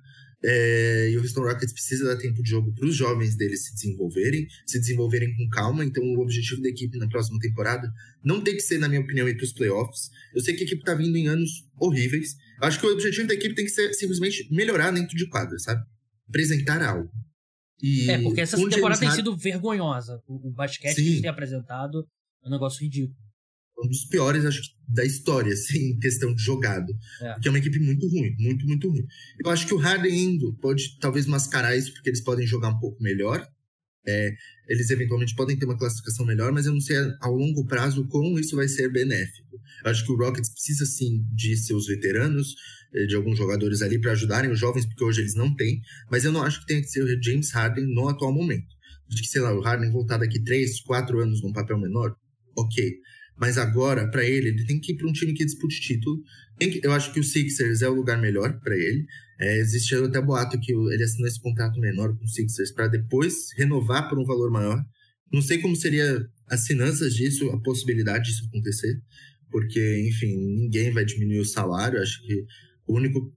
É, 0.47 1.11
e 1.11 1.17
o 1.17 1.23
Houston 1.23 1.40
Rockets 1.40 1.73
precisa 1.73 2.05
dar 2.05 2.19
tempo 2.19 2.43
de 2.43 2.51
jogo 2.51 2.75
para 2.75 2.87
os 2.87 2.95
jovens 2.95 3.35
deles 3.35 3.64
se 3.64 3.75
desenvolverem, 3.75 4.47
se 4.67 4.79
desenvolverem 4.79 5.35
com 5.35 5.49
calma. 5.49 5.83
Então, 5.85 6.05
o 6.05 6.21
objetivo 6.21 6.61
da 6.61 6.69
equipe 6.69 6.99
na 6.99 7.09
próxima 7.09 7.38
temporada 7.38 7.90
não 8.23 8.43
tem 8.43 8.55
que 8.55 8.61
ser, 8.61 8.79
na 8.79 8.87
minha 8.87 9.01
opinião, 9.01 9.27
ir 9.27 9.37
para 9.37 9.45
os 9.45 9.55
playoffs. 9.55 10.11
Eu 10.35 10.43
sei 10.43 10.55
que 10.55 10.61
a 10.62 10.67
equipe 10.67 10.83
está 10.83 10.95
vindo 10.95 11.17
em 11.17 11.29
anos 11.29 11.51
horríveis. 11.81 12.37
Acho 12.62 12.81
que 12.81 12.87
o 12.87 12.93
objetivo 12.93 13.27
da 13.27 13.35
equipe 13.35 13.55
tem 13.55 13.64
que 13.64 13.71
ser 13.71 13.93
simplesmente 13.95 14.49
melhorar 14.51 14.90
dentro 14.90 15.17
de 15.17 15.29
quadra, 15.29 15.59
sabe? 15.59 15.83
Apresentar 16.29 16.83
algo. 16.83 17.11
E 17.83 18.11
é, 18.11 18.23
porque 18.23 18.40
essa 18.40 18.57
temporada 18.57 19.01
tem 19.01 19.11
sido 19.11 19.37
vergonhosa. 19.37 20.23
O, 20.27 20.49
o 20.49 20.51
basquete 20.53 20.97
Sim. 20.97 21.17
que 21.17 21.21
tem 21.23 21.31
apresentado 21.31 22.07
é 22.45 22.49
um 22.49 22.51
negócio 22.51 22.81
ridículo 22.81 23.25
um 23.83 23.88
dos 23.88 24.05
piores, 24.05 24.45
acho 24.45 24.62
da 24.88 25.05
história, 25.05 25.53
assim, 25.53 25.90
em 25.90 25.99
questão 25.99 26.35
de 26.35 26.43
jogado. 26.43 26.93
É. 27.21 27.33
Porque 27.35 27.49
é 27.49 27.51
uma 27.51 27.59
equipe 27.59 27.79
muito 27.79 28.09
ruim, 28.09 28.35
muito, 28.38 28.67
muito 28.67 28.88
ruim. 28.88 29.05
Eu 29.45 29.51
acho 29.51 29.67
que 29.67 29.75
o 29.75 29.79
Harden 29.79 30.14
indo 30.14 30.55
pode 30.61 30.99
talvez 30.99 31.27
mascarar 31.27 31.77
isso, 31.77 31.93
porque 31.93 32.11
eles 32.11 32.23
podem 32.23 32.47
jogar 32.47 32.69
um 32.69 32.79
pouco 32.79 33.03
melhor. 33.03 33.47
É, 34.07 34.35
eles 34.69 34.90
eventualmente 34.90 35.35
podem 35.35 35.57
ter 35.57 35.64
uma 35.64 35.79
classificação 35.79 36.27
melhor, 36.27 36.53
mas 36.53 36.67
eu 36.67 36.73
não 36.73 36.81
sei 36.81 36.97
ao 37.21 37.35
longo 37.35 37.64
prazo 37.67 38.07
como 38.09 38.38
isso 38.38 38.57
vai 38.57 38.69
ser 38.69 38.90
benéfico. 38.90 39.61
Eu 39.85 39.90
acho 39.90 40.05
que 40.05 40.12
o 40.12 40.17
Rockets 40.17 40.51
precisa 40.51 40.87
sim 40.87 41.25
de 41.33 41.57
seus 41.57 41.87
veteranos, 41.87 42.55
é, 42.95 43.07
de 43.07 43.14
alguns 43.14 43.38
jogadores 43.38 43.83
ali 43.83 44.01
para 44.01 44.12
ajudarem 44.12 44.51
os 44.51 44.59
jovens, 44.59 44.87
porque 44.87 45.05
hoje 45.05 45.21
eles 45.21 45.35
não 45.35 45.55
têm, 45.55 45.81
mas 46.11 46.25
eu 46.25 46.33
não 46.33 46.43
acho 46.43 46.61
que 46.61 46.67
tenha 46.67 46.81
que 46.81 46.88
ser 46.88 47.03
o 47.03 47.23
James 47.23 47.51
Harden 47.51 47.87
no 47.87 48.09
atual 48.09 48.33
momento. 48.33 48.75
De 49.09 49.21
que, 49.21 49.29
sei 49.29 49.43
lá, 49.43 49.53
o 49.55 49.61
Harden 49.61 49.90
voltar 49.90 50.17
daqui 50.17 50.43
3, 50.43 50.81
4 50.81 51.21
anos 51.21 51.43
num 51.43 51.53
papel 51.53 51.79
menor, 51.79 52.17
ok. 52.57 52.95
Mas 53.37 53.59
agora, 53.59 54.09
para 54.11 54.25
ele, 54.25 54.49
ele 54.49 54.64
tem 54.64 54.81
que 54.81 54.93
ir 54.93 54.97
para 54.97 55.09
um 55.09 55.12
time 55.12 55.35
que 55.35 55.45
dispute 55.45 55.81
título. 55.81 56.23
Eu 56.83 56.93
acho 56.93 57.12
que 57.12 57.21
o 57.21 57.25
Sixers 57.25 57.83
é 57.83 57.88
o 57.88 57.95
lugar 57.95 58.19
melhor 58.21 58.59
para 58.61 58.77
ele. 58.77 59.07
É, 59.40 59.62
até 60.07 60.20
boato 60.20 60.59
que 60.61 60.73
ele 60.73 61.03
assinou 61.03 61.27
esse 61.27 61.40
contrato 61.40 61.81
menor 61.81 62.16
com 62.16 62.25
o 62.25 62.29
Sixers 62.29 62.73
para 62.73 62.88
depois 62.88 63.35
renovar 63.57 64.09
por 64.09 64.18
um 64.18 64.25
valor 64.25 64.51
maior. 64.51 64.81
Não 65.33 65.42
sei 65.42 65.59
como 65.59 65.75
seria 65.75 66.25
as 66.49 66.66
finanças 66.66 67.14
disso, 67.14 67.51
a 67.51 67.61
possibilidade 67.61 68.31
disso 68.31 68.47
acontecer, 68.47 69.01
porque, 69.51 70.09
enfim, 70.09 70.37
ninguém 70.37 70.92
vai 70.92 71.05
diminuir 71.05 71.40
o 71.40 71.44
salário. 71.44 72.01
Acho 72.01 72.23
que 72.23 72.44
o 72.87 72.97
único. 72.97 73.33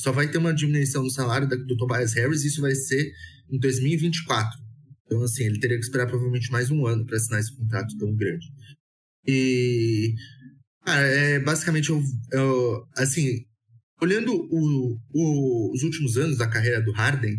Só 0.00 0.12
vai 0.12 0.30
ter 0.30 0.38
uma 0.38 0.54
diminuição 0.54 1.02
no 1.02 1.10
salário 1.10 1.48
do 1.48 1.76
Tobias 1.76 2.14
Harris, 2.14 2.44
e 2.44 2.48
isso 2.48 2.60
vai 2.60 2.74
ser 2.74 3.12
em 3.50 3.58
2024. 3.58 4.58
Então, 5.04 5.22
assim, 5.22 5.44
ele 5.44 5.60
teria 5.60 5.76
que 5.76 5.84
esperar 5.84 6.06
provavelmente 6.06 6.50
mais 6.50 6.70
um 6.70 6.86
ano 6.86 7.04
para 7.04 7.16
assinar 7.16 7.40
esse 7.40 7.54
contrato 7.54 7.96
tão 7.98 8.14
grande. 8.14 8.46
E. 9.26 10.14
Cara, 10.84 11.06
é, 11.06 11.38
basicamente, 11.38 11.90
eu, 11.90 12.02
eu, 12.32 12.88
assim, 12.96 13.44
olhando 14.02 14.34
o, 14.34 14.98
o, 15.14 15.72
os 15.72 15.82
últimos 15.84 16.18
anos 16.18 16.38
da 16.38 16.48
carreira 16.48 16.82
do 16.82 16.90
Harden, 16.90 17.36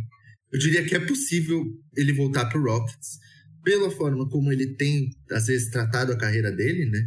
eu 0.51 0.57
diria 0.57 0.85
que 0.85 0.95
é 0.95 0.99
possível 0.99 1.61
ele 1.95 2.13
voltar 2.13 2.45
para 2.45 2.57
o 2.59 2.63
Rockets, 2.63 3.19
pela 3.63 3.91
forma 3.91 4.29
como 4.29 4.51
ele 4.51 4.73
tem, 4.75 5.09
às 5.31 5.47
vezes, 5.47 5.69
tratado 5.69 6.13
a 6.13 6.17
carreira 6.17 6.51
dele, 6.51 6.85
né? 6.85 7.03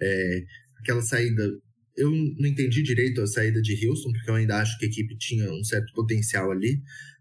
É, 0.00 0.44
aquela 0.80 1.00
saída. 1.00 1.42
Eu 1.96 2.10
não 2.10 2.46
entendi 2.46 2.82
direito 2.82 3.20
a 3.22 3.26
saída 3.26 3.62
de 3.62 3.86
Houston, 3.86 4.12
porque 4.12 4.30
eu 4.30 4.34
ainda 4.34 4.58
acho 4.58 4.78
que 4.78 4.84
a 4.84 4.88
equipe 4.88 5.16
tinha 5.16 5.50
um 5.52 5.64
certo 5.64 5.92
potencial 5.94 6.50
ali. 6.50 6.80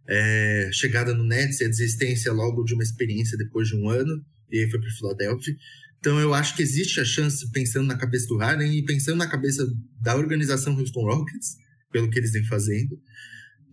É, 0.09 0.69
chegada 0.71 1.13
no 1.13 1.23
Nets 1.23 1.59
e 1.59 1.65
a 1.65 1.69
desistência 1.69 2.31
logo 2.31 2.63
de 2.63 2.73
uma 2.73 2.83
experiência 2.83 3.37
depois 3.37 3.67
de 3.67 3.75
um 3.75 3.89
ano, 3.89 4.23
e 4.51 4.59
aí 4.59 4.69
foi 4.69 4.79
para 4.79 4.89
Philadelphia. 4.91 5.55
Então 5.99 6.19
eu 6.19 6.33
acho 6.33 6.55
que 6.55 6.61
existe 6.61 6.99
a 6.99 7.05
chance, 7.05 7.49
pensando 7.51 7.87
na 7.87 7.97
cabeça 7.97 8.27
do 8.27 8.37
Harden 8.37 8.73
e 8.73 8.85
pensando 8.85 9.17
na 9.17 9.27
cabeça 9.27 9.67
da 10.01 10.15
organização 10.15 10.77
Houston 10.77 11.01
Rockets, 11.01 11.57
pelo 11.91 12.09
que 12.09 12.19
eles 12.19 12.31
vêm 12.31 12.45
fazendo. 12.45 12.99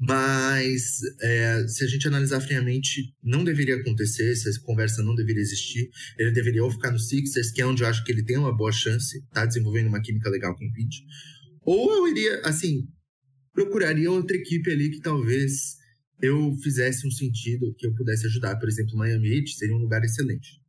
Mas 0.01 0.99
é, 1.23 1.67
se 1.69 1.85
a 1.85 1.87
gente 1.87 2.07
analisar 2.09 2.41
friamente, 2.41 3.15
não 3.23 3.45
deveria 3.45 3.77
acontecer, 3.77 4.33
essa 4.33 4.51
conversa 4.63 5.03
não 5.03 5.15
deveria 5.15 5.41
existir. 5.41 5.89
Ele 6.19 6.33
deveria 6.33 6.65
ou 6.65 6.71
ficar 6.71 6.91
no 6.91 6.99
Sixers, 6.99 7.53
que 7.53 7.63
é 7.63 7.67
onde 7.67 7.83
eu 7.83 7.87
acho 7.87 8.05
que 8.05 8.11
ele 8.11 8.25
tem 8.25 8.37
uma 8.37 8.55
boa 8.55 8.73
chance, 8.73 9.25
tá 9.33 9.47
desenvolvendo 9.47 9.87
uma 9.87 10.03
química 10.03 10.29
legal 10.29 10.55
com 10.57 10.65
o 10.65 10.67
Embiid. 10.67 10.97
Ou 11.63 11.95
eu 11.95 12.09
iria, 12.09 12.41
assim, 12.45 12.87
procuraria 13.53 14.11
outra 14.11 14.37
equipe 14.37 14.71
ali 14.71 14.91
que 14.91 15.01
talvez 15.01 15.77
eu 16.21 16.55
fizesse 16.63 17.07
um 17.07 17.11
sentido, 17.11 17.75
que 17.79 17.87
eu 17.87 17.95
pudesse 17.95 18.27
ajudar. 18.27 18.57
Por 18.59 18.69
exemplo, 18.69 18.97
Miami 18.97 19.29
Heat 19.29 19.51
seria 19.55 19.77
um 19.77 19.81
lugar 19.81 20.03
excelente. 20.03 20.61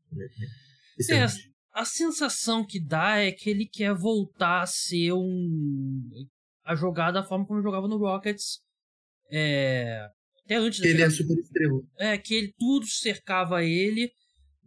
É, 1.10 1.26
a 1.74 1.84
sensação 1.84 2.66
que 2.66 2.80
dá 2.80 3.18
é 3.18 3.32
que 3.32 3.50
ele 3.50 3.66
quer 3.66 3.93
voltar 3.93 4.62
a 4.62 4.66
ser 4.66 5.14
um. 5.14 6.10
A 6.66 6.76
jogar 6.76 7.11
da 7.11 7.24
forma 7.24 7.45
como 7.45 7.61
jogava 7.61 7.88
no 7.88 7.97
Rockets. 7.97 8.59
É. 9.32 10.09
Até 10.43 10.55
antes 10.55 10.82
Ele 10.82 11.01
é 11.01 11.09
super 11.09 11.38
estrela. 11.38 11.82
É, 11.97 12.18
que 12.18 12.34
ele 12.34 12.53
tudo 12.57 12.86
cercava 12.88 13.63
ele. 13.63 14.11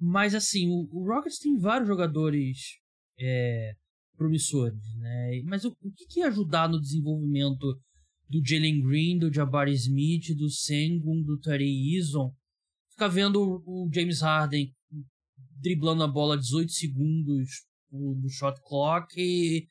Mas 0.00 0.34
assim, 0.34 0.68
o, 0.68 0.88
o 0.92 1.06
Rockets 1.06 1.38
tem 1.38 1.58
vários 1.58 1.88
jogadores 1.88 2.78
é, 3.18 3.74
promissores, 4.16 4.80
né? 4.96 5.42
Mas 5.44 5.64
o, 5.64 5.76
o 5.82 5.92
que, 5.92 6.06
que 6.06 6.20
ia 6.20 6.28
ajudar 6.28 6.68
no 6.68 6.80
desenvolvimento 6.80 7.80
do 8.28 8.44
Jalen 8.44 8.80
Green, 8.82 9.18
do 9.18 9.32
Jabari 9.32 9.72
Smith, 9.72 10.36
do 10.36 10.48
Sengun, 10.48 11.22
do 11.22 11.40
Tarei 11.40 11.96
Eason? 11.96 12.32
Ficar 12.90 13.08
vendo 13.08 13.62
o 13.66 13.88
James 13.92 14.20
Harden 14.20 14.72
driblando 15.60 16.04
a 16.04 16.08
bola 16.08 16.38
18 16.38 16.70
segundos 16.70 17.66
do 17.90 18.28
shot 18.28 18.60
clock 18.62 19.14
e, 19.16 19.66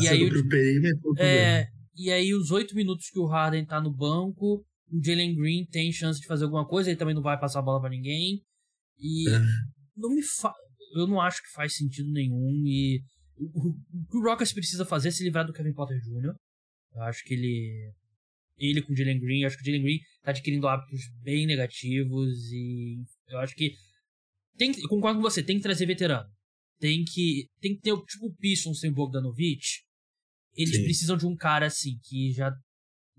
e 0.00 0.08
aí 0.08 0.24
o, 0.24 0.48
perímetro, 0.48 1.14
é, 1.18 1.66
e 1.94 2.10
aí 2.10 2.34
os 2.34 2.50
8 2.50 2.74
minutos 2.74 3.10
que 3.10 3.18
o 3.18 3.26
Harden 3.26 3.64
tá 3.66 3.80
no 3.80 3.90
banco, 3.90 4.64
o 4.90 5.04
Jalen 5.04 5.34
Green 5.34 5.66
tem 5.66 5.92
chance 5.92 6.20
de 6.20 6.26
fazer 6.26 6.44
alguma 6.44 6.66
coisa, 6.66 6.90
ele 6.90 6.98
também 6.98 7.14
não 7.14 7.22
vai 7.22 7.38
passar 7.38 7.60
a 7.60 7.62
bola 7.62 7.80
para 7.80 7.90
ninguém. 7.90 8.42
E 8.98 9.28
é. 9.28 9.40
não 9.96 10.14
me 10.14 10.22
fa... 10.22 10.52
eu 10.94 11.06
não 11.06 11.20
acho 11.20 11.42
que 11.42 11.50
faz 11.52 11.74
sentido 11.74 12.10
nenhum 12.10 12.62
e 12.66 13.02
o, 13.36 13.68
o, 13.68 14.18
o 14.18 14.22
Rockets 14.22 14.52
precisa 14.52 14.84
fazer 14.84 15.08
é 15.08 15.10
se 15.10 15.24
livrar 15.24 15.46
do 15.46 15.52
Kevin 15.52 15.72
Potter 15.72 15.98
Jr. 15.98 16.34
Eu 16.94 17.02
acho 17.02 17.24
que 17.24 17.34
ele 17.34 17.92
ele 18.58 18.82
com 18.82 18.92
o 18.92 18.96
Jalen 18.96 19.18
Green, 19.18 19.40
eu 19.40 19.48
acho 19.48 19.56
que 19.56 19.62
o 19.62 19.66
Jalen 19.66 19.82
Green 19.82 19.98
tá 20.22 20.30
adquirindo 20.30 20.68
hábitos 20.68 21.00
bem 21.22 21.46
negativos 21.46 22.52
e 22.52 23.02
eu 23.28 23.38
acho 23.38 23.54
que 23.54 23.72
tem 24.56 24.72
eu 24.78 24.88
concordo 24.88 25.18
com 25.18 25.22
você, 25.22 25.42
tem 25.42 25.56
que 25.56 25.62
trazer 25.62 25.86
veterano. 25.86 26.28
Tem 26.82 27.04
que 27.04 27.46
tem 27.60 27.76
que 27.76 27.80
ter 27.80 27.96
tipo 28.06 28.26
o 28.26 28.34
Pistons 28.34 28.80
tem 28.80 28.90
o 28.90 28.94
Bogdanovic. 28.94 29.64
Eles 30.56 30.74
Sim. 30.74 30.82
precisam 30.82 31.16
de 31.16 31.24
um 31.24 31.36
cara 31.36 31.66
assim 31.66 31.96
que 32.02 32.32
já 32.32 32.52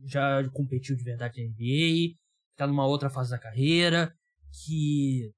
já 0.03 0.49
competiu 0.49 0.97
de 0.97 1.03
verdade 1.05 1.41
na 1.41 1.47
NBA, 1.47 2.13
tá 2.57 2.67
numa 2.67 2.85
outra 2.85 3.09
fase 3.09 3.29
da 3.29 3.39
carreira, 3.39 4.13
que 4.51 5.31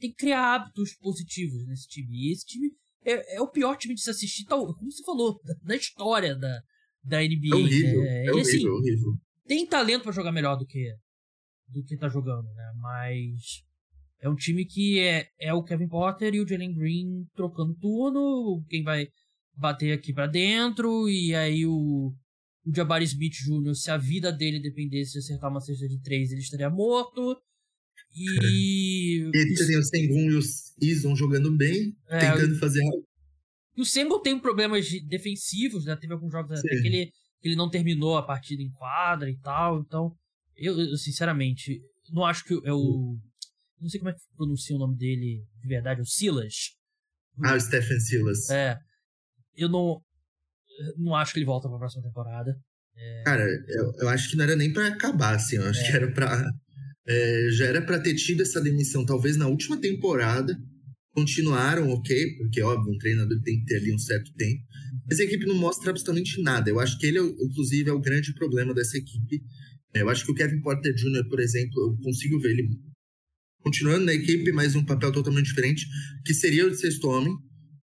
tem 0.00 0.10
que 0.10 0.16
criar 0.16 0.56
hábitos 0.56 0.96
positivos 0.96 1.64
nesse 1.68 1.86
time. 1.86 2.26
E 2.26 2.32
esse 2.32 2.44
time 2.44 2.72
é, 3.04 3.36
é 3.36 3.40
o 3.40 3.48
pior 3.48 3.76
time 3.76 3.94
de 3.94 4.00
se 4.00 4.10
assistir, 4.10 4.46
tal, 4.46 4.74
como 4.74 4.90
você 4.90 5.04
falou, 5.04 5.40
da, 5.44 5.54
da 5.62 5.76
história 5.76 6.34
da, 6.34 6.60
da 7.04 7.18
NBA. 7.20 7.52
É 7.52 7.54
horrível, 7.54 8.02
né? 8.02 8.26
é, 8.26 8.32
horrível, 8.32 8.40
assim, 8.40 8.68
horrível. 8.68 9.14
Tem 9.46 9.64
talento 9.64 10.02
para 10.02 10.12
jogar 10.12 10.32
melhor 10.32 10.56
do 10.56 10.66
que 10.66 10.92
do 11.68 11.84
que 11.84 11.96
tá 11.96 12.08
jogando, 12.08 12.52
né? 12.52 12.72
Mas 12.78 13.62
é 14.24 14.28
um 14.28 14.34
time 14.34 14.64
que 14.64 14.98
é, 15.00 15.28
é 15.38 15.52
o 15.52 15.62
Kevin 15.62 15.86
Porter 15.86 16.34
e 16.34 16.40
o 16.40 16.48
Jalen 16.48 16.72
Green 16.72 17.26
trocando 17.36 17.74
turno, 17.74 18.64
quem 18.70 18.82
vai 18.82 19.06
bater 19.54 19.92
aqui 19.92 20.14
para 20.14 20.26
dentro, 20.26 21.10
e 21.10 21.34
aí 21.34 21.66
o, 21.66 22.10
o 22.64 22.74
Jabari 22.74 23.04
Smith 23.04 23.34
Jr., 23.34 23.74
se 23.74 23.90
a 23.90 23.98
vida 23.98 24.32
dele 24.32 24.60
dependesse 24.60 25.12
de 25.12 25.18
acertar 25.18 25.50
uma 25.50 25.60
cesta 25.60 25.86
de 25.86 26.00
três, 26.00 26.32
ele 26.32 26.40
estaria 26.40 26.70
morto. 26.70 27.36
E. 28.16 29.28
e 29.28 29.66
tem 29.66 29.78
o 29.78 29.82
Sengun 29.82 30.30
e 30.30 30.36
o 30.36 30.40
Ison 30.80 31.14
jogando 31.14 31.54
bem, 31.54 31.94
é, 32.08 32.18
tentando 32.20 32.58
fazer 32.58 32.82
algo. 32.82 33.06
E 33.76 33.82
o 33.82 33.84
Sengun 33.84 34.22
tem 34.22 34.40
problemas 34.40 34.88
defensivos, 35.06 35.84
né? 35.84 35.96
Teve 35.96 36.14
alguns 36.14 36.32
jogos 36.32 36.58
até 36.58 36.80
que 36.80 36.86
ele, 36.86 37.06
que 37.42 37.48
ele 37.48 37.56
não 37.56 37.68
terminou 37.68 38.16
a 38.16 38.22
partida 38.22 38.62
em 38.62 38.70
quadra 38.70 39.28
e 39.28 39.36
tal. 39.40 39.80
Então, 39.80 40.14
eu, 40.56 40.80
eu 40.80 40.96
sinceramente, 40.96 41.78
não 42.10 42.24
acho 42.24 42.42
que 42.44 42.54
é 42.64 42.72
o. 42.72 43.18
Não 43.80 43.88
sei 43.88 44.00
como 44.00 44.10
é 44.10 44.14
que 44.14 44.20
pronuncia 44.36 44.76
o 44.76 44.78
nome 44.78 44.96
dele 44.96 45.44
de 45.60 45.68
verdade, 45.68 46.00
o 46.00 46.06
Silas. 46.06 46.54
Ah, 47.42 47.54
o 47.54 47.60
Stephen 47.60 48.00
Silas. 48.00 48.48
É. 48.50 48.78
Eu 49.56 49.68
não. 49.68 50.00
Não 50.96 51.14
acho 51.14 51.32
que 51.32 51.38
ele 51.38 51.46
volta 51.46 51.68
pra 51.68 51.78
próxima 51.78 52.02
temporada. 52.02 52.56
É... 52.96 53.22
Cara, 53.24 53.44
eu, 53.68 53.92
eu 53.98 54.08
acho 54.08 54.30
que 54.30 54.36
não 54.36 54.44
era 54.44 54.56
nem 54.56 54.72
para 54.72 54.88
acabar, 54.88 55.34
assim. 55.34 55.56
Eu 55.56 55.68
acho 55.68 55.80
é. 55.80 55.86
que 55.86 55.96
era 55.96 56.12
pra. 56.12 56.50
É, 57.06 57.48
já 57.50 57.66
era 57.66 57.82
para 57.82 58.00
ter 58.00 58.14
tido 58.14 58.42
essa 58.42 58.60
demissão, 58.60 59.04
talvez 59.04 59.36
na 59.36 59.46
última 59.46 59.80
temporada. 59.80 60.56
Continuaram, 61.12 61.90
ok, 61.90 62.36
porque, 62.38 62.60
óbvio, 62.60 62.92
um 62.92 62.98
treinador 62.98 63.40
tem 63.42 63.60
que 63.60 63.66
ter 63.66 63.76
ali 63.76 63.94
um 63.94 63.98
certo 63.98 64.32
tempo. 64.34 64.64
Mas 65.08 65.20
a 65.20 65.24
equipe 65.24 65.46
não 65.46 65.54
mostra 65.54 65.90
absolutamente 65.90 66.42
nada. 66.42 66.70
Eu 66.70 66.80
acho 66.80 66.98
que 66.98 67.06
ele, 67.06 67.20
inclusive, 67.20 67.88
é 67.88 67.92
o 67.92 68.00
grande 68.00 68.34
problema 68.34 68.74
dessa 68.74 68.96
equipe. 68.98 69.42
É, 69.94 70.02
eu 70.02 70.08
acho 70.08 70.24
que 70.24 70.32
o 70.32 70.34
Kevin 70.34 70.60
Porter 70.60 70.92
Jr., 70.92 71.28
por 71.28 71.38
exemplo, 71.38 71.72
eu 71.82 71.96
consigo 72.02 72.40
ver 72.40 72.50
ele 72.50 72.68
continuando 73.64 74.04
na 74.04 74.14
equipe, 74.14 74.52
mas 74.52 74.76
um 74.76 74.84
papel 74.84 75.10
totalmente 75.10 75.46
diferente, 75.46 75.86
que 76.24 76.34
seria 76.34 76.66
o 76.66 76.70
de 76.70 76.78
sexto 76.78 77.08
homem. 77.08 77.34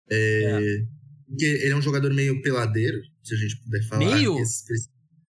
É, 0.09 0.43
é. 0.43 0.85
Porque 1.27 1.45
ele 1.45 1.73
é 1.73 1.75
um 1.75 1.81
jogador 1.81 2.13
meio 2.13 2.41
peladeiro, 2.41 2.97
se 3.21 3.35
a 3.35 3.37
gente 3.37 3.61
puder 3.61 3.83
falar. 3.87 4.15
Meio? 4.15 4.37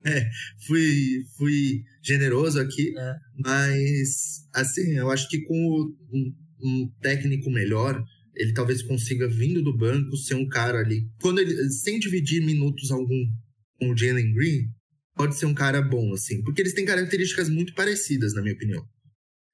É, 0.04 0.30
fui, 0.66 1.24
fui 1.36 1.82
generoso 2.00 2.60
aqui, 2.60 2.94
é. 2.96 3.14
mas 3.38 4.46
assim, 4.54 4.92
eu 4.92 5.10
acho 5.10 5.28
que 5.28 5.40
com 5.42 5.94
um, 6.12 6.32
um, 6.62 6.92
técnico 7.00 7.50
melhor, 7.50 8.00
ele 8.36 8.52
talvez 8.52 8.82
consiga, 8.82 9.28
vindo 9.28 9.62
do 9.62 9.76
banco, 9.76 10.16
ser 10.16 10.34
um 10.34 10.46
cara 10.46 10.78
ali. 10.78 11.08
Quando 11.20 11.40
ele, 11.40 11.70
sem 11.70 11.98
dividir 11.98 12.44
minutos 12.44 12.92
algum 12.92 13.24
com 13.80 13.90
o 13.90 13.96
Jalen 13.96 14.32
Green, 14.32 14.68
pode 15.16 15.36
ser 15.36 15.46
um 15.46 15.54
cara 15.54 15.82
bom, 15.82 16.12
assim, 16.12 16.40
porque 16.42 16.60
eles 16.60 16.74
têm 16.74 16.84
características 16.84 17.48
muito 17.48 17.74
parecidas, 17.74 18.32
na 18.32 18.42
minha 18.42 18.54
opinião. 18.54 18.86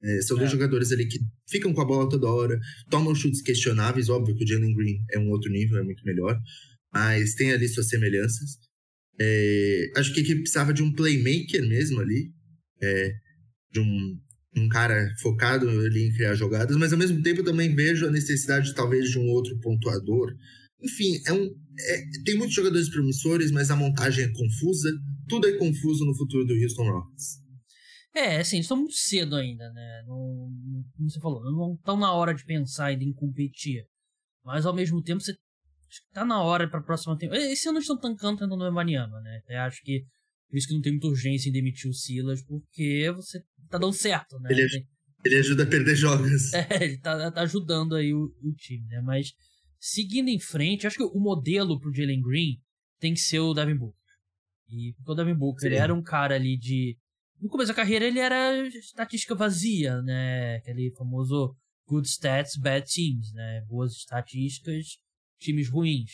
É, 0.05 0.23
são 0.23 0.37
é. 0.37 0.41
dois 0.41 0.51
jogadores 0.51 0.91
ali 0.93 1.07
que 1.07 1.21
ficam 1.49 1.73
com 1.73 1.81
a 1.81 1.85
bola 1.85 2.09
toda 2.09 2.27
hora, 2.27 2.59
tomam 2.91 3.15
chutes 3.15 3.43
questionáveis. 3.43 4.09
Óbvio 4.09 4.37
que 4.37 4.45
o 4.45 4.47
Jalen 4.47 4.75
Green 4.75 4.99
é 5.13 5.19
um 5.19 5.31
outro 5.31 5.51
nível, 5.51 5.79
é 5.79 5.83
muito 5.83 6.05
melhor, 6.05 6.39
mas 6.93 7.35
tem 7.35 7.53
ali 7.53 7.69
suas 7.69 7.89
semelhanças. 7.89 8.59
É, 9.21 9.93
acho 9.97 10.13
que 10.13 10.21
a 10.21 10.23
equipe 10.23 10.41
precisava 10.41 10.73
de 10.73 10.83
um 10.83 10.93
playmaker 10.93 11.67
mesmo 11.69 12.01
ali, 12.01 12.33
é, 12.83 13.13
de 13.71 13.81
um, 13.81 14.19
um 14.57 14.69
cara 14.69 15.15
focado 15.21 15.69
ali 15.69 16.09
em 16.09 16.13
criar 16.13 16.35
jogadas, 16.35 16.77
mas 16.77 16.93
ao 16.93 16.99
mesmo 16.99 17.23
tempo 17.23 17.43
também 17.43 17.75
vejo 17.75 18.07
a 18.07 18.11
necessidade 18.11 18.75
talvez 18.75 19.11
de 19.11 19.19
um 19.19 19.27
outro 19.29 19.59
pontuador. 19.61 20.35
Enfim, 20.83 21.21
é 21.27 21.33
um, 21.33 21.45
é, 21.79 22.03
tem 22.25 22.37
muitos 22.37 22.55
jogadores 22.55 22.89
promissores, 22.89 23.51
mas 23.51 23.71
a 23.71 23.77
montagem 23.77 24.25
é 24.25 24.33
confusa. 24.33 24.93
Tudo 25.29 25.47
é 25.47 25.53
confuso 25.53 26.05
no 26.05 26.17
futuro 26.17 26.45
do 26.45 26.55
Houston 26.55 26.85
Rockets. 26.85 27.42
É, 28.15 28.39
assim, 28.39 28.59
estão 28.59 28.77
muito 28.77 28.95
cedo 28.95 29.37
ainda, 29.37 29.71
né? 29.73 30.05
Não, 30.07 30.51
como 30.97 31.11
você 31.11 31.19
falou, 31.19 31.43
não 31.43 31.75
estão 31.75 31.97
na 31.97 32.13
hora 32.13 32.35
de 32.35 32.45
pensar 32.45 32.87
ainda 32.87 33.05
em 33.05 33.13
competir. 33.13 33.87
Mas 34.45 34.67
ao 34.67 34.75
mesmo 34.75 35.03
tempo, 35.03 35.21
você 35.21 35.35
tá 36.13 36.25
na 36.25 36.43
hora 36.43 36.69
para 36.69 36.81
a 36.81 36.83
próxima 36.83 37.17
temporada. 37.17 37.51
Esse 37.51 37.69
ano 37.69 37.79
estão 37.79 37.99
tancando 37.99 38.39
tendo 38.39 38.57
no 38.57 38.69
Embanyama, 38.69 39.21
né? 39.21 39.41
Eu 39.49 39.61
acho 39.61 39.81
que 39.83 40.05
por 40.53 40.59
isso 40.59 40.69
que 40.69 40.75
não 40.75 40.83
tem 40.83 40.93
muita 40.93 41.07
urgência 41.07 41.49
em 41.49 41.53
demitir 41.53 41.91
o 41.91 41.95
Silas, 41.95 42.43
porque 42.43 43.11
você 43.17 43.43
tá 43.71 43.79
dando 43.79 43.95
certo, 43.95 44.39
né? 44.39 44.51
Ele, 44.53 44.69
tem... 44.69 44.87
ele 45.25 45.37
ajuda 45.37 45.63
a 45.63 45.67
perder 45.67 45.97
jogos. 45.97 46.53
É, 46.53 46.85
ele 46.85 46.99
tá, 46.99 47.31
tá 47.31 47.41
ajudando 47.41 47.95
aí 47.95 48.13
o, 48.13 48.25
o, 48.43 48.53
time, 48.53 48.87
né? 48.89 49.01
Mas 49.01 49.33
seguindo 49.81 50.29
em 50.29 50.39
frente, 50.39 50.87
acho 50.87 50.99
que 50.99 51.03
o 51.03 51.19
modelo 51.19 51.81
pro 51.81 51.95
Jalen 51.95 52.21
Green 52.21 52.61
tem 53.01 53.15
que 53.15 53.21
ser 53.21 53.39
o 53.39 53.55
Devin 53.55 53.77
Booker. 53.77 53.99
E 54.69 54.95
o 55.07 55.15
Devin 55.15 55.35
Booker 55.35 55.67
ele 55.67 55.77
era 55.77 55.95
um 55.95 56.03
cara 56.03 56.35
ali 56.35 56.59
de 56.59 56.99
no 57.43 57.49
começo 57.49 57.69
da 57.69 57.75
carreira 57.75 58.07
ele 58.07 58.21
era 58.21 58.67
estatística 58.69 59.35
vazia, 59.35 60.01
né? 60.03 60.57
Aquele 60.57 60.93
famoso 60.97 61.57
good 61.89 62.09
stats, 62.09 62.57
bad 62.57 62.87
teams, 62.87 63.33
né? 63.35 63.65
Boas 63.69 63.93
estatísticas, 63.95 64.99
times 65.41 65.69
ruins. 65.69 66.13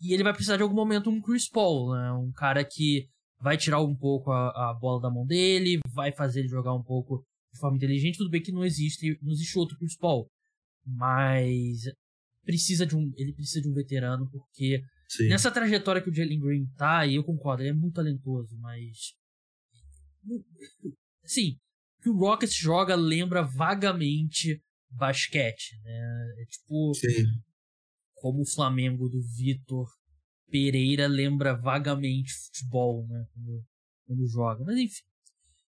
E 0.00 0.14
ele 0.14 0.22
vai 0.22 0.32
precisar 0.32 0.56
de 0.56 0.62
algum 0.62 0.74
momento 0.74 1.10
um 1.10 1.20
Chris 1.20 1.48
Paul, 1.48 1.94
né? 1.94 2.12
Um 2.12 2.30
cara 2.30 2.64
que 2.64 3.08
vai 3.40 3.56
tirar 3.56 3.80
um 3.80 3.94
pouco 3.94 4.30
a, 4.30 4.70
a 4.70 4.74
bola 4.74 5.02
da 5.02 5.10
mão 5.10 5.26
dele, 5.26 5.80
vai 5.92 6.12
fazer 6.12 6.40
ele 6.40 6.48
jogar 6.48 6.72
um 6.74 6.82
pouco 6.82 7.24
de 7.52 7.58
forma 7.58 7.76
inteligente. 7.76 8.18
Tudo 8.18 8.30
bem 8.30 8.40
que 8.40 8.52
não 8.52 8.64
existe, 8.64 9.18
não 9.20 9.32
existe 9.32 9.58
outro 9.58 9.76
Chris 9.76 9.96
Paul, 9.96 10.28
mas 10.86 11.82
precisa 12.44 12.86
de 12.86 12.96
um, 12.96 13.12
ele 13.16 13.32
precisa 13.32 13.60
de 13.60 13.68
um 13.68 13.74
veterano 13.74 14.28
porque 14.30 14.80
Sim. 15.08 15.28
nessa 15.28 15.50
trajetória 15.50 16.00
que 16.00 16.10
o 16.10 16.14
Jalen 16.14 16.38
Green 16.38 16.66
tá, 16.76 17.04
e 17.04 17.16
eu 17.16 17.24
concordo, 17.24 17.62
ele 17.62 17.70
é 17.70 17.74
muito 17.74 17.94
talentoso, 17.94 18.56
mas 18.58 19.14
Assim, 21.24 21.58
que 22.00 22.08
o 22.08 22.16
Rockets 22.16 22.54
joga 22.54 22.94
lembra 22.94 23.42
vagamente 23.42 24.60
basquete, 24.90 25.80
né? 25.84 26.34
É 26.38 26.44
tipo. 26.46 26.94
Sim. 26.94 27.24
Como 28.14 28.42
o 28.42 28.46
Flamengo 28.46 29.08
do 29.08 29.20
Vitor 29.20 29.88
Pereira 30.50 31.06
lembra 31.06 31.56
vagamente 31.56 32.32
futebol, 32.32 33.06
né? 33.08 33.26
Quando, 33.32 33.64
quando 34.06 34.28
joga. 34.28 34.64
Mas 34.64 34.78
enfim. 34.78 35.02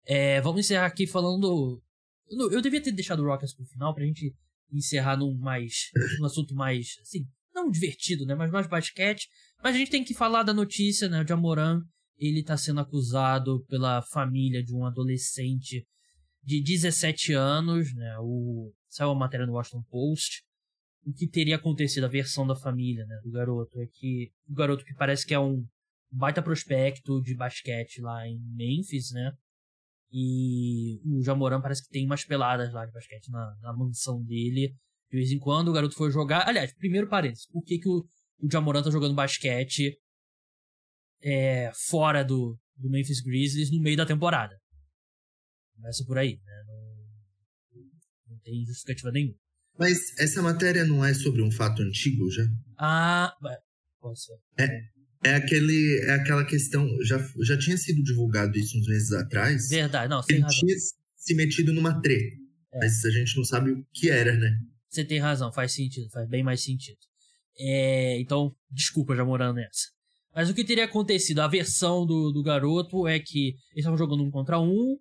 É, 0.07 0.41
vamos 0.41 0.61
encerrar 0.61 0.87
aqui 0.87 1.07
falando. 1.07 1.83
Eu 2.31 2.63
devia 2.63 2.83
ter 2.83 2.93
deixado 2.93 3.21
o 3.21 3.27
Rockets 3.27 3.55
pro 3.55 3.67
final 3.67 3.95
pra 3.95 4.05
gente 4.05 4.35
encerrar 4.73 5.17
num 5.17 5.37
mais. 5.37 5.91
num 6.19 6.27
assunto 6.27 6.55
mais. 6.55 6.97
assim, 7.03 7.27
não 7.55 7.71
divertido, 7.71 8.25
né? 8.25 8.35
Mas 8.35 8.51
mais 8.51 8.67
basquete. 8.67 9.29
Mas 9.63 9.75
a 9.75 9.79
gente 9.79 9.91
tem 9.91 10.05
que 10.05 10.15
falar 10.15 10.43
da 10.43 10.55
notícia, 10.55 11.09
né? 11.09 11.25
De 11.25 11.33
Amoran 11.33 11.83
ele 12.19 12.41
está 12.41 12.57
sendo 12.57 12.81
acusado 12.81 13.65
pela 13.69 14.03
família 14.03 14.63
de 14.63 14.75
um 14.75 14.85
adolescente 14.85 15.87
de 16.43 16.63
17 16.63 17.33
anos, 17.33 17.95
né? 17.95 18.17
O 18.21 18.73
saiu 18.89 19.11
a 19.11 19.15
matéria 19.15 19.47
no 19.47 19.53
Washington 19.53 19.83
Post. 19.89 20.43
O 21.07 21.13
que 21.13 21.29
teria 21.29 21.57
acontecido, 21.57 22.05
a 22.05 22.09
versão 22.09 22.47
da 22.47 22.57
família, 22.57 23.05
né, 23.07 23.21
do 23.23 23.31
garoto, 23.31 23.81
é 23.81 23.87
que 23.87 24.31
o 24.49 24.55
garoto 24.55 24.85
que 24.85 24.95
parece 24.95 25.27
que 25.27 25.33
é 25.33 25.39
um 25.39 25.65
baita 26.11 26.43
prospecto 26.43 27.23
de 27.23 27.35
basquete 27.35 28.01
lá 28.01 28.27
em 28.27 28.39
Memphis, 28.55 29.13
né? 29.13 29.33
E 30.11 31.01
o 31.05 31.23
Jamoran 31.23 31.61
parece 31.61 31.83
que 31.83 31.91
tem 31.91 32.05
umas 32.05 32.25
peladas 32.25 32.73
lá 32.73 32.85
de 32.85 32.93
basquete 32.93 33.31
na, 33.31 33.55
na 33.61 33.73
mansão 33.75 34.23
dele. 34.23 34.75
De 35.11 35.17
vez 35.17 35.31
em 35.31 35.39
quando 35.39 35.69
o 35.69 35.73
garoto 35.73 35.95
foi 35.95 36.11
jogar. 36.11 36.49
Aliás, 36.49 36.75
primeiro 36.75 37.09
parênteses, 37.09 37.47
por 37.47 37.63
que, 37.63 37.79
que 37.79 37.89
o 37.89 38.05
o 38.41 38.51
Jamoran 38.51 38.83
tá 38.83 38.91
jogando 38.91 39.15
basquete 39.15 39.99
é, 41.23 41.71
fora 41.89 42.25
do, 42.25 42.59
do 42.77 42.91
Memphis 42.91 43.21
Grizzlies 43.21 43.71
no 43.71 43.81
meio 43.81 43.97
da 43.97 44.07
temporada. 44.07 44.57
Começa 45.75 46.05
por 46.05 46.19
aí, 46.19 46.41
né? 46.45 46.65
Não, 46.67 47.85
não 48.29 48.39
tem 48.41 48.65
justificativa 48.65 49.13
nenhuma. 49.13 49.39
Mas 49.79 50.19
essa 50.19 50.43
matéria 50.43 50.85
não 50.85 51.05
é 51.05 51.15
sobre 51.15 51.41
um 51.41 51.51
fato 51.53 51.83
antigo 51.83 52.29
já? 52.31 52.45
Ah, 52.77 53.33
pode 54.01 54.21
ser. 54.21 54.35
É, 54.59 54.89
é, 55.25 55.35
aquele, 55.37 56.01
é 56.03 56.13
aquela 56.15 56.45
questão. 56.45 56.87
Já, 57.05 57.19
já 57.43 57.57
tinha 57.57 57.77
sido 57.77 58.03
divulgado 58.03 58.59
isso 58.59 58.77
uns 58.77 58.89
meses 58.89 59.13
atrás. 59.13 59.69
Verdade, 59.69 60.11
não, 60.11 60.23
sem 60.23 60.41
razão. 60.41 60.59
tinha 60.59 60.77
se 61.17 61.35
metido 61.35 61.73
numa 61.73 62.01
treta. 62.01 62.37
É. 62.73 62.79
Mas 62.79 63.05
a 63.05 63.11
gente 63.11 63.37
não 63.37 63.45
sabe 63.45 63.71
o 63.71 63.87
que 63.93 64.11
era, 64.11 64.35
né? 64.37 64.59
Você 64.89 65.05
tem 65.05 65.21
razão, 65.21 65.53
faz 65.53 65.73
sentido, 65.73 66.11
faz 66.11 66.29
bem 66.29 66.43
mais 66.43 66.63
sentido. 66.63 66.99
É, 67.57 68.21
então, 68.21 68.55
desculpa 68.71 69.15
já 69.15 69.25
morando 69.25 69.57
nessa. 69.57 69.89
Mas 70.35 70.51
o 70.51 70.55
que 70.55 70.65
teria 70.65 70.85
acontecido? 70.85 71.41
A 71.41 71.49
versão 71.49 72.07
do, 72.07 72.31
do 72.31 72.43
garoto 72.43 73.07
é 73.07 73.19
que 73.19 73.49
eles 73.73 73.79
estavam 73.79 73.99
jogando 73.99 74.23
um 74.23 74.31
contra 74.31 74.61
um. 74.61 74.97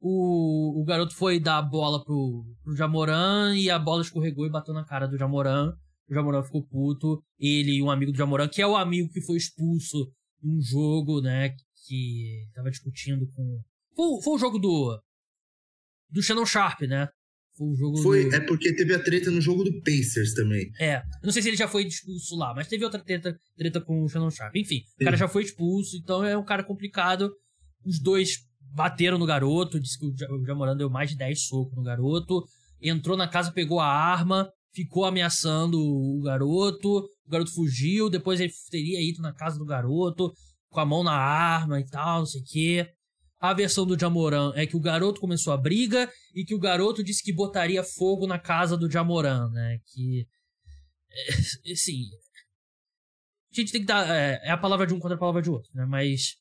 O, 0.00 0.80
o 0.80 0.84
garoto 0.84 1.14
foi 1.14 1.40
dar 1.40 1.58
a 1.58 1.62
bola 1.62 2.04
pro, 2.04 2.44
pro 2.62 2.76
Jamoran 2.76 3.56
e 3.56 3.68
a 3.68 3.78
bola 3.78 4.02
escorregou 4.02 4.46
e 4.46 4.50
bateu 4.50 4.72
na 4.72 4.84
cara 4.84 5.06
do 5.06 5.18
Jamoran. 5.18 5.72
O 6.08 6.14
Jamoran 6.14 6.42
ficou 6.42 6.66
puto. 6.66 7.22
Ele 7.38 7.76
e 7.76 7.82
um 7.82 7.90
amigo 7.90 8.12
do 8.12 8.18
Jamoran, 8.18 8.48
que 8.48 8.62
é 8.62 8.66
o 8.66 8.76
amigo 8.76 9.10
que 9.12 9.20
foi 9.20 9.36
expulso 9.36 10.10
num 10.42 10.60
jogo, 10.60 11.20
né? 11.20 11.50
Que 11.86 12.48
tava 12.54 12.70
discutindo 12.70 13.26
com. 13.34 13.60
Foi, 13.94 14.22
foi 14.22 14.34
o 14.34 14.38
jogo 14.38 14.58
do. 14.58 15.00
Do 16.10 16.22
Shannon 16.22 16.46
Sharp, 16.46 16.82
né? 16.82 17.08
Foi 17.58 17.66
o 17.66 17.74
jogo 17.74 17.96
Foi, 17.98 18.28
do... 18.28 18.36
é 18.36 18.40
porque 18.40 18.72
teve 18.72 18.94
a 18.94 19.02
treta 19.02 19.32
no 19.32 19.40
jogo 19.40 19.64
do 19.64 19.82
Pacers 19.82 20.32
também. 20.32 20.70
É, 20.80 21.02
não 21.24 21.32
sei 21.32 21.42
se 21.42 21.48
ele 21.48 21.56
já 21.56 21.66
foi 21.66 21.84
expulso 21.84 22.36
lá, 22.36 22.54
mas 22.54 22.68
teve 22.68 22.84
outra 22.84 23.00
treta, 23.00 23.36
treta 23.56 23.80
com 23.80 24.04
o 24.04 24.08
Shannon 24.08 24.30
Sharp. 24.30 24.54
Enfim, 24.54 24.82
o 25.00 25.04
cara 25.04 25.16
já 25.16 25.26
foi 25.26 25.42
expulso, 25.42 25.96
então 25.96 26.24
é 26.24 26.38
um 26.38 26.44
cara 26.44 26.62
complicado. 26.62 27.32
Os 27.84 27.98
dois 27.98 28.38
bateram 28.72 29.18
no 29.18 29.26
garoto, 29.26 29.80
disse 29.80 29.98
que 29.98 30.06
o 30.06 30.44
Jamoran 30.46 30.76
deu 30.76 30.88
mais 30.88 31.10
de 31.10 31.16
10 31.16 31.46
socos 31.46 31.76
no 31.76 31.82
garoto. 31.82 32.44
Entrou 32.80 33.16
na 33.16 33.26
casa, 33.26 33.50
pegou 33.50 33.80
a 33.80 33.86
arma, 33.86 34.48
ficou 34.72 35.04
ameaçando 35.04 35.80
o 35.80 36.22
garoto. 36.22 36.98
O 37.26 37.30
garoto 37.30 37.52
fugiu, 37.52 38.08
depois 38.08 38.38
ele 38.38 38.52
teria 38.70 39.02
ido 39.02 39.20
na 39.20 39.32
casa 39.32 39.58
do 39.58 39.64
garoto, 39.64 40.32
com 40.70 40.78
a 40.78 40.86
mão 40.86 41.02
na 41.02 41.12
arma 41.12 41.80
e 41.80 41.86
tal, 41.86 42.20
não 42.20 42.26
sei 42.26 42.40
o 42.40 42.44
quê. 42.44 42.88
A 43.40 43.54
versão 43.54 43.86
do 43.86 43.98
Jamoran 43.98 44.52
é 44.56 44.66
que 44.66 44.76
o 44.76 44.80
garoto 44.80 45.20
começou 45.20 45.52
a 45.52 45.56
briga 45.56 46.10
e 46.34 46.44
que 46.44 46.54
o 46.54 46.58
garoto 46.58 47.04
disse 47.04 47.22
que 47.22 47.32
botaria 47.32 47.84
fogo 47.84 48.26
na 48.26 48.38
casa 48.38 48.76
do 48.76 48.90
Jamoran, 48.90 49.48
né? 49.50 49.78
Que. 49.86 50.26
É, 51.10 51.72
assim. 51.72 52.02
A 53.52 53.60
gente 53.60 53.72
tem 53.72 53.80
que 53.80 53.86
dar. 53.86 54.08
É, 54.08 54.40
é, 54.42 54.50
a 54.50 54.58
palavra 54.58 54.86
de 54.86 54.94
um 54.94 54.98
contra 54.98 55.16
a 55.16 55.20
palavra 55.20 55.42
de 55.42 55.50
outro, 55.50 55.70
né? 55.74 55.86
Mas. 55.86 56.36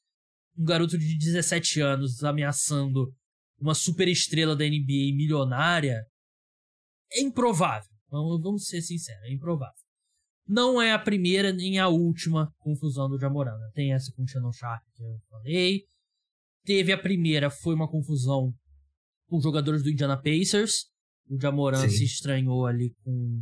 Um 0.60 0.66
garoto 0.66 0.98
de 0.98 1.18
17 1.20 1.82
anos 1.82 2.24
ameaçando 2.24 3.14
uma 3.60 3.76
super 3.76 4.08
estrela 4.08 4.56
da 4.56 4.66
NBA 4.66 5.14
milionária 5.16 6.04
é 7.12 7.22
improvável. 7.22 7.92
Vamos, 8.10 8.42
vamos 8.42 8.68
ser 8.68 8.82
sinceros, 8.82 9.24
é 9.24 9.32
improvável. 9.32 9.76
Não 10.48 10.82
é 10.82 10.94
a 10.94 11.00
primeira 11.00 11.52
nem 11.52 11.78
a 11.78 11.90
última 11.90 12.52
confusão 12.58 13.10
do 13.10 13.20
Jamoran. 13.20 13.58
Né? 13.58 13.70
Tem 13.74 13.94
essa 13.94 14.12
com 14.16 14.24
o 14.24 14.28
Shannon 14.28 14.52
Sharp 14.52 14.82
que 14.96 15.04
eu 15.04 15.20
falei. 15.30 15.84
Teve 16.68 16.92
a 16.92 16.98
primeira, 16.98 17.50
foi 17.50 17.74
uma 17.74 17.88
confusão 17.88 18.54
com 19.30 19.38
os 19.38 19.44
jogadores 19.44 19.82
do 19.82 19.90
Indiana 19.90 20.22
Pacers. 20.22 20.88
O 21.30 21.40
Jamoran 21.40 21.88
se 21.88 22.04
estranhou 22.04 22.66
ali 22.66 22.94
com 23.06 23.42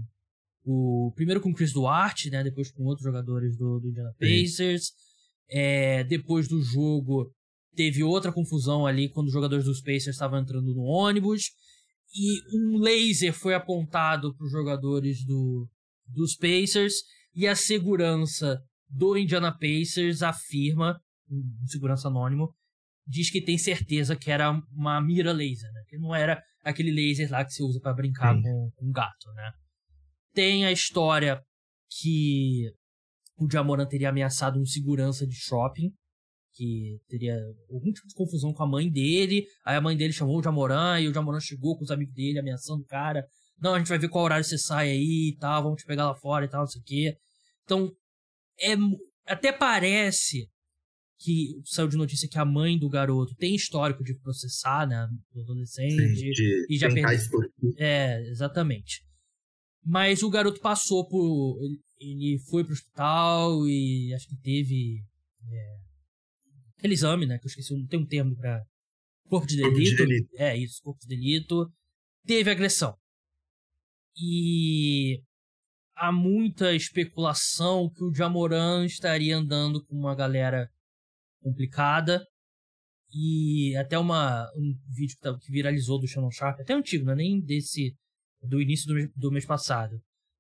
o. 0.64 1.12
Primeiro 1.16 1.42
com 1.42 1.50
o 1.50 1.54
Chris 1.54 1.74
Duarte, 1.74 2.30
né? 2.30 2.44
Depois 2.44 2.72
com 2.72 2.84
outros 2.84 3.04
jogadores 3.04 3.58
do, 3.58 3.80
do 3.80 3.90
Indiana 3.90 4.14
Pacers. 4.20 4.92
É, 5.50 6.04
depois 6.04 6.48
do 6.48 6.62
jogo, 6.62 7.34
teve 7.76 8.04
outra 8.04 8.32
confusão 8.32 8.86
ali 8.86 9.10
quando 9.10 9.26
os 9.26 9.34
jogadores 9.34 9.66
dos 9.66 9.82
Pacers 9.82 10.16
estavam 10.16 10.40
entrando 10.40 10.76
no 10.76 10.84
ônibus. 10.84 11.50
E 12.14 12.56
um 12.56 12.78
laser 12.78 13.34
foi 13.34 13.56
apontado 13.56 14.36
para 14.36 14.46
os 14.46 14.52
jogadores 14.52 15.26
do, 15.26 15.68
dos 16.08 16.36
Pacers. 16.36 16.94
E 17.34 17.48
a 17.48 17.56
segurança 17.56 18.62
do 18.88 19.18
Indiana 19.18 19.52
Pacers 19.52 20.22
afirma, 20.22 20.96
um 21.28 21.68
segurança 21.68 22.08
anônimo, 22.08 22.54
diz 23.06 23.30
que 23.30 23.42
tem 23.42 23.58
certeza 23.58 24.16
que 24.16 24.32
era 24.32 24.52
uma 24.72 25.02
mira 25.02 25.32
laser, 25.32 25.72
né? 25.72 25.82
Que 25.88 25.98
não 25.98 26.14
era 26.16 26.42
aquele 26.64 26.92
laser 26.92 27.30
lá 27.30 27.46
que 27.46 27.52
se 27.52 27.64
usa 27.64 27.80
para 27.80 27.94
brincar 27.94 28.36
com, 28.42 28.72
com 28.76 28.92
gato, 28.92 29.32
né? 29.34 29.52
Tem 30.34 30.66
a 30.66 30.72
história 30.72 31.42
que 31.90 32.72
o 33.38 33.50
Jamoran 33.50 33.86
teria 33.86 34.10
ameaçado 34.10 34.60
um 34.60 34.66
segurança 34.66 35.26
de 35.28 35.36
shopping, 35.36 35.92
que 36.54 37.00
teria 37.08 37.36
algum 37.70 37.92
tipo 37.92 38.08
de 38.08 38.16
confusão 38.16 38.54
com 38.54 38.64
a 38.64 38.68
mãe 38.68 38.90
dele. 38.90 39.46
Aí 39.66 39.76
a 39.76 39.82
mãe 39.82 39.96
dele 39.96 40.14
chamou 40.14 40.40
o 40.40 40.44
Jamoran 40.44 41.00
e 41.00 41.08
o 41.08 41.14
Jamoran 41.14 41.40
chegou 41.40 41.78
com 41.78 41.84
os 41.84 41.92
amigos 41.92 42.14
dele 42.14 42.40
ameaçando 42.40 42.82
o 42.82 42.88
cara. 42.88 43.26
Não, 43.60 43.76
a 43.76 43.78
gente 43.78 43.88
vai 43.88 43.98
ver 43.98 44.10
qual 44.10 44.26
horário 44.26 44.44
você 44.44 44.58
sai 44.58 44.90
aí 44.90 45.32
e 45.34 45.38
tal, 45.38 45.64
vamos 45.64 45.82
te 45.82 45.86
pegar 45.86 46.06
lá 46.06 46.16
fora 46.16 46.46
e 46.46 46.50
tal, 46.50 46.62
não 46.62 46.68
sei 46.68 46.82
o 46.82 46.84
quê. 46.84 47.18
Então, 47.64 47.92
é, 48.60 48.76
até 49.28 49.52
parece 49.52 50.50
que 51.18 51.62
saiu 51.64 51.88
de 51.88 51.98
notícia 51.98 52.28
que 52.28 52.38
a 52.38 52.46
mãe 52.46 52.78
do 52.78 52.90
garoto 52.90 53.36
tem 53.36 53.56
histórico 53.56 54.04
de 54.04 54.14
processar, 54.16 54.88
né, 54.88 55.08
do 55.34 55.42
adolescente. 55.42 55.96
Sim, 55.96 56.32
de 56.32 56.66
e 56.70 56.78
já 56.78 56.88
perdeu. 56.90 57.20
É, 57.78 58.22
exatamente. 58.30 59.04
Mas 59.84 60.24
o 60.24 60.30
garoto 60.30 60.60
passou 60.60 61.08
por. 61.08 61.60
Ele 62.00 62.40
foi 62.50 62.64
pro 62.64 62.74
hospital 62.74 63.68
e 63.68 64.14
acho 64.14 64.28
que 64.28 64.36
teve. 64.38 65.04
É, 65.52 65.76
aquele 66.78 66.96
exame, 66.96 67.26
né? 67.26 67.38
Que 67.38 67.46
eu 67.46 67.50
esqueci, 67.50 67.74
não 67.74 67.86
tem 67.86 68.00
um 68.00 68.06
termo 68.06 68.36
pra. 68.36 68.62
Corpo 69.30 69.48
de 69.48 69.58
delito. 69.58 69.74
Corpo 69.74 69.90
de 69.90 69.96
delito. 69.96 70.30
É, 70.38 70.58
isso, 70.58 70.82
corpo 70.84 71.00
de 71.02 71.08
delito. 71.08 71.72
Teve 72.26 72.50
agressão. 72.50 72.96
E 74.18 75.22
há 75.96 76.12
muita 76.12 76.74
especulação 76.74 77.90
que 77.90 78.04
o 78.04 78.14
Jamoran 78.14 78.86
estaria 78.86 79.38
andando 79.38 79.84
com 79.86 79.96
uma 79.96 80.16
galera 80.16 80.70
complicada. 81.46 82.26
E 83.14 83.76
até 83.78 83.98
uma, 83.98 84.50
um 84.58 84.74
vídeo 84.90 85.16
que 85.40 85.52
viralizou 85.52 86.00
do 86.00 86.08
Shannon 86.08 86.32
Sharp, 86.32 86.60
até 86.60 86.74
antigo, 86.74 87.06
não 87.06 87.14
é 87.14 87.18
nem 87.18 87.40
desse. 87.40 87.96
do 88.42 88.62
início 88.62 88.88
do, 88.88 89.12
do 89.16 89.32
mês 89.32 89.46
passado. 89.46 89.96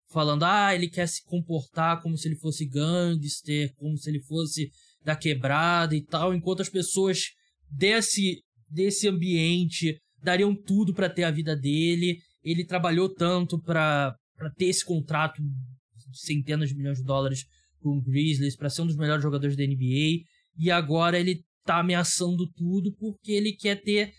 Falando, 0.09 0.43
ah, 0.43 0.73
ele 0.73 0.89
quer 0.89 1.07
se 1.07 1.23
comportar 1.23 2.01
como 2.01 2.17
se 2.17 2.27
ele 2.27 2.35
fosse 2.35 2.67
gangster, 2.67 3.73
como 3.75 3.97
se 3.97 4.09
ele 4.09 4.21
fosse 4.21 4.69
da 5.03 5.15
quebrada 5.15 5.95
e 5.95 6.03
tal, 6.03 6.33
enquanto 6.33 6.61
as 6.61 6.69
pessoas 6.69 7.29
desse, 7.69 8.41
desse 8.69 9.07
ambiente 9.07 9.99
dariam 10.21 10.55
tudo 10.55 10.93
para 10.93 11.09
ter 11.09 11.23
a 11.23 11.31
vida 11.31 11.55
dele. 11.55 12.17
Ele 12.43 12.65
trabalhou 12.65 13.13
tanto 13.13 13.59
para 13.61 14.15
ter 14.57 14.65
esse 14.65 14.83
contrato 14.83 15.41
de 15.41 16.19
centenas 16.19 16.69
de 16.69 16.75
milhões 16.75 16.97
de 16.97 17.03
dólares 17.03 17.45
com 17.79 17.97
o 17.97 18.01
Grizzlies, 18.01 18.55
para 18.55 18.69
ser 18.69 18.81
um 18.81 18.87
dos 18.87 18.97
melhores 18.97 19.21
jogadores 19.21 19.55
da 19.55 19.63
NBA, 19.63 20.23
e 20.57 20.71
agora 20.71 21.19
ele 21.19 21.43
tá 21.63 21.79
ameaçando 21.79 22.47
tudo 22.53 22.93
porque 22.93 23.31
ele 23.31 23.53
quer 23.53 23.81
ter. 23.81 24.13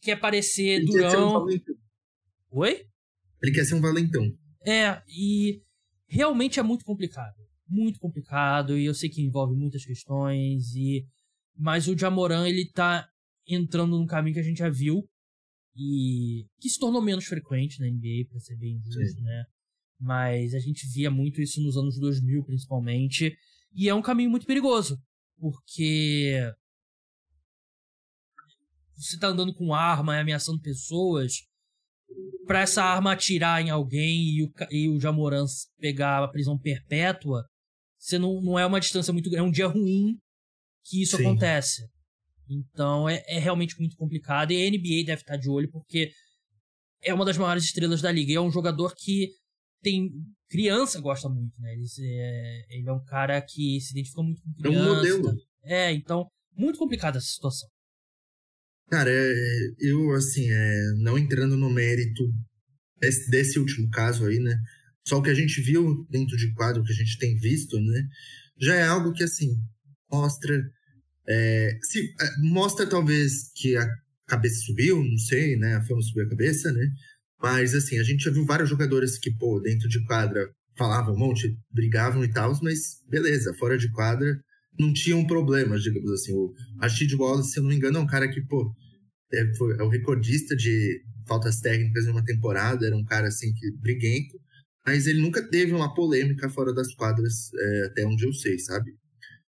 quer 0.00 0.16
parecer 0.16 0.66
ele 0.66 0.86
durão. 0.86 1.46
Quer 1.46 1.56
um 1.56 1.76
Oi? 2.52 2.86
Ele 3.42 3.52
quer 3.52 3.64
ser 3.64 3.74
um 3.74 3.80
valentão. 3.80 4.24
É, 4.66 5.02
e 5.08 5.62
realmente 6.06 6.58
é 6.58 6.62
muito 6.62 6.84
complicado. 6.84 7.34
Muito 7.68 8.00
complicado, 8.00 8.76
e 8.76 8.84
eu 8.84 8.94
sei 8.94 9.08
que 9.08 9.22
envolve 9.22 9.54
muitas 9.54 9.84
questões, 9.84 10.74
e 10.74 11.06
mas 11.56 11.86
o 11.86 11.96
Jamoran, 11.96 12.48
ele 12.48 12.68
tá 12.72 13.08
entrando 13.46 13.96
num 13.96 14.06
caminho 14.06 14.34
que 14.34 14.40
a 14.40 14.44
gente 14.44 14.58
já 14.58 14.68
viu, 14.68 15.08
e 15.76 16.46
que 16.60 16.68
se 16.68 16.78
tornou 16.78 17.00
menos 17.00 17.26
frequente 17.26 17.78
na 17.78 17.86
NBA, 17.86 18.28
pra 18.28 18.40
ser 18.40 18.56
bem 18.56 18.80
justo, 18.82 19.18
Sim. 19.18 19.22
né? 19.22 19.44
Mas 20.00 20.54
a 20.54 20.58
gente 20.58 20.86
via 20.92 21.10
muito 21.10 21.40
isso 21.40 21.62
nos 21.62 21.76
anos 21.76 21.98
2000, 21.98 22.42
principalmente, 22.44 23.36
e 23.72 23.88
é 23.88 23.94
um 23.94 24.02
caminho 24.02 24.30
muito 24.30 24.46
perigoso, 24.46 25.00
porque 25.40 26.52
você 28.96 29.18
tá 29.18 29.28
andando 29.28 29.54
com 29.54 29.74
arma 29.74 30.16
e 30.16 30.20
ameaçando 30.20 30.60
pessoas, 30.60 31.32
para 32.46 32.60
essa 32.60 32.82
arma 32.84 33.12
atirar 33.12 33.62
em 33.62 33.70
alguém 33.70 34.22
e 34.28 34.42
o, 34.44 34.52
e 34.70 34.88
o 34.88 35.00
Jamoran 35.00 35.46
pegar 35.78 36.22
a 36.22 36.28
prisão 36.28 36.58
perpétua, 36.58 37.46
você 37.98 38.18
não, 38.18 38.40
não 38.42 38.58
é 38.58 38.66
uma 38.66 38.80
distância 38.80 39.12
muito 39.12 39.30
grande, 39.30 39.44
é 39.44 39.48
um 39.48 39.52
dia 39.52 39.66
ruim 39.66 40.18
que 40.84 41.02
isso 41.02 41.16
Sim. 41.16 41.22
acontece. 41.22 41.88
Então 42.48 43.08
é, 43.08 43.22
é 43.26 43.38
realmente 43.38 43.78
muito 43.78 43.96
complicado 43.96 44.52
e 44.52 44.66
a 44.66 44.70
NBA 44.70 45.06
deve 45.06 45.22
estar 45.22 45.36
de 45.36 45.48
olho 45.48 45.70
porque 45.70 46.10
é 47.02 47.14
uma 47.14 47.24
das 47.24 47.38
maiores 47.38 47.64
estrelas 47.64 48.02
da 48.02 48.10
liga 48.10 48.32
e 48.32 48.34
é 48.34 48.40
um 48.40 48.50
jogador 48.50 48.94
que 48.94 49.30
tem 49.80 50.10
criança 50.50 51.00
gosta 51.00 51.28
muito, 51.28 51.58
né? 51.60 51.72
Ele 51.72 51.86
é, 52.00 52.76
ele 52.76 52.88
é 52.88 52.92
um 52.92 53.04
cara 53.04 53.40
que 53.40 53.80
se 53.80 53.92
identifica 53.92 54.22
muito 54.22 54.42
com 54.42 54.50
É 54.50 54.68
um 54.68 54.72
criança. 54.72 54.94
modelo. 54.94 55.36
É, 55.64 55.92
então 55.92 56.26
muito 56.56 56.78
complicada 56.78 57.18
essa 57.18 57.28
situação. 57.28 57.68
Cara, 58.90 59.10
é, 59.10 59.34
eu, 59.78 60.12
assim, 60.12 60.50
é, 60.50 60.92
não 60.98 61.16
entrando 61.16 61.56
no 61.56 61.70
mérito 61.70 62.24
desse, 62.98 63.30
desse 63.30 63.58
último 63.58 63.88
caso 63.90 64.26
aí, 64.26 64.38
né? 64.40 64.54
Só 65.06 65.18
o 65.18 65.22
que 65.22 65.30
a 65.30 65.34
gente 65.34 65.60
viu 65.62 66.04
dentro 66.10 66.36
de 66.36 66.52
quadro, 66.54 66.82
que 66.82 66.92
a 66.92 66.96
gente 66.96 67.16
tem 67.18 67.36
visto, 67.36 67.80
né? 67.80 68.02
Já 68.60 68.74
é 68.74 68.82
algo 68.82 69.12
que, 69.12 69.22
assim, 69.22 69.54
mostra. 70.10 70.60
É, 71.28 71.78
se, 71.82 72.00
é, 72.20 72.38
mostra 72.42 72.86
talvez 72.88 73.52
que 73.54 73.76
a 73.76 73.86
cabeça 74.26 74.60
subiu, 74.64 75.02
não 75.02 75.18
sei, 75.18 75.56
né? 75.56 75.76
A 75.76 75.84
fama 75.84 76.02
subiu 76.02 76.26
a 76.26 76.28
cabeça, 76.28 76.72
né? 76.72 76.86
Mas, 77.42 77.74
assim, 77.74 77.98
a 77.98 78.02
gente 78.02 78.24
já 78.24 78.30
viu 78.30 78.44
vários 78.44 78.68
jogadores 78.68 79.18
que, 79.18 79.30
pô, 79.30 79.60
dentro 79.60 79.88
de 79.88 80.04
quadra 80.04 80.50
falavam 80.76 81.14
um 81.14 81.18
monte, 81.18 81.56
brigavam 81.70 82.24
e 82.24 82.30
tal, 82.30 82.58
mas 82.62 83.02
beleza, 83.08 83.54
fora 83.54 83.76
de 83.76 83.90
quadra 83.92 84.40
não 84.78 84.92
tinham 84.92 85.26
problemas, 85.26 85.82
digamos 85.82 86.10
assim. 86.12 86.32
O 86.32 86.54
Rashid 86.80 87.14
Wallace, 87.14 87.52
se 87.52 87.58
eu 87.58 87.62
não 87.62 87.70
me 87.70 87.76
engano, 87.76 87.98
é 87.98 88.00
um 88.00 88.06
cara 88.06 88.28
que, 88.28 88.40
pô, 88.42 88.74
é, 89.32 89.54
foi, 89.56 89.76
é 89.78 89.82
o 89.82 89.88
recordista 89.88 90.56
de 90.56 91.02
faltas 91.26 91.60
técnicas 91.60 92.06
em 92.06 92.10
uma 92.10 92.24
temporada, 92.24 92.86
era 92.86 92.96
um 92.96 93.04
cara, 93.04 93.28
assim, 93.28 93.52
que 93.52 93.70
briguento, 93.78 94.38
mas 94.86 95.06
ele 95.06 95.20
nunca 95.20 95.42
teve 95.48 95.72
uma 95.72 95.94
polêmica 95.94 96.48
fora 96.48 96.72
das 96.72 96.94
quadras, 96.94 97.52
é, 97.54 97.86
até 97.86 98.06
onde 98.06 98.24
eu 98.24 98.32
sei, 98.32 98.58
sabe? 98.58 98.90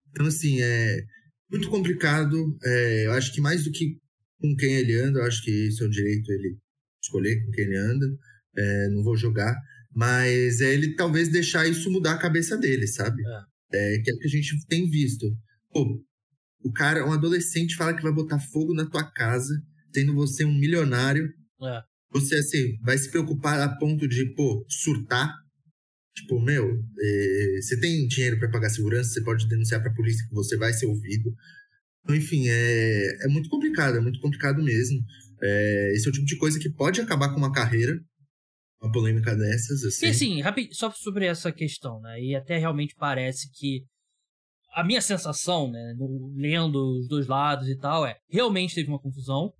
Então, 0.09 0.25
assim, 0.25 0.61
é 0.61 1.03
muito 1.49 1.69
complicado. 1.69 2.57
É, 2.63 3.05
eu 3.07 3.11
acho 3.13 3.33
que 3.33 3.41
mais 3.41 3.63
do 3.63 3.71
que 3.71 3.97
com 4.39 4.55
quem 4.55 4.73
ele 4.73 4.99
anda, 4.99 5.19
eu 5.19 5.25
acho 5.25 5.43
que 5.43 5.51
isso 5.67 5.83
é 5.83 5.87
o 5.87 5.89
direito 5.89 6.31
ele 6.31 6.57
escolher 7.11 7.43
com 7.43 7.51
quem 7.51 7.65
ele 7.65 7.77
anda. 7.77 8.07
É, 8.57 8.89
não 8.89 9.03
vou 9.03 9.15
jogar, 9.15 9.55
mas 9.93 10.61
é 10.61 10.73
ele 10.73 10.95
talvez 10.95 11.29
deixar 11.29 11.67
isso 11.67 11.91
mudar 11.91 12.13
a 12.13 12.17
cabeça 12.17 12.57
dele, 12.57 12.87
sabe? 12.87 13.21
É. 13.73 13.95
é. 13.95 13.99
que 13.99 14.11
é 14.11 14.13
o 14.13 14.17
que 14.17 14.27
a 14.27 14.29
gente 14.29 14.65
tem 14.67 14.89
visto. 14.89 15.25
Pô, 15.71 16.03
o 16.63 16.71
cara, 16.71 17.05
um 17.07 17.13
adolescente 17.13 17.75
fala 17.75 17.93
que 17.93 18.03
vai 18.03 18.11
botar 18.11 18.39
fogo 18.39 18.73
na 18.73 18.85
tua 18.85 19.03
casa, 19.03 19.53
tendo 19.91 20.13
você 20.13 20.43
um 20.43 20.57
milionário. 20.57 21.29
É. 21.63 21.81
Você, 22.13 22.35
assim, 22.35 22.77
vai 22.81 22.97
se 22.97 23.09
preocupar 23.09 23.59
a 23.61 23.69
ponto 23.77 24.07
de, 24.07 24.25
pô, 24.33 24.65
surtar. 24.67 25.33
Tipo, 26.13 26.41
meu, 26.41 26.69
é, 26.99 27.59
você 27.61 27.79
tem 27.79 28.05
dinheiro 28.05 28.37
para 28.37 28.49
pagar 28.49 28.69
segurança, 28.69 29.11
você 29.11 29.23
pode 29.23 29.47
denunciar 29.47 29.81
pra 29.81 29.93
polícia 29.93 30.27
que 30.27 30.35
você 30.35 30.57
vai 30.57 30.73
ser 30.73 30.87
ouvido. 30.87 31.33
Então, 32.03 32.15
enfim, 32.15 32.49
é, 32.49 33.25
é 33.25 33.27
muito 33.29 33.47
complicado, 33.47 33.97
é 33.97 34.01
muito 34.01 34.19
complicado 34.19 34.61
mesmo. 34.61 34.99
É, 35.41 35.91
esse 35.93 36.07
é 36.07 36.09
o 36.09 36.13
tipo 36.13 36.25
de 36.25 36.37
coisa 36.37 36.59
que 36.59 36.69
pode 36.69 37.01
acabar 37.01 37.29
com 37.29 37.37
uma 37.37 37.51
carreira, 37.51 37.99
uma 38.81 38.91
polêmica 38.91 39.35
dessas, 39.35 39.83
assim. 39.83 40.05
E 40.05 40.09
assim, 40.09 40.41
rápido, 40.41 40.73
só 40.73 40.91
sobre 40.91 41.25
essa 41.25 41.51
questão, 41.51 41.99
né? 42.01 42.21
E 42.21 42.35
até 42.35 42.57
realmente 42.57 42.95
parece 42.95 43.49
que 43.51 43.85
a 44.73 44.83
minha 44.83 45.01
sensação, 45.01 45.69
né, 45.69 45.95
lendo 46.35 46.99
os 46.99 47.07
dois 47.07 47.27
lados 47.27 47.67
e 47.67 47.77
tal, 47.77 48.05
é 48.05 48.15
realmente 48.29 48.75
teve 48.75 48.89
uma 48.89 49.01
confusão. 49.01 49.51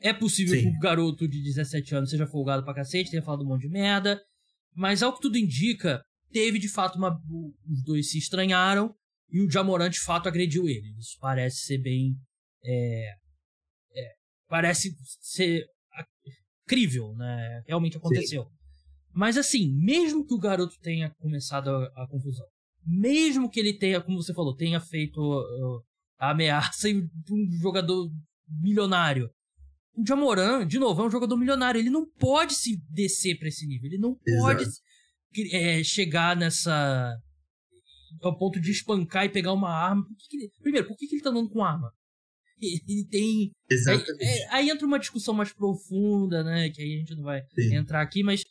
É 0.00 0.12
possível 0.12 0.54
Sim. 0.54 0.70
que 0.70 0.76
o 0.76 0.80
garoto 0.80 1.26
de 1.26 1.42
17 1.42 1.94
anos 1.94 2.10
seja 2.10 2.26
folgado 2.26 2.62
pra 2.62 2.74
cacete, 2.74 3.10
tenha 3.10 3.22
falado 3.22 3.42
um 3.42 3.48
monte 3.48 3.62
de 3.62 3.70
merda. 3.70 4.20
Mas 4.74 5.02
ao 5.02 5.14
que 5.14 5.20
tudo 5.20 5.38
indica, 5.38 6.02
teve 6.30 6.58
de 6.58 6.68
fato 6.68 6.98
uma. 6.98 7.16
Os 7.70 7.82
dois 7.82 8.10
se 8.10 8.18
estranharam 8.18 8.94
e 9.30 9.40
o 9.40 9.50
Jamoran 9.50 9.88
de 9.88 10.00
fato 10.00 10.28
agrediu 10.28 10.68
ele. 10.68 10.94
Isso 10.98 11.16
parece 11.20 11.62
ser 11.62 11.78
bem. 11.78 12.14
É, 12.62 13.14
parece 14.54 14.94
ser 15.20 15.66
crível, 16.64 17.12
né? 17.16 17.64
Realmente 17.66 17.96
aconteceu. 17.96 18.44
Sim. 18.44 18.50
Mas 19.12 19.36
assim, 19.36 19.74
mesmo 19.74 20.24
que 20.24 20.32
o 20.32 20.38
garoto 20.38 20.78
tenha 20.80 21.10
começado 21.18 21.70
a, 21.70 22.04
a, 22.04 22.06
confusão, 22.08 22.46
mesmo 22.86 23.50
que 23.50 23.58
ele 23.58 23.76
tenha, 23.76 24.00
como 24.00 24.22
você 24.22 24.32
falou, 24.32 24.54
tenha 24.54 24.78
feito 24.78 25.18
uh, 25.18 25.82
a 26.20 26.30
ameaça 26.30 26.86
e 26.88 27.02
um 27.02 27.50
jogador 27.60 28.08
milionário, 28.48 29.28
o 29.96 30.06
Jamoran, 30.06 30.64
de 30.64 30.78
novo, 30.78 31.02
é 31.02 31.06
um 31.06 31.10
jogador 31.10 31.36
milionário. 31.36 31.80
Ele 31.80 31.90
não 31.90 32.08
pode 32.08 32.54
se 32.54 32.80
descer 32.88 33.36
para 33.36 33.48
esse 33.48 33.66
nível. 33.66 33.90
Ele 33.90 33.98
não 33.98 34.16
pode 34.38 34.64
é, 35.50 35.82
chegar 35.82 36.36
nessa. 36.36 37.16
ao 38.22 38.38
ponto 38.38 38.60
de 38.60 38.70
espancar 38.70 39.24
e 39.24 39.30
pegar 39.30 39.52
uma 39.52 39.70
arma. 39.70 40.04
Por 40.04 40.16
que 40.16 40.28
que 40.28 40.36
ele... 40.36 40.50
Primeiro, 40.62 40.86
por 40.86 40.96
que, 40.96 41.08
que 41.08 41.16
ele 41.16 41.22
tá 41.22 41.30
andando 41.30 41.50
com 41.50 41.64
arma? 41.64 41.92
Ele 42.64 43.04
tem. 43.06 43.50
Exatamente. 43.70 44.22
Aí, 44.22 44.28
é, 44.28 44.54
aí, 44.54 44.70
entra 44.70 44.86
uma 44.86 44.98
discussão 44.98 45.34
mais 45.34 45.52
profunda, 45.52 46.42
né? 46.42 46.70
Que 46.70 46.82
aí 46.82 46.94
a 46.94 46.98
gente 46.98 47.14
não 47.14 47.22
vai 47.22 47.42
Sim. 47.54 47.76
entrar 47.76 48.02
aqui, 48.02 48.22
mas 48.22 48.42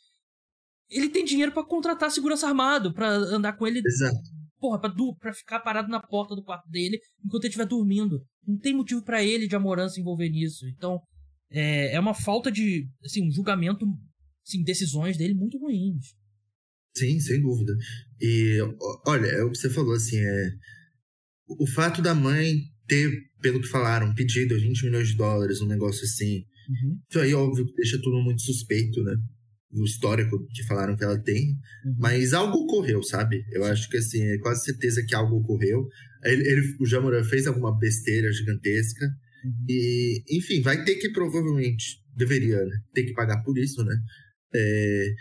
ele 0.90 1.08
tem 1.08 1.24
dinheiro 1.24 1.52
para 1.52 1.64
contratar 1.64 2.10
segurança 2.10 2.46
armado, 2.46 2.92
para 2.92 3.08
andar 3.08 3.54
com 3.54 3.66
ele. 3.66 3.82
Exato. 3.84 4.18
Porra, 4.58 4.80
pra, 4.80 4.92
pra 5.18 5.32
ficar 5.32 5.60
parado 5.60 5.88
na 5.88 6.00
porta 6.00 6.34
do 6.34 6.42
quarto 6.42 6.68
dele 6.68 6.98
enquanto 7.24 7.44
ele 7.44 7.50
estiver 7.50 7.66
dormindo. 7.66 8.24
Não 8.46 8.58
tem 8.58 8.74
motivo 8.74 9.02
para 9.02 9.22
ele 9.22 9.48
de 9.48 9.56
amorã 9.56 9.88
se 9.88 10.00
envolver 10.00 10.28
nisso. 10.30 10.66
Então, 10.68 11.00
é, 11.50 11.94
é 11.94 12.00
uma 12.00 12.14
falta 12.14 12.50
de. 12.50 12.88
Assim, 13.04 13.26
um 13.26 13.30
julgamento. 13.30 13.86
Assim, 14.46 14.62
decisões 14.62 15.16
dele 15.16 15.34
muito 15.34 15.58
ruins. 15.58 16.14
Sim, 16.96 17.18
sem 17.18 17.40
dúvida. 17.40 17.72
E, 18.20 18.58
olha, 19.06 19.26
é 19.26 19.42
o 19.42 19.50
que 19.50 19.58
você 19.58 19.70
falou, 19.70 19.94
assim, 19.94 20.18
é. 20.18 20.50
O 21.46 21.66
fato 21.66 22.00
da 22.00 22.14
mãe 22.14 22.56
ter, 22.86 23.10
pelo 23.40 23.60
que 23.60 23.68
falaram, 23.68 24.14
pedido 24.14 24.58
20 24.58 24.84
milhões 24.84 25.08
de 25.08 25.16
dólares, 25.16 25.60
um 25.60 25.66
negócio 25.66 26.04
assim. 26.04 26.44
Uhum. 26.68 26.98
Isso 27.08 27.20
aí, 27.20 27.34
óbvio, 27.34 27.66
deixa 27.76 28.00
tudo 28.00 28.22
muito 28.22 28.42
suspeito, 28.42 29.02
né? 29.02 29.14
O 29.72 29.84
histórico 29.84 30.46
que 30.52 30.62
falaram 30.64 30.96
que 30.96 31.04
ela 31.04 31.20
tem. 31.20 31.50
Uhum. 31.84 31.96
Mas 31.98 32.32
algo 32.32 32.58
ocorreu, 32.58 33.02
sabe? 33.02 33.44
Eu 33.52 33.64
acho 33.64 33.88
que, 33.88 33.96
assim, 33.96 34.22
é 34.22 34.38
quase 34.38 34.64
certeza 34.64 35.04
que 35.06 35.14
algo 35.14 35.36
ocorreu. 35.36 35.86
Ele, 36.24 36.48
ele, 36.48 36.76
o 36.80 36.86
Jamoran 36.86 37.24
fez 37.24 37.46
alguma 37.46 37.76
besteira 37.78 38.32
gigantesca. 38.32 39.04
Uhum. 39.44 39.66
E, 39.68 40.22
enfim, 40.30 40.62
vai 40.62 40.84
ter 40.84 40.96
que 40.96 41.10
provavelmente, 41.10 41.98
deveria, 42.16 42.64
né? 42.64 42.76
Ter 42.94 43.04
que 43.04 43.14
pagar 43.14 43.42
por 43.42 43.58
isso, 43.58 43.82
né? 43.84 43.96
É, 44.54 45.14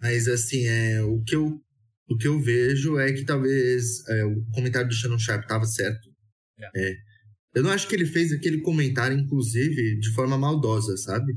mas, 0.00 0.26
assim, 0.28 0.66
é, 0.66 1.02
o, 1.02 1.22
que 1.22 1.36
eu, 1.36 1.60
o 2.08 2.16
que 2.16 2.26
eu 2.26 2.40
vejo 2.40 2.98
é 2.98 3.12
que 3.12 3.24
talvez 3.24 4.06
é, 4.08 4.24
o 4.24 4.44
comentário 4.52 4.88
do 4.88 4.94
Shannon 4.94 5.18
Sharp 5.18 5.42
estava 5.42 5.64
certo 5.64 6.11
é. 6.62 6.90
é. 6.90 6.96
Eu 7.54 7.62
não 7.62 7.70
acho 7.70 7.86
que 7.86 7.94
ele 7.94 8.06
fez 8.06 8.32
aquele 8.32 8.60
comentário, 8.62 9.18
inclusive, 9.18 9.98
de 9.98 10.10
forma 10.14 10.38
maldosa, 10.38 10.96
sabe? 10.96 11.34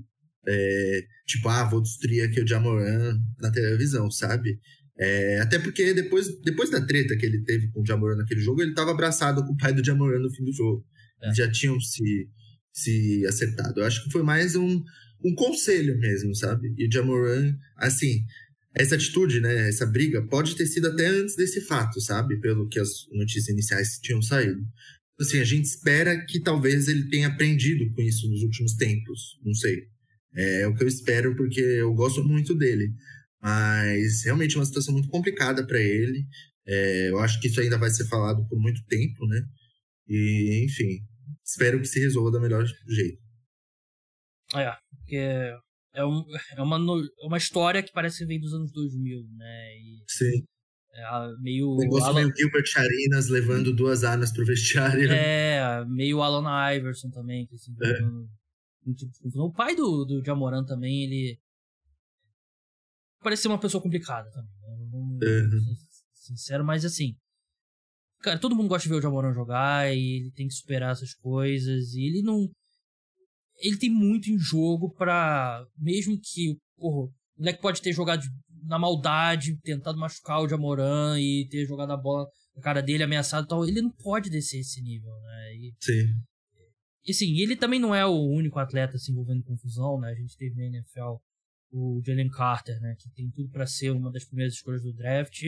É, 0.48 1.02
tipo, 1.26 1.50
ah, 1.50 1.66
vou 1.66 1.82
destruir 1.82 2.24
aqui 2.24 2.40
o 2.40 2.48
Jamoran 2.48 3.18
na 3.40 3.52
televisão, 3.52 4.10
sabe? 4.10 4.60
É, 4.98 5.40
até 5.42 5.60
porque 5.60 5.94
depois, 5.94 6.28
depois 6.42 6.70
da 6.70 6.86
treta 6.86 7.18
que 7.18 7.26
ele 7.26 7.44
teve 7.44 7.70
com 7.72 7.82
o 7.82 7.86
Jamoran 7.86 8.16
naquele 8.16 8.40
jogo, 8.40 8.62
ele 8.62 8.70
estava 8.70 8.92
abraçado 8.92 9.44
com 9.44 9.52
o 9.52 9.58
pai 9.58 9.74
do 9.74 9.84
Jamoran 9.84 10.20
no 10.20 10.32
fim 10.32 10.46
do 10.46 10.54
jogo. 10.54 10.86
É. 11.22 11.34
Já 11.34 11.52
tinham 11.52 11.80
se, 11.82 12.30
se 12.72 13.26
acertado. 13.26 13.82
Eu 13.82 13.86
acho 13.86 14.04
que 14.06 14.12
foi 14.12 14.24
mais 14.24 14.56
um, 14.56 14.82
um 15.24 15.36
conselho 15.36 16.00
mesmo, 16.00 16.34
sabe? 16.34 16.74
E 16.78 16.88
o 16.88 16.92
Jamoran, 16.92 17.58
assim, 17.76 18.24
essa 18.74 18.96
atitude, 18.96 19.42
né, 19.42 19.68
essa 19.68 19.86
briga, 19.86 20.22
pode 20.28 20.56
ter 20.56 20.68
sido 20.68 20.88
até 20.88 21.08
antes 21.08 21.36
desse 21.36 21.60
fato, 21.62 22.00
sabe? 22.00 22.40
Pelo 22.40 22.70
que 22.70 22.80
as 22.80 22.90
notícias 23.12 23.50
iniciais 23.50 24.00
tinham 24.02 24.22
saído 24.22 24.62
assim, 25.20 25.40
a 25.40 25.44
gente 25.44 25.66
espera 25.66 26.26
que 26.26 26.40
talvez 26.40 26.88
ele 26.88 27.10
tenha 27.10 27.28
aprendido 27.28 27.90
com 27.94 28.02
isso 28.02 28.30
nos 28.30 28.42
últimos 28.44 28.74
tempos. 28.76 29.40
Não 29.44 29.54
sei. 29.54 29.88
É, 30.36 30.62
é 30.62 30.68
o 30.68 30.76
que 30.76 30.84
eu 30.84 30.88
espero, 30.88 31.36
porque 31.36 31.60
eu 31.60 31.94
gosto 31.94 32.24
muito 32.24 32.54
dele. 32.56 32.94
Mas 33.42 34.24
realmente 34.24 34.56
é 34.56 34.60
uma 34.60 34.66
situação 34.66 34.94
muito 34.94 35.10
complicada 35.10 35.66
para 35.66 35.80
ele. 35.80 36.26
É, 36.68 37.10
eu 37.10 37.20
acho 37.20 37.40
que 37.40 37.48
isso 37.48 37.62
ainda 37.62 37.78
vai 37.78 37.90
ser 37.90 38.08
falado 38.08 38.46
por 38.48 38.60
muito 38.60 38.84
tempo, 38.86 39.26
né? 39.28 39.42
E, 40.08 40.66
enfim, 40.66 41.00
espero 41.44 41.80
que 41.80 41.88
se 41.88 42.00
resolva 42.00 42.32
da 42.32 42.40
melhor 42.40 42.66
jeito. 42.88 43.22
É, 44.56 44.76
porque 44.98 45.16
é, 45.94 46.06
um, 46.06 46.24
é, 46.58 46.62
uma, 46.62 46.78
é 46.78 47.26
uma 47.26 47.38
história 47.38 47.82
que 47.82 47.92
parece 47.92 48.20
que 48.20 48.26
vem 48.26 48.40
dos 48.40 48.54
anos 48.54 48.72
2000, 48.72 49.28
né? 49.38 49.78
E 49.78 50.04
Sim. 50.08 50.46
É 50.96 51.38
meio. 51.42 51.72
O 51.72 51.78
negócio 51.78 52.06
Alan... 52.06 52.22
meio 52.22 52.34
Gilbert 52.36 52.66
Charinas 52.66 53.28
levando 53.28 53.76
duas 53.76 54.06
armas 54.06 54.32
pro 54.32 54.46
vestiário. 54.46 55.12
É, 55.12 55.84
meio 55.86 56.22
Alan 56.22 56.74
Iverson 56.74 57.10
também, 57.10 57.46
que 57.46 57.56
é. 57.56 58.94
tipo 58.94 59.42
O 59.42 59.52
pai 59.52 59.76
do, 59.76 60.06
do 60.06 60.24
Jamoran 60.24 60.64
também, 60.64 61.04
ele. 61.04 61.38
Parecia 63.22 63.52
uma 63.52 63.60
pessoa 63.60 63.84
complicada 63.84 64.30
também. 64.32 64.52
Né? 64.62 65.28
Uhum. 65.28 65.76
Sincero, 66.14 66.64
mas 66.64 66.86
assim. 66.86 67.18
Cara, 68.22 68.40
todo 68.40 68.56
mundo 68.56 68.70
gosta 68.70 68.88
de 68.88 68.94
ver 68.94 69.00
o 69.00 69.02
Jamoran 69.02 69.34
jogar 69.34 69.94
e 69.94 70.22
ele 70.22 70.32
tem 70.32 70.48
que 70.48 70.54
superar 70.54 70.94
essas 70.94 71.14
coisas. 71.14 71.94
E 71.94 72.06
ele 72.06 72.22
não. 72.22 72.50
Ele 73.58 73.78
tem 73.78 73.90
muito 73.90 74.30
em 74.30 74.40
jogo 74.40 74.94
pra. 74.94 75.66
Mesmo 75.78 76.18
que. 76.18 76.58
Porra, 76.78 77.08
o 77.08 77.14
moleque 77.38 77.62
pode 77.62 77.82
ter 77.82 77.92
jogado 77.92 78.24
na 78.66 78.80
maldade, 78.80 79.58
tentado 79.62 79.98
machucar 79.98 80.42
o 80.42 80.48
Jamoran 80.48 81.20
e 81.20 81.48
ter 81.50 81.66
jogado 81.66 81.92
a 81.92 81.98
bola 81.98 82.28
na 82.56 82.62
cara 82.62 82.82
dele, 82.82 83.04
ameaçado 83.04 83.46
e 83.46 83.48
tal. 83.48 83.66
Ele 83.66 83.82
não 83.82 83.92
pode 83.92 84.30
descer 84.30 84.60
esse 84.60 84.82
nível, 84.82 85.14
né? 85.22 85.56
E, 85.56 85.74
Sim. 85.80 86.08
E 87.08 87.14
sim, 87.14 87.38
ele 87.38 87.56
também 87.56 87.80
não 87.80 87.94
é 87.94 88.04
o 88.06 88.20
único 88.20 88.58
atleta 88.58 88.98
se 88.98 89.12
envolvendo 89.12 89.40
em 89.40 89.44
confusão, 89.44 90.00
né? 90.00 90.10
A 90.10 90.16
gente 90.16 90.36
teve 90.36 90.56
na 90.56 90.66
NFL 90.66 91.18
o 91.72 92.02
Jalen 92.04 92.30
Carter, 92.30 92.80
né? 92.82 92.96
Que 92.98 93.10
tem 93.12 93.30
tudo 93.30 93.50
para 93.50 93.68
ser 93.68 93.92
uma 93.92 94.12
das 94.12 94.26
primeiras 94.26 94.56
escolhas 94.56 94.82
do 94.82 94.92
draft. 94.92 95.44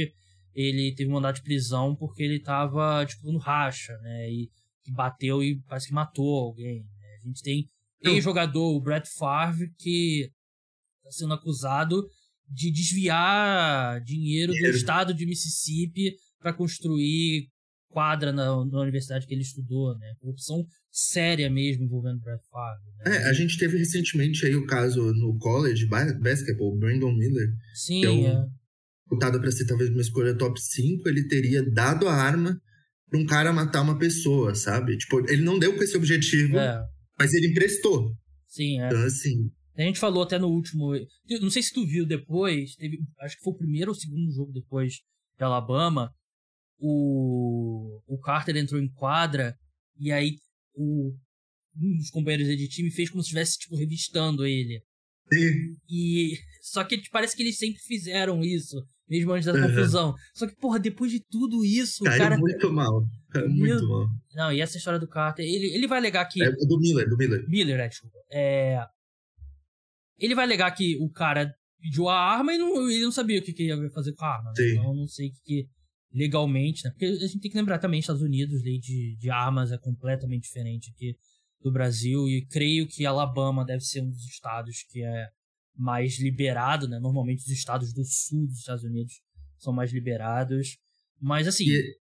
Ele 0.53 0.93
teve 0.95 1.09
um 1.09 1.13
mandato 1.13 1.38
de 1.38 1.43
prisão 1.43 1.95
porque 1.95 2.22
ele 2.22 2.39
tava, 2.39 3.03
tipo, 3.07 3.32
no 3.32 3.39
racha, 3.39 3.97
né? 3.99 4.32
E 4.32 4.51
bateu 4.89 5.43
e 5.43 5.59
parece 5.68 5.88
que 5.88 5.93
matou 5.93 6.45
alguém. 6.45 6.84
Né? 6.84 7.15
A 7.20 7.28
gente 7.28 7.41
tem, 7.41 7.68
tem 8.01 8.22
jogador, 8.22 8.76
o 8.76 8.80
Brett 8.80 9.09
Favre, 9.18 9.74
que 9.80 10.32
tá 11.03 11.11
sendo 11.11 11.34
acusado 11.34 12.07
de 12.49 12.71
desviar 12.71 14.01
dinheiro, 14.03 14.51
Dinheiro. 14.53 14.73
do 14.73 14.77
estado 14.77 15.13
de 15.13 15.25
Mississippi 15.25 16.13
para 16.39 16.53
construir 16.53 17.47
quadra 17.89 18.31
na, 18.31 18.45
na 18.65 18.81
universidade 18.81 19.25
que 19.25 19.33
ele 19.33 19.41
estudou, 19.41 19.97
né? 19.97 20.13
Corrupção 20.19 20.65
séria 20.91 21.49
mesmo 21.49 21.83
envolvendo 21.83 22.19
Brett 22.21 22.43
Favre. 22.49 22.83
Né? 23.05 23.17
É, 23.17 23.29
a 23.29 23.33
gente 23.33 23.57
teve 23.57 23.77
recentemente 23.77 24.45
aí 24.45 24.55
o 24.55 24.65
caso 24.65 25.01
no 25.13 25.37
college 25.37 25.85
ba- 25.87 26.13
basketball, 26.21 26.77
Brandon 26.77 27.11
Miller, 27.13 27.47
Sim, 27.75 28.01
que 28.01 28.05
é 28.07 28.09
um- 28.11 28.27
é. 28.27 28.45
cotado 29.07 29.39
para 29.39 29.51
ser 29.51 29.65
talvez 29.65 29.89
uma 29.89 30.01
escolha 30.01 30.35
top 30.37 30.59
5, 30.59 31.07
ele 31.07 31.27
teria 31.27 31.63
dado 31.71 32.07
a 32.07 32.13
arma 32.13 32.59
pra 33.09 33.19
um 33.19 33.25
cara 33.25 33.53
matar 33.53 33.81
uma 33.81 33.97
pessoa, 33.97 34.53
sabe? 34.53 34.97
Tipo, 34.97 35.19
ele 35.29 35.41
não 35.43 35.57
deu 35.57 35.75
com 35.75 35.83
esse 35.83 35.95
objetivo, 35.97 36.57
é. 36.57 36.83
mas 37.17 37.33
ele 37.33 37.47
emprestou. 37.47 38.11
Sim, 38.47 38.81
é. 38.81 38.87
Então, 38.87 39.01
assim, 39.03 39.49
A 39.78 39.82
gente 39.84 39.99
falou 39.99 40.23
até 40.23 40.39
no 40.39 40.47
último. 40.47 40.91
Não 41.41 41.49
sei 41.51 41.61
se 41.61 41.71
tu 41.73 41.86
viu 41.86 42.05
depois, 42.05 42.75
teve, 42.75 42.97
acho 43.19 43.38
que 43.38 43.43
foi 43.43 43.53
o 43.53 43.57
primeiro 43.57 43.91
ou 43.91 43.95
segundo 43.95 44.32
jogo 44.32 44.51
depois 44.51 44.93
de 45.38 45.43
Alabama. 45.43 46.11
O, 46.80 47.99
o 48.07 48.19
Carter 48.19 48.55
entrou 48.57 48.80
em 48.82 48.88
quadra 48.91 49.55
e 49.99 50.11
aí 50.11 50.36
o, 50.75 51.11
um 51.75 51.97
dos 51.97 52.09
companheiros 52.11 52.47
de 52.47 52.67
time 52.67 52.91
fez 52.91 53.09
como 53.09 53.21
se 53.23 53.28
estivesse 53.28 53.57
tipo, 53.57 53.75
revistando 53.75 54.45
ele. 54.45 54.82
sim, 55.32 55.75
E 55.89 56.38
só 56.61 56.84
que 56.84 56.97
tipo, 56.97 57.09
parece 57.11 57.36
que 57.36 57.41
eles 57.43 57.57
sempre 57.57 57.80
fizeram 57.82 58.41
isso, 58.43 58.75
mesmo 59.09 59.32
antes 59.32 59.45
da 59.47 59.53
Uhum. 59.53 59.61
confusão. 59.67 60.13
Só 60.36 60.47
que, 60.47 60.55
porra, 60.55 60.80
depois 60.80 61.11
de 61.11 61.19
tudo 61.30 61.63
isso, 61.65 62.03
o 62.03 62.05
caiu 62.05 62.17
cara. 62.19 62.38
muito 62.38 62.71
mal. 62.71 63.03
Caiu 63.30 63.49
Meu- 63.49 63.57
muito 63.75 63.88
mal. 63.89 64.07
Não, 64.36 64.53
e 64.53 64.61
essa 64.61 64.78
história 64.78 64.99
do 64.99 65.07
Carter, 65.07 65.45
ele, 65.45 65.67
ele 65.73 65.88
vai 65.88 65.97
alegar 65.97 66.25
que. 66.25 66.43
É 66.43 66.51
do 66.51 66.80
Miller, 66.80 67.09
do 67.09 67.17
Miller. 67.17 67.47
Miller, 67.49 67.80
é, 67.80 67.88
desculpa. 67.88 68.17
É... 68.32 68.86
Ele 70.20 70.36
vai 70.36 70.45
alegar 70.45 70.72
que 70.72 70.97
o 70.97 71.09
cara 71.09 71.53
pediu 71.80 72.09
a 72.09 72.20
arma 72.20 72.53
e 72.53 72.57
não, 72.57 72.89
ele 72.89 73.03
não 73.03 73.11
sabia 73.11 73.39
o 73.39 73.43
que, 73.43 73.53
que 73.53 73.63
ia 73.63 73.89
fazer 73.91 74.13
com 74.13 74.26
a 74.26 74.36
arma. 74.36 74.49
né? 74.49 74.55
Sim. 74.55 74.72
Então 74.72 74.86
eu 74.86 74.95
não 74.95 75.07
sei 75.07 75.28
o 75.28 75.32
que, 75.32 75.39
que 75.43 75.70
legalmente, 76.13 76.84
né? 76.84 76.91
Porque 76.91 77.05
a 77.05 77.28
gente 77.28 77.39
tem 77.39 77.51
que 77.51 77.57
lembrar 77.57 77.80
também, 77.80 77.99
Estados 77.99 78.22
Unidos, 78.22 78.63
lei 78.63 78.80
de, 78.80 79.15
de 79.18 79.30
armas 79.30 79.72
é 79.72 79.78
completamente 79.78 80.43
diferente 80.43 80.91
aqui 80.95 81.15
do 81.61 81.72
Brasil 81.72 82.28
e 82.28 82.45
creio 82.45 82.88
que 82.88 83.05
Alabama 83.05 83.65
deve 83.65 83.84
ser 83.84 84.01
um 84.01 84.09
dos 84.09 84.26
estados 84.26 84.84
que 84.89 85.03
é 85.03 85.28
mais 85.76 86.20
liberado, 86.20 86.88
né? 86.88 86.99
Normalmente 86.99 87.41
os 87.41 87.49
estados 87.49 87.93
do 87.93 88.03
sul 88.03 88.47
dos 88.47 88.59
Estados 88.59 88.84
Unidos 88.84 89.13
são 89.59 89.72
mais 89.74 89.91
liberados. 89.93 90.78
Mas 91.22 91.47
assim, 91.47 91.65
E, 91.65 91.97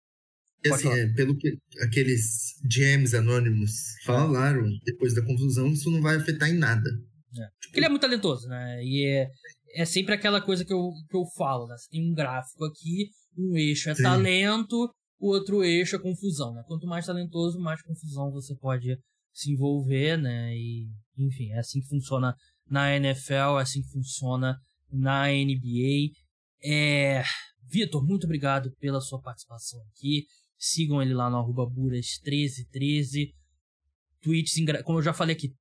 assim, 0.72 0.88
é, 0.88 1.06
pelo 1.08 1.36
que 1.36 1.58
aqueles 1.82 2.54
GMs 2.64 3.14
anônimos 3.14 3.72
falaram, 4.04 4.66
depois 4.84 5.14
da 5.14 5.22
confusão, 5.22 5.68
isso 5.72 5.90
não 5.90 6.00
vai 6.00 6.16
afetar 6.16 6.48
em 6.48 6.56
nada. 6.56 6.88
Porque 7.62 7.78
ele 7.78 7.86
é 7.86 7.88
muito 7.88 8.02
talentoso, 8.02 8.48
né? 8.48 8.82
E 8.82 9.06
é, 9.06 9.28
é 9.74 9.84
sempre 9.84 10.14
aquela 10.14 10.40
coisa 10.40 10.64
que 10.64 10.72
eu, 10.72 10.90
que 11.08 11.16
eu 11.16 11.24
falo, 11.36 11.66
né? 11.66 11.76
Você 11.76 11.88
tem 11.90 12.10
um 12.10 12.14
gráfico 12.14 12.64
aqui, 12.64 13.10
um 13.36 13.56
eixo 13.56 13.90
é 13.90 13.94
Sim. 13.94 14.02
talento, 14.02 14.90
o 15.18 15.28
outro 15.28 15.64
eixo 15.64 15.96
é 15.96 15.98
confusão, 15.98 16.52
né? 16.54 16.62
Quanto 16.66 16.86
mais 16.86 17.06
talentoso, 17.06 17.58
mais 17.58 17.82
confusão 17.82 18.30
você 18.30 18.54
pode 18.56 18.98
se 19.32 19.52
envolver, 19.52 20.16
né? 20.16 20.54
E, 20.56 20.88
enfim, 21.18 21.50
é 21.52 21.58
assim 21.58 21.80
que 21.80 21.88
funciona 21.88 22.34
na 22.68 22.94
NFL, 22.96 23.58
é 23.58 23.62
assim 23.62 23.82
que 23.82 23.90
funciona 23.90 24.56
na 24.90 25.28
NBA. 25.28 26.12
É... 26.62 27.22
Vitor, 27.68 28.04
muito 28.06 28.24
obrigado 28.24 28.70
pela 28.78 29.00
sua 29.00 29.20
participação 29.20 29.80
aqui. 29.88 30.24
Sigam 30.58 31.02
ele 31.02 31.14
lá 31.14 31.28
no 31.28 31.36
arroba 31.36 31.64
Buras1313. 31.64 33.30
Tweets, 34.22 34.54
como 34.84 34.98
eu 34.98 35.02
já 35.02 35.12
falei 35.12 35.36
aqui, 35.36 35.52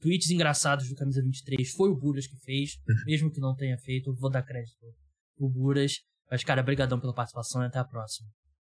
tweets 0.00 0.30
engraçados 0.30 0.88
do 0.88 0.94
Camisa 0.94 1.22
23 1.22 1.70
foi 1.72 1.90
o 1.90 1.96
Buras 1.96 2.26
que 2.26 2.36
fez, 2.38 2.78
mesmo 3.06 3.30
que 3.30 3.40
não 3.40 3.54
tenha 3.54 3.78
feito, 3.78 4.10
eu 4.10 4.14
vou 4.14 4.30
dar 4.30 4.42
crédito 4.42 4.76
pro 5.36 5.48
Buras. 5.48 6.00
Mas, 6.30 6.42
cara, 6.42 6.62
brigadão 6.62 6.98
pela 6.98 7.14
participação 7.14 7.62
e 7.62 7.66
até 7.66 7.78
a 7.78 7.84
próxima. 7.84 8.28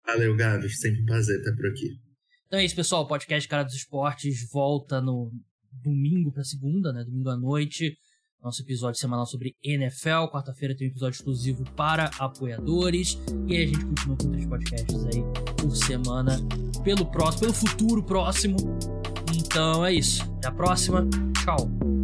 Valeu, 0.06 0.36
Gabi. 0.36 0.70
Sempre 0.70 1.02
um 1.02 1.06
prazer 1.06 1.40
estar 1.40 1.56
por 1.56 1.68
aqui. 1.68 2.00
Então 2.48 2.60
é 2.60 2.66
isso, 2.66 2.76
pessoal. 2.76 3.04
O 3.04 3.08
podcast 3.08 3.48
Cara 3.48 3.64
dos 3.64 3.76
Esportes 3.76 4.48
volta 4.52 5.02
no 5.02 5.32
domingo 5.72 6.32
pra 6.32 6.44
segunda, 6.44 6.94
né? 6.94 7.04
Domingo 7.04 7.30
à 7.30 7.38
noite. 7.38 7.98
Nosso 8.42 8.62
episódio 8.62 9.00
semanal 9.00 9.26
sobre 9.26 9.56
NFL. 9.64 10.28
Quarta-feira 10.32 10.76
tem 10.76 10.88
um 10.88 10.92
episódio 10.92 11.18
exclusivo 11.18 11.64
para 11.72 12.12
apoiadores. 12.20 13.18
E 13.48 13.56
aí 13.56 13.64
a 13.64 13.68
gente 13.68 13.86
continua 13.86 14.18
com 14.18 14.32
três 14.32 14.46
podcasts 14.46 15.06
aí 15.06 15.24
por 15.60 15.76
semana. 15.76 16.38
Pelo 16.84 17.10
próximo, 17.10 17.42
pelo 17.42 17.54
futuro 17.54 18.04
próximo. 18.04 18.58
Então 19.56 19.86
é 19.86 19.94
isso. 19.94 20.22
Até 20.38 20.50
a 20.50 20.52
próxima. 20.52 21.08
Tchau. 21.42 21.95